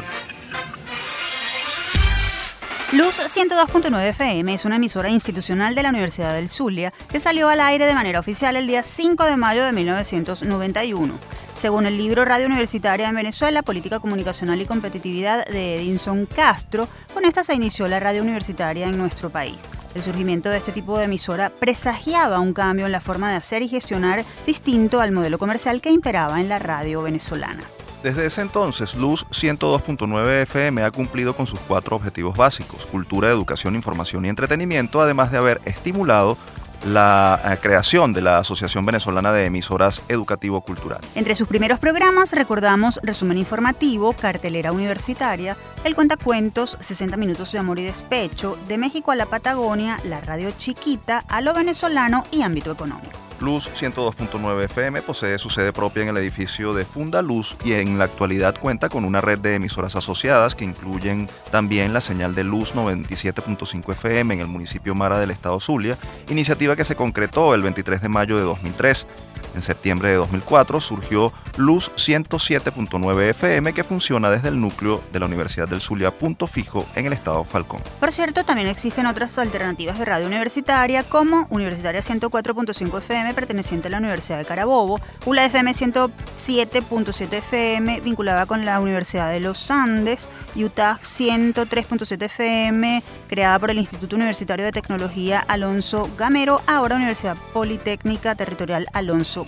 Luz 2.95 3.19
102.9 3.19 4.11
FM 4.11 4.55
es 4.55 4.65
una 4.65 4.77
emisora 4.77 5.09
institucional 5.09 5.75
de 5.75 5.83
la 5.83 5.89
Universidad 5.89 6.33
del 6.33 6.49
Zulia 6.49 6.93
que 7.11 7.19
salió 7.19 7.49
al 7.49 7.59
aire 7.59 7.87
de 7.87 7.95
manera 7.95 8.21
oficial 8.21 8.55
el 8.55 8.69
día 8.69 8.85
5 8.85 9.25
de 9.25 9.37
mayo 9.37 9.65
de 9.65 9.73
1991. 9.73 11.13
Según 11.61 11.87
el 11.87 11.99
libro 11.99 12.25
Radio 12.25 12.47
Universitaria 12.47 13.09
en 13.09 13.17
Venezuela, 13.17 13.63
Política 13.63 13.99
Comunicacional 13.99 14.63
y 14.63 14.67
Competitividad 14.67 15.45
de 15.47 15.75
Edinson 15.75 16.27
Castro, 16.27 16.87
con 17.13 17.25
esta 17.25 17.43
se 17.43 17.55
inició 17.55 17.89
la 17.89 17.99
radio 17.99 18.23
universitaria 18.23 18.87
en 18.87 18.97
nuestro 18.97 19.29
país. 19.29 19.57
El 19.97 20.05
surgimiento 20.05 20.49
de 20.51 20.59
este 20.59 20.71
tipo 20.71 20.97
de 20.97 21.07
emisora 21.07 21.51
presagiaba 21.51 22.39
un 22.39 22.55
cambio 22.55 22.87
en 22.87 22.93
la 22.93 23.01
forma 23.01 23.29
de 23.29 23.37
hacer 23.37 23.63
y 23.63 23.69
gestionar 23.69 24.25
distinto 24.47 25.01
al 25.01 25.11
modelo 25.11 25.41
comercial 25.41 25.81
que 25.81 25.91
imperaba 25.91 26.41
en 26.41 26.49
la 26.49 26.61
radio 26.61 27.03
venezolana. 27.03 27.65
Desde 28.05 28.27
ese 28.27 28.43
entonces, 28.43 28.95
Luz 28.97 29.25
102.9 29.31 30.43
FM 30.43 30.83
ha 30.83 30.91
cumplido 30.91 31.35
con 31.35 31.47
sus 31.47 31.59
cuatro 31.61 31.97
objetivos 31.97 32.37
básicos, 32.37 32.85
cultura, 32.85 33.31
educación, 33.31 33.75
información 33.77 34.27
y 34.27 34.29
entretenimiento, 34.29 35.01
además 35.01 35.33
de 35.33 35.39
haber 35.39 35.63
estimulado 35.65 36.37
la 36.85 37.41
eh, 37.43 37.57
creación 37.63 38.13
de 38.13 38.21
la 38.21 38.37
Asociación 38.37 38.85
Venezolana 38.85 39.33
de 39.33 39.47
Emisoras 39.47 40.03
Educativo-Cultural. 40.09 41.01
Entre 41.15 41.35
sus 41.35 41.49
primeros 41.49 41.79
programas 41.79 42.33
recordamos 42.33 43.01
Resumen 43.03 43.39
Informativo, 43.39 44.13
Cartelera 44.13 44.73
Universitaria, 44.73 45.57
El 45.83 45.95
Cuentacuentos, 45.95 46.77
60 46.81 47.17
Minutos 47.17 47.53
de 47.53 47.59
Amor 47.61 47.79
y 47.79 47.85
Despecho, 47.85 48.59
De 48.69 48.77
México 48.77 49.13
a 49.13 49.17
la 49.17 49.25
Patagonia, 49.25 49.99
La 50.05 50.21
Radio 50.21 50.51
Chiquita, 50.51 51.25
A 51.27 51.41
lo 51.41 51.55
Venezolano 51.55 52.25
y 52.31 52.43
Ámbito 52.43 52.71
Económico. 52.71 53.24
Luz 53.45 53.69
102.9 53.79 54.63
FM 54.65 55.03
posee 55.03 55.39
su 55.39 55.51
sede 55.51 55.75
propia 55.75 56.03
en 56.03 56.09
el 56.09 56.17
edificio 56.17 56.73
de 56.73 56.87
Funda 56.87 57.21
Luz 57.21 57.55
y 57.63 57.75
en 57.75 57.99
la 57.99 58.07
actualidad 58.07 58.59
cuenta 58.59 58.89
con 58.89 59.05
una 59.05 59.21
red 59.21 59.39
de 59.39 59.57
emisoras 59.57 59.97
asociadas 59.97 60.55
que 60.55 60.65
incluyen 60.65 61.29
también 61.51 61.93
la 61.93 62.01
señal 62.01 62.35
de 62.35 62.43
Luz 62.43 62.75
97.5 62.75 63.93
FM 63.93 64.35
en 64.35 64.41
el 64.41 64.47
municipio 64.47 64.95
Mara 64.95 65.19
del 65.19 65.31
estado 65.31 65.61
Zulia, 65.61 65.99
iniciativa 66.31 66.75
que 66.75 66.87
se 66.87 66.97
concretó 66.97 67.55
el 67.55 67.61
23 67.61 68.01
de 68.01 68.09
mayo 68.09 68.39
de 68.39 68.45
2003. 68.45 69.07
En 69.55 69.63
septiembre 69.63 70.11
de 70.11 70.17
2004 70.17 70.81
surgió 70.81 71.33
Luz 71.57 71.91
107.9 71.97 73.31
FM 73.31 73.73
que 73.73 73.85
funciona 73.85 74.31
desde 74.31 74.49
el 74.49 74.59
núcleo 74.59 75.03
de 75.13 75.21
la 75.21 75.27
Universidad 75.27 75.69
del 75.69 75.81
Zulia 75.81 76.11
Punto 76.11 76.47
Fijo 76.47 76.85
en 76.95 77.07
el 77.07 77.13
estado 77.13 77.45
Falcón. 77.45 77.81
Por 78.01 78.13
cierto, 78.13 78.45
también 78.45 78.69
existen 78.69 79.07
otras 79.07 79.39
alternativas 79.39 79.99
de 79.99 80.05
radio 80.05 80.27
universitaria 80.27 81.05
como 81.05 81.47
Universitaria 81.51 82.03
104.5 82.03 82.99
FM 82.99 83.35
perteneciente 83.35 83.89
a 83.89 83.93
la 83.93 83.99
Universidad 83.99 84.39
de 84.39 84.45
Carabobo, 84.45 85.01
ULA 85.27 85.47
FM 85.47 85.73
107.7 85.73 87.33
FM 87.33 88.01
vinculada 88.01 88.47
con 88.47 88.65
la 88.65 88.81
Universidad 88.81 89.31
de 89.31 89.41
los 89.41 89.71
Andes, 89.71 90.29
UTAG 90.57 91.01
103.7 91.03 92.25
FM 92.25 93.03
creada 93.29 93.59
por 93.59 93.71
el 93.71 93.79
Instituto 93.79 94.17
Universitario 94.17 94.65
de 94.65 94.73
Tecnología 94.73 95.45
Alonso 95.47 96.09
Gamero, 96.19 96.61
ahora 96.67 96.97
Universidad 96.97 97.37
Politécnica 97.53 98.35
Territorial 98.35 98.89
Alonso 98.93 99.44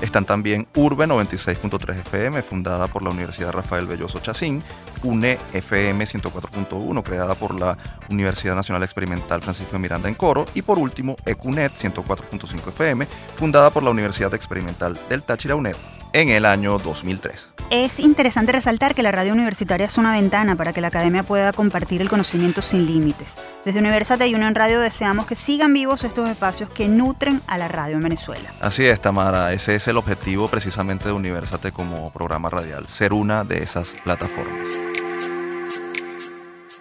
Están 0.00 0.24
también 0.24 0.66
Urbe 0.74 1.06
96.3 1.06 1.90
FM, 1.96 2.42
fundada 2.42 2.86
por 2.86 3.02
la 3.02 3.10
Universidad 3.10 3.52
Rafael 3.52 3.86
Belloso 3.86 4.20
Chacín, 4.20 4.62
UNE 5.02 5.38
FM 5.52 6.04
104.1, 6.04 7.02
creada 7.02 7.34
por 7.34 7.58
la 7.58 7.76
Universidad 8.10 8.54
Nacional 8.54 8.82
Experimental 8.82 9.40
Francisco 9.42 9.78
Miranda 9.78 10.08
en 10.08 10.14
Coro, 10.14 10.46
y 10.54 10.62
por 10.62 10.78
último 10.78 11.16
ECUNET 11.24 11.72
104.5 11.74 12.68
FM, 12.68 13.06
fundada 13.36 13.70
por 13.70 13.82
la 13.82 13.90
Universidad 13.90 14.34
Experimental 14.34 14.98
del 15.08 15.22
Táchira 15.22 15.54
UNED 15.54 15.76
en 16.14 16.30
el 16.30 16.46
año 16.46 16.78
2003. 16.78 17.50
Es 17.70 17.98
interesante 17.98 18.52
resaltar 18.52 18.94
que 18.94 19.02
la 19.02 19.10
radio 19.10 19.32
universitaria 19.32 19.86
es 19.86 19.98
una 19.98 20.12
ventana 20.12 20.54
para 20.54 20.72
que 20.72 20.80
la 20.80 20.88
academia 20.88 21.22
pueda 21.24 21.52
compartir 21.52 22.00
el 22.00 22.08
conocimiento 22.08 22.62
sin 22.62 22.86
límites. 22.86 23.28
Desde 23.64 23.80
Universate 23.80 24.26
y 24.28 24.34
Unión 24.34 24.54
Radio 24.54 24.80
deseamos 24.80 25.26
que 25.26 25.34
sigan 25.34 25.72
vivos 25.72 26.04
estos 26.04 26.28
espacios 26.30 26.70
que 26.70 26.86
nutren 26.86 27.40
a 27.46 27.58
la 27.58 27.68
radio 27.68 27.96
en 27.96 28.02
Venezuela. 28.02 28.52
Así 28.60 28.84
es, 28.84 29.00
Tamara. 29.00 29.52
Ese 29.52 29.74
es 29.74 29.88
el 29.88 29.96
objetivo 29.96 30.48
precisamente 30.48 31.06
de 31.06 31.12
Universate 31.12 31.72
como 31.72 32.12
programa 32.12 32.48
radial, 32.48 32.86
ser 32.86 33.12
una 33.12 33.42
de 33.42 33.62
esas 33.62 33.88
plataformas. 34.04 34.93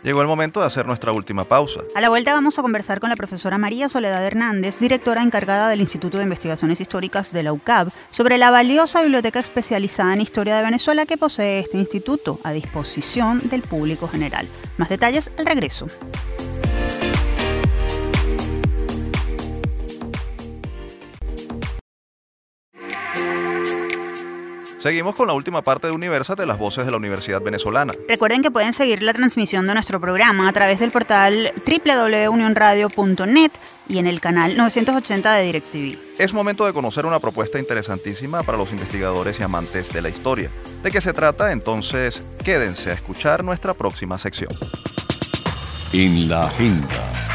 Llegó 0.03 0.21
el 0.21 0.27
momento 0.27 0.59
de 0.59 0.67
hacer 0.67 0.85
nuestra 0.85 1.13
última 1.13 1.45
pausa. 1.45 1.81
A 1.95 2.01
la 2.01 2.09
vuelta 2.09 2.33
vamos 2.33 2.59
a 2.59 2.61
conversar 2.61 2.99
con 2.99 3.09
la 3.09 3.15
profesora 3.15 3.57
María 3.57 3.87
Soledad 3.87 4.25
Hernández, 4.25 4.77
directora 4.79 5.23
encargada 5.23 5.69
del 5.69 5.79
Instituto 5.79 6.17
de 6.17 6.25
Investigaciones 6.25 6.81
Históricas 6.81 7.31
de 7.31 7.43
la 7.43 7.53
UCAB, 7.53 7.89
sobre 8.09 8.37
la 8.37 8.51
valiosa 8.51 9.01
biblioteca 9.01 9.39
especializada 9.39 10.13
en 10.13 10.21
historia 10.21 10.57
de 10.57 10.63
Venezuela 10.63 11.05
que 11.05 11.17
posee 11.17 11.59
este 11.59 11.77
instituto 11.77 12.37
a 12.43 12.51
disposición 12.51 13.41
del 13.49 13.61
público 13.61 14.09
general. 14.09 14.45
Más 14.77 14.89
detalles 14.89 15.31
al 15.37 15.45
regreso. 15.45 15.87
Seguimos 24.83 25.15
con 25.15 25.27
la 25.27 25.33
última 25.33 25.61
parte 25.61 25.87
de 25.87 25.93
Universate, 25.93 26.45
las 26.45 26.57
voces 26.57 26.83
de 26.85 26.91
la 26.91 26.97
Universidad 26.97 27.41
Venezolana. 27.41 27.93
Recuerden 28.09 28.41
que 28.41 28.51
pueden 28.51 28.73
seguir 28.73 29.01
la 29.01 29.13
transmisión 29.13 29.63
de 29.65 29.73
nuestro 29.73 30.01
programa 30.01 30.49
a 30.49 30.51
través 30.51 30.77
del 30.77 30.91
portal 30.91 31.53
www.unionradio.net 31.65 33.51
y 33.87 33.99
en 33.99 34.07
el 34.07 34.19
canal 34.19 34.57
980 34.57 35.35
de 35.35 35.43
DirecTV. 35.45 35.97
Es 36.19 36.33
momento 36.33 36.65
de 36.65 36.73
conocer 36.73 37.05
una 37.05 37.21
propuesta 37.21 37.59
interesantísima 37.59 38.43
para 38.43 38.57
los 38.57 38.73
investigadores 38.73 39.39
y 39.39 39.43
amantes 39.43 39.93
de 39.93 40.01
la 40.01 40.09
historia. 40.09 40.49
¿De 40.83 40.91
qué 40.91 40.99
se 40.99 41.13
trata? 41.13 41.53
Entonces, 41.53 42.21
quédense 42.43 42.89
a 42.89 42.93
escuchar 42.93 43.41
nuestra 43.41 43.73
próxima 43.73 44.17
sección. 44.17 44.51
En 45.93 46.27
la 46.27 46.47
agenda. 46.47 47.32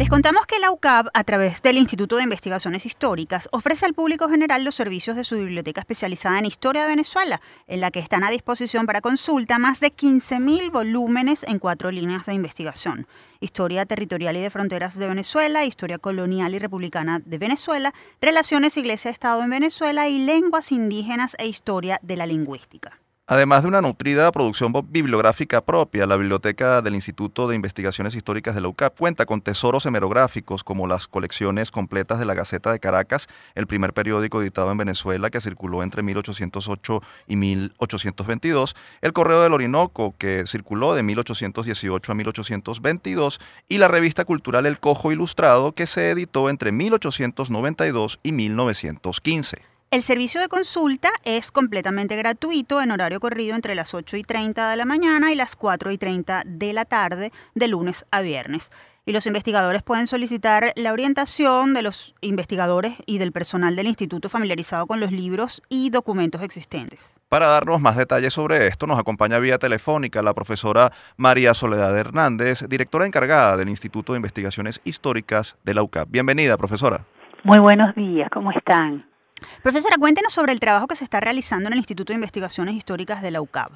Les 0.00 0.08
contamos 0.08 0.46
que 0.46 0.58
la 0.58 0.70
UCAB, 0.70 1.10
a 1.12 1.24
través 1.24 1.60
del 1.60 1.76
Instituto 1.76 2.16
de 2.16 2.22
Investigaciones 2.22 2.86
Históricas, 2.86 3.50
ofrece 3.52 3.84
al 3.84 3.92
público 3.92 4.30
general 4.30 4.64
los 4.64 4.74
servicios 4.74 5.14
de 5.14 5.24
su 5.24 5.36
biblioteca 5.36 5.82
especializada 5.82 6.38
en 6.38 6.46
Historia 6.46 6.84
de 6.84 6.88
Venezuela, 6.88 7.42
en 7.66 7.82
la 7.82 7.90
que 7.90 8.00
están 8.00 8.24
a 8.24 8.30
disposición 8.30 8.86
para 8.86 9.02
consulta 9.02 9.58
más 9.58 9.78
de 9.78 9.92
15.000 9.92 10.70
volúmenes 10.70 11.42
en 11.42 11.58
cuatro 11.58 11.90
líneas 11.90 12.24
de 12.24 12.32
investigación. 12.32 13.06
Historia 13.40 13.84
territorial 13.84 14.38
y 14.38 14.40
de 14.40 14.48
fronteras 14.48 14.96
de 14.96 15.06
Venezuela, 15.06 15.66
Historia 15.66 15.98
colonial 15.98 16.54
y 16.54 16.58
republicana 16.58 17.18
de 17.18 17.36
Venezuela, 17.36 17.92
Relaciones 18.22 18.78
Iglesia-Estado 18.78 19.42
en 19.42 19.50
Venezuela 19.50 20.08
y 20.08 20.24
Lenguas 20.24 20.72
indígenas 20.72 21.36
e 21.38 21.46
Historia 21.46 22.00
de 22.02 22.16
la 22.16 22.24
lingüística. 22.24 22.98
Además 23.32 23.62
de 23.62 23.68
una 23.68 23.80
nutrida 23.80 24.32
producción 24.32 24.72
bibliográfica 24.88 25.60
propia, 25.60 26.04
la 26.04 26.16
biblioteca 26.16 26.82
del 26.82 26.96
Instituto 26.96 27.46
de 27.46 27.54
Investigaciones 27.54 28.16
Históricas 28.16 28.56
de 28.56 28.60
la 28.60 28.66
UCAP 28.66 28.98
cuenta 28.98 29.24
con 29.24 29.40
tesoros 29.40 29.86
hemerográficos 29.86 30.64
como 30.64 30.88
las 30.88 31.06
colecciones 31.06 31.70
completas 31.70 32.18
de 32.18 32.24
la 32.24 32.34
Gaceta 32.34 32.72
de 32.72 32.80
Caracas, 32.80 33.28
el 33.54 33.68
primer 33.68 33.92
periódico 33.92 34.42
editado 34.42 34.72
en 34.72 34.78
Venezuela 34.78 35.30
que 35.30 35.40
circuló 35.40 35.84
entre 35.84 36.02
1808 36.02 37.02
y 37.28 37.36
1822, 37.36 38.74
el 39.00 39.12
Correo 39.12 39.42
del 39.42 39.52
Orinoco 39.52 40.12
que 40.18 40.42
circuló 40.48 40.96
de 40.96 41.04
1818 41.04 42.10
a 42.10 42.14
1822 42.16 43.38
y 43.68 43.78
la 43.78 43.86
revista 43.86 44.24
cultural 44.24 44.66
El 44.66 44.80
Cojo 44.80 45.12
Ilustrado 45.12 45.70
que 45.70 45.86
se 45.86 46.10
editó 46.10 46.50
entre 46.50 46.72
1892 46.72 48.18
y 48.24 48.32
1915. 48.32 49.69
El 49.92 50.02
servicio 50.02 50.40
de 50.40 50.46
consulta 50.46 51.08
es 51.24 51.50
completamente 51.50 52.14
gratuito 52.14 52.80
en 52.80 52.92
horario 52.92 53.18
corrido 53.18 53.56
entre 53.56 53.74
las 53.74 53.92
8 53.92 54.18
y 54.18 54.22
30 54.22 54.70
de 54.70 54.76
la 54.76 54.84
mañana 54.84 55.32
y 55.32 55.34
las 55.34 55.56
4 55.56 55.90
y 55.90 55.98
30 55.98 56.44
de 56.46 56.72
la 56.72 56.84
tarde 56.84 57.32
de 57.56 57.66
lunes 57.66 58.06
a 58.12 58.20
viernes. 58.20 58.70
Y 59.04 59.10
los 59.10 59.26
investigadores 59.26 59.82
pueden 59.82 60.06
solicitar 60.06 60.72
la 60.76 60.92
orientación 60.92 61.74
de 61.74 61.82
los 61.82 62.14
investigadores 62.20 62.98
y 63.04 63.18
del 63.18 63.32
personal 63.32 63.74
del 63.74 63.88
instituto 63.88 64.28
familiarizado 64.28 64.86
con 64.86 65.00
los 65.00 65.10
libros 65.10 65.60
y 65.68 65.90
documentos 65.90 66.42
existentes. 66.42 67.18
Para 67.28 67.48
darnos 67.48 67.80
más 67.80 67.96
detalles 67.96 68.32
sobre 68.32 68.68
esto, 68.68 68.86
nos 68.86 69.00
acompaña 69.00 69.40
vía 69.40 69.58
telefónica 69.58 70.22
la 70.22 70.34
profesora 70.34 70.92
María 71.16 71.52
Soledad 71.52 71.98
Hernández, 71.98 72.64
directora 72.68 73.06
encargada 73.06 73.56
del 73.56 73.68
Instituto 73.68 74.12
de 74.12 74.18
Investigaciones 74.18 74.80
Históricas 74.84 75.56
de 75.64 75.74
la 75.74 75.82
UCAP. 75.82 76.08
Bienvenida, 76.12 76.56
profesora. 76.56 77.06
Muy 77.42 77.58
buenos 77.58 77.92
días, 77.96 78.30
¿cómo 78.30 78.52
están? 78.52 79.09
Profesora, 79.62 79.96
cuéntenos 79.98 80.32
sobre 80.32 80.52
el 80.52 80.60
trabajo 80.60 80.86
que 80.86 80.96
se 80.96 81.04
está 81.04 81.20
realizando 81.20 81.68
en 81.68 81.74
el 81.74 81.78
Instituto 81.78 82.12
de 82.12 82.16
Investigaciones 82.16 82.74
Históricas 82.74 83.22
de 83.22 83.30
la 83.30 83.40
UCAB. 83.40 83.70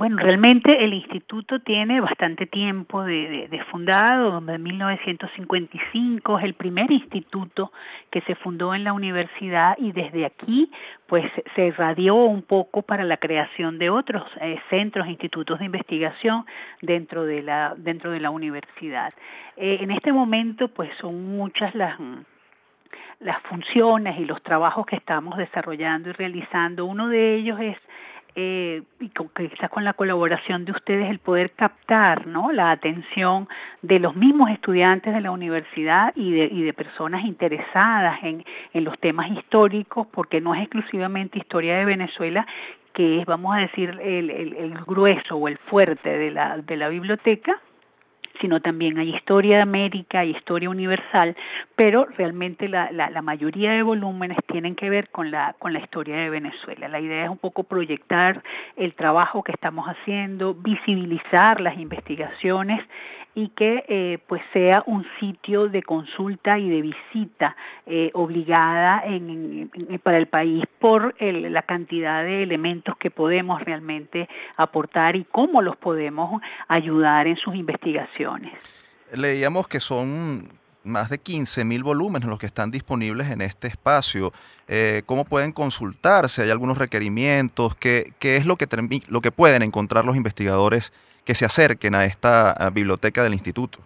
Bueno, 0.00 0.16
realmente 0.16 0.82
el 0.82 0.94
instituto 0.94 1.60
tiene 1.60 2.00
bastante 2.00 2.46
tiempo 2.46 3.02
de, 3.02 3.48
de, 3.50 3.64
fundado, 3.64 4.38
en 4.38 4.62
1955 4.62 6.38
es 6.38 6.44
el 6.46 6.54
primer 6.54 6.90
instituto 6.90 7.70
que 8.10 8.22
se 8.22 8.34
fundó 8.36 8.74
en 8.74 8.84
la 8.84 8.94
universidad 8.94 9.76
y 9.78 9.92
desde 9.92 10.24
aquí 10.24 10.70
pues 11.06 11.30
se 11.54 11.66
irradió 11.66 12.14
un 12.14 12.40
poco 12.40 12.80
para 12.80 13.04
la 13.04 13.18
creación 13.18 13.78
de 13.78 13.90
otros 13.90 14.22
eh, 14.40 14.58
centros, 14.70 15.06
institutos 15.06 15.58
de 15.58 15.66
investigación 15.66 16.46
dentro 16.80 17.26
de 17.26 17.42
la 17.42 17.74
dentro 17.76 18.10
de 18.10 18.20
la 18.20 18.30
universidad. 18.30 19.12
Eh, 19.58 19.80
en 19.82 19.90
este 19.90 20.12
momento 20.12 20.68
pues 20.68 20.88
son 21.00 21.36
muchas 21.36 21.74
las 21.74 21.98
las 23.20 23.40
funciones 23.42 24.18
y 24.18 24.24
los 24.24 24.42
trabajos 24.42 24.86
que 24.86 24.96
estamos 24.96 25.36
desarrollando 25.36 26.08
y 26.10 26.12
realizando. 26.12 26.86
Uno 26.86 27.08
de 27.08 27.36
ellos 27.36 27.60
es 27.60 27.76
eh, 28.36 28.82
y 29.00 29.08
con, 29.08 29.28
quizás 29.28 29.70
con 29.70 29.84
la 29.84 29.92
colaboración 29.92 30.64
de 30.64 30.72
ustedes 30.72 31.10
el 31.10 31.18
poder 31.18 31.50
captar 31.50 32.28
¿no? 32.28 32.52
la 32.52 32.70
atención 32.70 33.48
de 33.82 33.98
los 33.98 34.14
mismos 34.14 34.50
estudiantes 34.50 35.12
de 35.12 35.20
la 35.20 35.32
universidad 35.32 36.12
y 36.14 36.30
de, 36.32 36.44
y 36.44 36.62
de 36.62 36.72
personas 36.72 37.24
interesadas 37.24 38.22
en, 38.22 38.44
en 38.72 38.84
los 38.84 38.98
temas 39.00 39.30
históricos, 39.32 40.06
porque 40.12 40.40
no 40.40 40.54
es 40.54 40.62
exclusivamente 40.62 41.38
historia 41.38 41.76
de 41.78 41.84
Venezuela, 41.84 42.46
que 42.92 43.20
es, 43.20 43.26
vamos 43.26 43.56
a 43.56 43.58
decir, 43.58 43.98
el, 44.00 44.30
el, 44.30 44.54
el 44.54 44.74
grueso 44.84 45.36
o 45.36 45.48
el 45.48 45.58
fuerte 45.58 46.16
de 46.16 46.30
la, 46.30 46.58
de 46.58 46.76
la 46.76 46.88
biblioteca, 46.88 47.60
sino 48.40 48.60
también 48.60 48.98
hay 48.98 49.14
historia 49.14 49.56
de 49.56 49.62
América, 49.62 50.24
y 50.24 50.30
historia 50.30 50.70
universal, 50.70 51.36
pero 51.76 52.06
realmente 52.16 52.68
la, 52.68 52.90
la, 52.92 53.10
la, 53.10 53.22
mayoría 53.22 53.72
de 53.72 53.82
volúmenes 53.82 54.38
tienen 54.46 54.74
que 54.74 54.90
ver 54.90 55.10
con 55.10 55.30
la, 55.30 55.54
con 55.58 55.72
la 55.72 55.80
historia 55.80 56.16
de 56.16 56.30
Venezuela. 56.30 56.88
La 56.88 57.00
idea 57.00 57.24
es 57.24 57.30
un 57.30 57.38
poco 57.38 57.64
proyectar 57.64 58.42
el 58.76 58.94
trabajo 58.94 59.42
que 59.42 59.52
estamos 59.52 59.86
haciendo, 59.86 60.54
visibilizar 60.54 61.60
las 61.60 61.78
investigaciones 61.78 62.80
y 63.34 63.48
que 63.50 63.84
eh, 63.88 64.18
pues 64.26 64.42
sea 64.52 64.82
un 64.86 65.06
sitio 65.20 65.68
de 65.68 65.82
consulta 65.82 66.58
y 66.58 66.68
de 66.68 66.82
visita 66.82 67.56
eh, 67.86 68.10
obligada 68.14 69.02
en, 69.04 69.70
para 70.02 70.18
el 70.18 70.26
país 70.26 70.64
por 70.78 71.14
el, 71.18 71.52
la 71.52 71.62
cantidad 71.62 72.24
de 72.24 72.42
elementos 72.42 72.96
que 72.98 73.10
podemos 73.10 73.62
realmente 73.62 74.28
aportar 74.56 75.16
y 75.16 75.24
cómo 75.24 75.62
los 75.62 75.76
podemos 75.76 76.40
ayudar 76.68 77.26
en 77.26 77.36
sus 77.36 77.54
investigaciones. 77.54 78.52
Leíamos 79.12 79.68
que 79.68 79.80
son 79.80 80.48
más 80.82 81.10
de 81.10 81.20
15.000 81.20 81.82
volúmenes 81.82 82.28
los 82.28 82.38
que 82.38 82.46
están 82.46 82.70
disponibles 82.70 83.30
en 83.30 83.42
este 83.42 83.68
espacio. 83.68 84.32
Eh, 84.66 85.02
¿Cómo 85.06 85.24
pueden 85.24 85.52
consultarse? 85.52 86.42
¿Hay 86.42 86.50
algunos 86.50 86.78
requerimientos? 86.78 87.74
¿Qué, 87.76 88.12
qué 88.18 88.36
es 88.36 88.46
lo 88.46 88.56
que, 88.56 88.66
lo 89.08 89.20
que 89.20 89.32
pueden 89.32 89.62
encontrar 89.62 90.04
los 90.04 90.16
investigadores 90.16 90.92
que 91.30 91.36
se 91.36 91.44
acerquen 91.44 91.94
a 91.94 92.06
esta 92.06 92.56
biblioteca 92.72 93.22
del 93.22 93.34
instituto? 93.34 93.78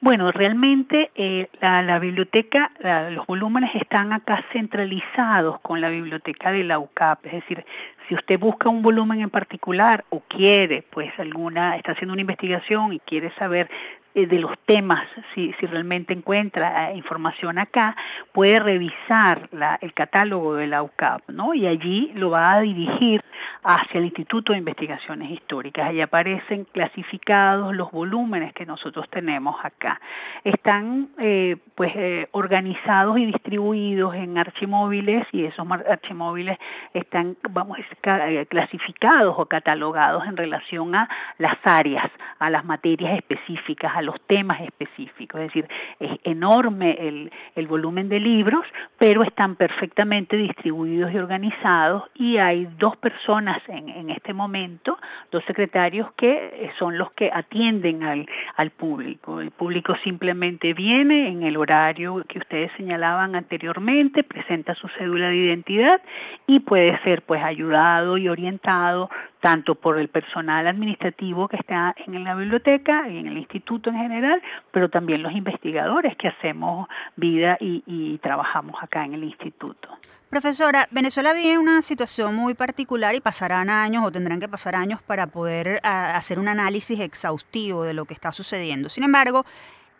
Bueno, 0.00 0.32
realmente 0.32 1.10
eh, 1.14 1.46
la, 1.60 1.98
biblioteca, 1.98 2.70
los 3.10 3.26
volúmenes 3.26 3.74
están 3.74 4.14
acá 4.14 4.42
centralizados 4.50 5.60
con 5.60 5.82
la 5.82 5.90
biblioteca 5.90 6.52
de 6.52 6.64
la 6.64 6.78
UCAP, 6.78 7.26
es 7.26 7.32
decir, 7.32 7.66
si 8.08 8.14
usted 8.14 8.40
busca 8.40 8.70
un 8.70 8.80
volumen 8.80 9.20
en 9.20 9.28
particular 9.28 10.06
o 10.08 10.20
quiere, 10.20 10.86
pues 10.88 11.12
alguna, 11.18 11.76
está 11.76 11.92
haciendo 11.92 12.14
una 12.14 12.22
investigación 12.22 12.94
y 12.94 13.00
quiere 13.00 13.30
saber 13.34 13.68
eh, 14.16 14.26
de 14.26 14.38
los 14.38 14.58
temas, 14.64 15.06
si, 15.34 15.52
si 15.60 15.66
realmente 15.66 16.14
encuentra 16.14 16.90
eh, 16.90 16.96
información 16.96 17.58
acá, 17.58 17.94
puede 18.32 18.58
revisar 18.58 19.46
la, 19.52 19.78
el 19.82 19.92
catálogo 19.92 20.54
de 20.54 20.66
la 20.66 20.82
UCAP, 20.82 21.28
¿no? 21.28 21.52
Y 21.52 21.66
allí 21.66 22.12
lo 22.14 22.30
va 22.30 22.54
a 22.54 22.60
dirigir 22.62 23.22
hacia 23.62 23.98
el 23.98 24.06
Instituto 24.06 24.52
de 24.54 24.58
Investigaciones 24.60 25.30
Históricas. 25.30 25.90
Allí 25.90 26.00
aparecen 26.00 26.64
clasificados 26.64 27.76
los 27.76 27.90
volúmenes 27.90 28.54
que 28.54 28.64
nosotros 28.64 29.06
tenemos 29.10 29.56
acá. 29.62 30.00
Están 30.44 31.10
eh, 31.18 31.58
pues 31.74 31.92
organizados 32.30 33.18
y 33.18 33.26
distribuidos 33.26 34.14
en 34.14 34.38
archimóviles 34.38 35.26
y 35.32 35.44
esos 35.44 35.66
archimóviles 35.70 36.58
están, 36.94 37.36
vamos, 37.50 37.76
clasificados 38.48 39.34
o 39.36 39.44
catalogados 39.44 40.24
en 40.26 40.38
relación 40.38 40.94
a 40.94 41.06
las 41.36 41.58
áreas, 41.64 42.10
a 42.38 42.48
las 42.48 42.64
materias 42.64 43.18
específicas, 43.18 43.92
los 44.06 44.20
temas 44.26 44.60
específicos. 44.62 45.40
Es 45.40 45.48
decir, 45.48 45.68
es 46.00 46.18
enorme 46.24 46.96
el, 46.98 47.30
el 47.54 47.66
volumen 47.66 48.08
de 48.08 48.20
libros, 48.20 48.64
pero 48.98 49.22
están 49.22 49.56
perfectamente 49.56 50.36
distribuidos 50.36 51.12
y 51.12 51.18
organizados 51.18 52.04
y 52.14 52.38
hay 52.38 52.66
dos 52.78 52.96
personas 52.96 53.60
en, 53.68 53.88
en 53.88 54.10
este 54.10 54.32
momento, 54.32 54.98
dos 55.30 55.44
secretarios 55.44 56.10
que 56.16 56.70
son 56.78 56.96
los 56.96 57.12
que 57.12 57.30
atienden 57.32 58.02
al, 58.02 58.26
al 58.56 58.70
público. 58.70 59.40
El 59.40 59.50
público 59.50 59.96
simplemente 60.02 60.72
viene 60.72 61.28
en 61.28 61.42
el 61.42 61.56
horario 61.56 62.24
que 62.28 62.38
ustedes 62.38 62.70
señalaban 62.76 63.34
anteriormente, 63.34 64.22
presenta 64.22 64.74
su 64.74 64.88
cédula 64.88 65.28
de 65.28 65.36
identidad 65.36 66.00
y 66.46 66.60
puede 66.60 66.98
ser 67.02 67.22
pues 67.22 67.42
ayudado 67.42 68.18
y 68.18 68.28
orientado 68.28 69.10
tanto 69.46 69.76
por 69.76 69.96
el 69.96 70.08
personal 70.08 70.66
administrativo 70.66 71.46
que 71.46 71.54
está 71.54 71.94
en 72.04 72.24
la 72.24 72.34
biblioteca 72.34 73.08
y 73.08 73.18
en 73.18 73.28
el 73.28 73.38
instituto 73.38 73.90
en 73.90 73.96
general, 73.96 74.42
pero 74.72 74.88
también 74.88 75.22
los 75.22 75.32
investigadores 75.34 76.16
que 76.16 76.26
hacemos 76.26 76.88
vida 77.14 77.56
y, 77.60 78.18
trabajamos 78.24 78.74
acá 78.82 79.04
en 79.04 79.14
el 79.14 79.22
instituto. 79.22 79.88
Profesora, 80.30 80.88
Venezuela 80.90 81.32
vive 81.32 81.58
una 81.58 81.80
situación 81.82 82.34
muy 82.34 82.54
particular 82.54 83.14
y 83.14 83.20
pasarán 83.20 83.70
años 83.70 84.04
o 84.04 84.10
tendrán 84.10 84.40
que 84.40 84.48
pasar 84.48 84.74
años 84.74 85.00
para 85.00 85.28
poder 85.28 85.78
hacer 85.84 86.40
un 86.40 86.48
análisis 86.48 86.98
exhaustivo 86.98 87.84
de 87.84 87.94
lo 87.94 88.04
que 88.04 88.14
está 88.14 88.32
sucediendo. 88.32 88.88
Sin 88.88 89.04
embargo, 89.04 89.44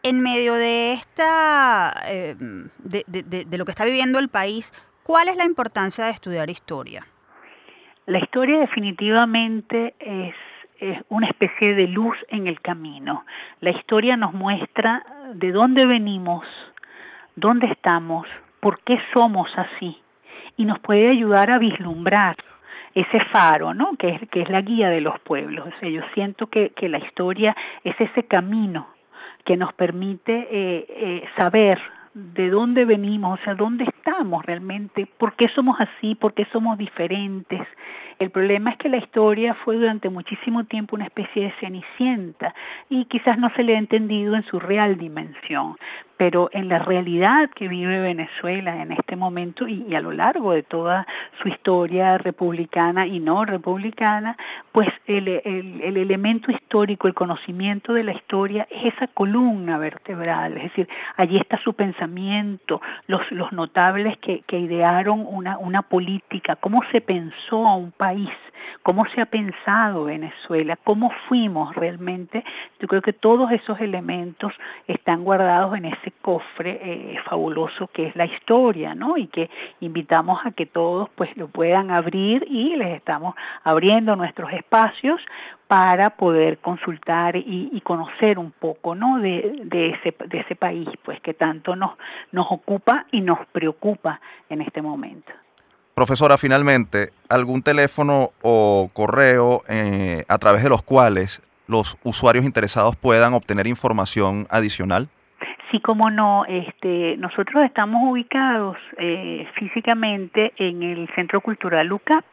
en 0.03 0.23
medio 0.23 0.55
de 0.55 0.95
esta 0.95 2.03
eh, 2.07 2.35
de, 2.79 3.47
lo 3.57 3.65
que 3.65 3.71
está 3.71 3.85
viviendo 3.85 4.19
el 4.19 4.29
país, 4.29 4.73
¿cuál 5.05 5.29
es 5.29 5.37
la 5.37 5.45
importancia 5.45 6.07
de 6.07 6.11
estudiar 6.11 6.51
historia? 6.51 7.07
La 8.07 8.19
historia 8.19 8.61
definitivamente 8.61 9.95
es, 9.99 10.35
es 10.79 10.99
una 11.09 11.27
especie 11.27 11.75
de 11.75 11.89
luz 11.89 12.17
en 12.29 12.47
el 12.47 12.61
camino. 12.61 13.25
La 13.61 13.71
historia 13.71 14.17
nos 14.17 14.33
muestra 14.33 15.05
de 15.35 15.51
dónde 15.51 15.87
venimos, 15.87 16.47
dónde 17.35 17.67
estamos, 17.67 18.29
por 18.61 18.81
qué 18.85 19.01
somos 19.13 19.51
así 19.57 20.01
y 20.57 20.65
nos 20.65 20.79
puede 20.79 21.09
ayudar 21.09 21.51
a 21.51 21.59
vislumbrar 21.59 22.37
ese 22.95 23.21
faro, 23.27 23.75
¿no? 23.75 23.97
Que 23.97 24.11
es, 24.11 24.29
que 24.31 24.43
es 24.43 24.49
la 24.51 24.61
guía 24.61 24.89
de 24.89 25.01
los 25.01 25.19
pueblos. 25.21 25.67
O 25.67 25.81
sea, 25.81 25.89
yo 25.89 26.03
siento 26.15 26.47
que, 26.47 26.71
que 26.71 26.89
la 26.89 26.99
historia 26.99 27.57
es 27.83 27.95
ese 28.01 28.23
camino 28.23 28.87
que 29.45 29.57
nos 29.57 29.73
permite 29.75 30.49
eh, 30.51 30.87
eh, 30.89 31.25
saber 31.37 31.81
de 32.17 32.49
dónde 32.49 32.87
venimos, 32.87 33.39
o 33.39 33.45
sea, 33.45 33.55
dónde 33.55 33.85
estamos 33.85 34.45
realmente, 34.47 35.07
por 35.19 35.37
qué 35.37 35.49
somos 35.49 35.79
así, 35.79 36.14
por 36.14 36.33
qué 36.33 36.47
somos 36.51 36.79
diferentes. 36.79 37.61
El 38.19 38.31
problema 38.31 38.71
es 38.71 38.79
que 38.79 38.89
la 38.89 38.97
historia 38.97 39.53
fue 39.53 39.77
durante 39.77 40.09
muchísimo 40.09 40.64
tiempo 40.64 40.97
una 40.97 41.05
especie 41.05 41.45
de 41.45 41.53
cenicienta 41.61 42.55
y 42.89 43.05
quizás 43.05 43.37
no 43.39 43.51
se 43.51 43.62
le 43.62 43.77
ha 43.77 43.79
entendido 43.79 44.35
en 44.35 44.45
su 44.45 44.59
real 44.59 44.97
dimensión 44.97 45.77
pero 46.17 46.49
en 46.53 46.69
la 46.69 46.79
realidad 46.79 47.51
que 47.51 47.69
vive 47.69 48.01
Venezuela 48.01 48.83
en 48.83 48.93
este 48.93 49.17
momento 49.17 49.69
y, 49.69 49.95
a 49.95 50.01
lo 50.01 50.12
largo 50.12 50.53
de 50.53 50.62
toda 50.62 51.07
su 51.43 51.49
historia 51.49 52.19
republicana 52.19 53.07
y 53.07 53.21
no 53.21 53.45
republicana, 53.45 54.37
pues 54.73 54.89
el, 55.07 55.29
el, 55.29 55.81
el, 55.83 55.97
elemento 55.97 56.51
histórico, 56.51 57.09
el 57.09 57.14
conocimiento 57.14 57.93
de 57.93 58.05
la 58.05 58.12
historia 58.12 58.67
es 58.71 58.95
esa 58.95 59.07
columna 59.09 59.79
vertebral, 59.79 60.57
es 60.57 60.64
decir, 60.64 60.89
allí 61.17 61.37
está 61.37 61.59
su 61.59 61.75
pensamiento, 61.75 62.81
los, 63.07 63.21
los 63.31 63.53
notables 63.53 64.17
que, 64.19 64.41
que 64.47 64.59
idearon 64.59 65.25
una, 65.27 65.59
una 65.59 65.83
política, 65.83 66.57
cómo 66.57 66.83
se 66.93 67.01
pensó 67.01 67.67
a 67.67 67.77
un 67.77 67.93
país, 67.93 68.31
cómo 68.83 69.05
se 69.15 69.21
ha 69.21 69.27
pensado 69.27 70.05
Venezuela, 70.05 70.77
cómo 70.83 71.11
fuimos 71.29 71.75
realmente, 71.75 72.45
yo 72.81 72.89
creo 72.89 73.03
que 73.03 73.13
todos 73.13 73.51
esos 73.53 73.81
elementos 73.81 74.53
están 74.87 75.25
guardados 75.25 75.77
en 75.77 75.87
ese 75.87 76.13
cofre 76.23 76.79
eh, 76.83 77.19
fabuloso 77.25 77.89
que 77.89 78.07
es 78.07 78.17
la 78.17 78.27
historia, 78.27 78.95
¿no? 78.95 79.17
Y 79.17 79.27
que 79.29 79.51
invitamos 79.81 80.41
a 80.45 80.53
que 80.53 80.67
todos 80.67 81.09
pues 81.15 81.37
lo 81.37 81.49
puedan 81.49 81.91
abrir 81.91 82.47
y 82.49 82.77
les 82.77 82.97
estamos 82.97 83.35
abriendo 83.65 84.17
nuestros 84.17 84.53
espacios 84.53 85.21
para 85.67 86.11
poder 86.11 86.59
consultar 86.59 87.37
y, 87.37 87.81
conocer 87.83 88.39
un 88.39 88.53
poco, 88.53 88.95
¿no? 88.95 89.19
De, 89.19 89.99
ese, 90.33 90.57
país, 90.57 90.89
pues 91.05 91.21
que 91.21 91.35
tanto 91.35 91.75
nos 91.75 91.97
ocupa 92.33 93.07
y 93.11 93.21
nos 93.21 93.45
preocupa 93.49 94.21
en 94.49 94.61
este 94.61 94.81
momento. 94.81 95.33
Profesora, 95.97 96.37
finalmente, 96.37 97.09
¿algún 97.31 97.63
teléfono 97.63 98.29
o 98.43 98.91
correo 98.93 99.63
eh, 99.67 100.27
a 100.29 100.37
través 100.37 100.63
de 100.63 100.69
los 100.69 100.83
cuales 100.83 101.41
los 101.69 101.97
usuarios 102.05 102.45
interesados 102.45 102.97
puedan 102.97 103.33
obtener 103.33 103.67
información 103.67 104.47
adicional? 104.51 105.09
Sí, 105.71 105.81
como 105.81 106.11
no, 106.11 106.45
este, 106.45 107.17
nosotros 107.17 107.65
estamos 107.65 108.03
ubicados 108.11 108.77
eh, 108.99 109.49
físicamente 109.55 110.53
en 110.59 110.83
el 110.83 111.09
Centro 111.15 111.41
Cultural 111.41 111.91
UCAP, 111.91 112.27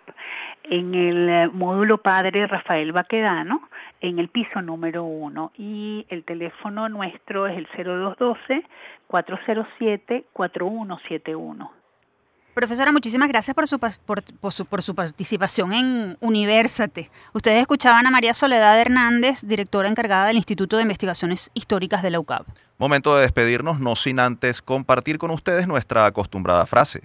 en 0.65 0.93
el 0.93 1.29
eh, 1.29 1.47
módulo 1.47 1.99
Padre 1.99 2.45
Rafael 2.47 2.91
Baquedano, 2.91 3.69
en 4.01 4.19
el 4.19 4.27
piso 4.27 4.61
número 4.61 5.05
uno, 5.05 5.53
y 5.57 6.05
el 6.09 6.25
teléfono 6.25 6.89
nuestro 6.89 7.47
es 7.47 7.55
el 7.55 7.69
0212-407-4171. 9.07 11.82
Profesora, 12.53 12.91
muchísimas 12.91 13.29
gracias 13.29 13.55
por 13.55 13.67
su, 13.67 13.79
por, 13.79 14.23
por, 14.23 14.53
su, 14.53 14.65
por 14.65 14.83
su 14.83 14.93
participación 14.93 15.73
en 15.73 16.17
Universate. 16.19 17.09
Ustedes 17.33 17.61
escuchaban 17.61 18.05
a 18.05 18.11
María 18.11 18.35
Soledad 18.35 18.79
Hernández, 18.79 19.41
directora 19.41 19.89
encargada 19.89 20.27
del 20.27 20.37
Instituto 20.37 20.77
de 20.77 20.83
Investigaciones 20.83 21.49
Históricas 21.55 22.03
de 22.03 22.11
la 22.11 22.19
UCAP. 22.19 22.45
Momento 22.77 23.15
de 23.15 23.23
despedirnos, 23.23 23.79
no 23.79 23.95
sin 23.95 24.19
antes 24.19 24.61
compartir 24.61 25.17
con 25.17 25.31
ustedes 25.31 25.67
nuestra 25.67 26.05
acostumbrada 26.05 26.67
frase. 26.67 27.01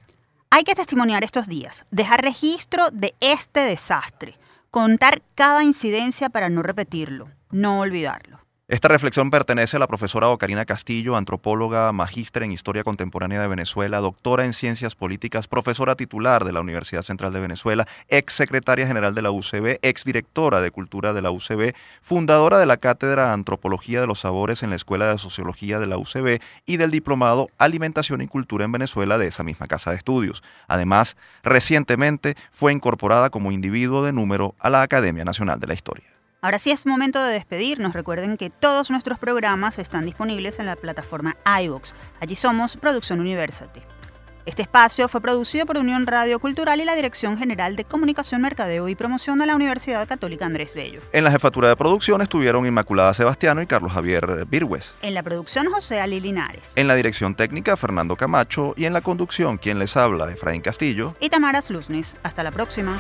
Hay 0.51 0.64
que 0.64 0.74
testimoniar 0.74 1.24
estos 1.24 1.46
días, 1.46 1.86
dejar 1.90 2.20
registro 2.22 2.90
de 2.90 3.14
este 3.20 3.61
desastre, 3.61 4.34
contar 4.70 5.22
cada 5.34 5.64
incidencia 5.64 6.28
para 6.28 6.51
no 6.51 6.62
repetirlo, 6.62 7.30
no 7.51 7.80
olvidarlo. 7.80 8.47
Esta 8.71 8.89
reflexión 8.89 9.31
pertenece 9.31 9.79
a 9.79 9.81
la 9.81 9.87
profesora 9.87 10.29
Ocarina 10.29 10.66
Castillo, 10.66 11.16
antropóloga, 11.16 11.91
magíster 11.93 12.43
en 12.43 12.53
Historia 12.53 12.85
Contemporánea 12.85 13.41
de 13.41 13.49
Venezuela, 13.49 13.99
doctora 14.01 14.45
en 14.45 14.53
Ciencias 14.53 14.95
Políticas, 14.95 15.49
profesora 15.49 15.95
titular 15.95 16.45
de 16.45 16.53
la 16.53 16.61
Universidad 16.61 17.01
Central 17.01 17.33
de 17.33 17.41
Venezuela, 17.41 17.89
ex 18.09 18.35
secretaria 18.35 18.87
general 18.87 19.14
de 19.14 19.23
la 19.23 19.31
UCB, 19.31 19.79
ex 19.81 20.05
directora 20.05 20.61
de 20.61 20.71
Cultura 20.71 21.14
de 21.14 21.23
la 21.23 21.31
UCB, 21.31 21.75
fundadora 22.03 22.59
de 22.59 22.66
la 22.66 22.77
Cátedra 22.77 23.33
Antropología 23.33 24.03
de 24.03 24.07
los 24.07 24.21
Sabores 24.21 24.62
en 24.62 24.69
la 24.69 24.77
Escuela 24.77 25.07
de 25.07 25.16
Sociología 25.16 25.79
de 25.79 25.87
la 25.87 25.97
UCB 25.97 26.39
y 26.66 26.77
del 26.77 26.91
Diplomado 26.91 27.49
Alimentación 27.57 28.21
y 28.21 28.27
Cultura 28.27 28.66
en 28.66 28.73
Venezuela 28.73 29.16
de 29.16 29.29
esa 29.29 29.45
misma 29.45 29.66
casa 29.66 29.93
de 29.93 29.97
estudios. 29.97 30.43
Además, 30.66 31.16
recientemente 31.43 32.37
fue 32.53 32.75
incorporada 32.75 33.31
como 33.31 33.51
individuo 33.51 34.05
de 34.05 34.12
número 34.12 34.55
a 34.59 34.69
la 34.69 34.83
Academia 34.83 35.25
Nacional 35.25 35.59
de 35.59 35.69
la 35.69 35.73
Historia. 35.73 36.18
Ahora 36.41 36.61
sí 36.61 36.70
es 36.70 36.86
momento 36.86 37.20
de 37.22 37.32
despedirnos. 37.32 37.95
Recuerden 37.95 38.36
que 38.36 38.49
todos 38.49 38.91
nuestros 38.91 39.18
programas 39.18 39.80
están 39.80 40.05
disponibles 40.05 40.61
en 40.61 40.66
la 40.66 40.76
plataforma 40.76 41.36
iVoox. 41.62 41.95
Allí 42.20 42.36
somos 42.36 42.76
Producción 42.76 43.18
Universate. 43.18 43.82
Este 44.47 44.62
espacio 44.62 45.09
fue 45.09 45.20
producido 45.20 45.66
por 45.66 45.78
Unión 45.78 46.07
Radio 46.07 46.39
Cultural 46.39 46.80
y 46.80 46.84
la 46.84 46.95
Dirección 46.95 47.36
General 47.36 47.74
de 47.74 47.84
Comunicación, 47.84 48.41
Mercadeo 48.41 48.89
y 48.89 48.95
Promoción 48.95 49.39
de 49.41 49.47
la 49.47 49.57
Universidad 49.57 50.07
Católica 50.07 50.47
Andrés 50.47 50.74
Bello. 50.74 51.01
En 51.12 51.24
la 51.24 51.32
jefatura 51.32 51.68
de 51.68 51.76
producción 51.76 52.22
estuvieron 52.22 52.64
Inmaculada 52.64 53.12
Sebastiano 53.12 53.61
y 53.61 53.66
Carlos 53.66 53.93
Javier 53.93 54.47
Virgües. 54.47 54.95
En 55.03 55.14
la 55.14 55.24
producción, 55.24 55.66
José 55.66 56.01
Ali 56.01 56.20
Linares. 56.20 56.72
En 56.76 56.86
la 56.86 56.95
dirección 56.95 57.34
técnica, 57.34 57.76
Fernando 57.76 58.14
Camacho. 58.14 58.74
Y 58.76 58.84
en 58.84 58.93
la 58.93 59.01
conducción, 59.01 59.59
quien 59.59 59.80
les 59.80 59.97
habla, 59.97 60.30
Efraín 60.30 60.62
Castillo. 60.62 61.14
Y 61.20 61.30
Tamara 61.30 61.61
Sluznis. 61.61 62.16
Hasta 62.22 62.45
la 62.45 62.53
próxima. 62.53 62.99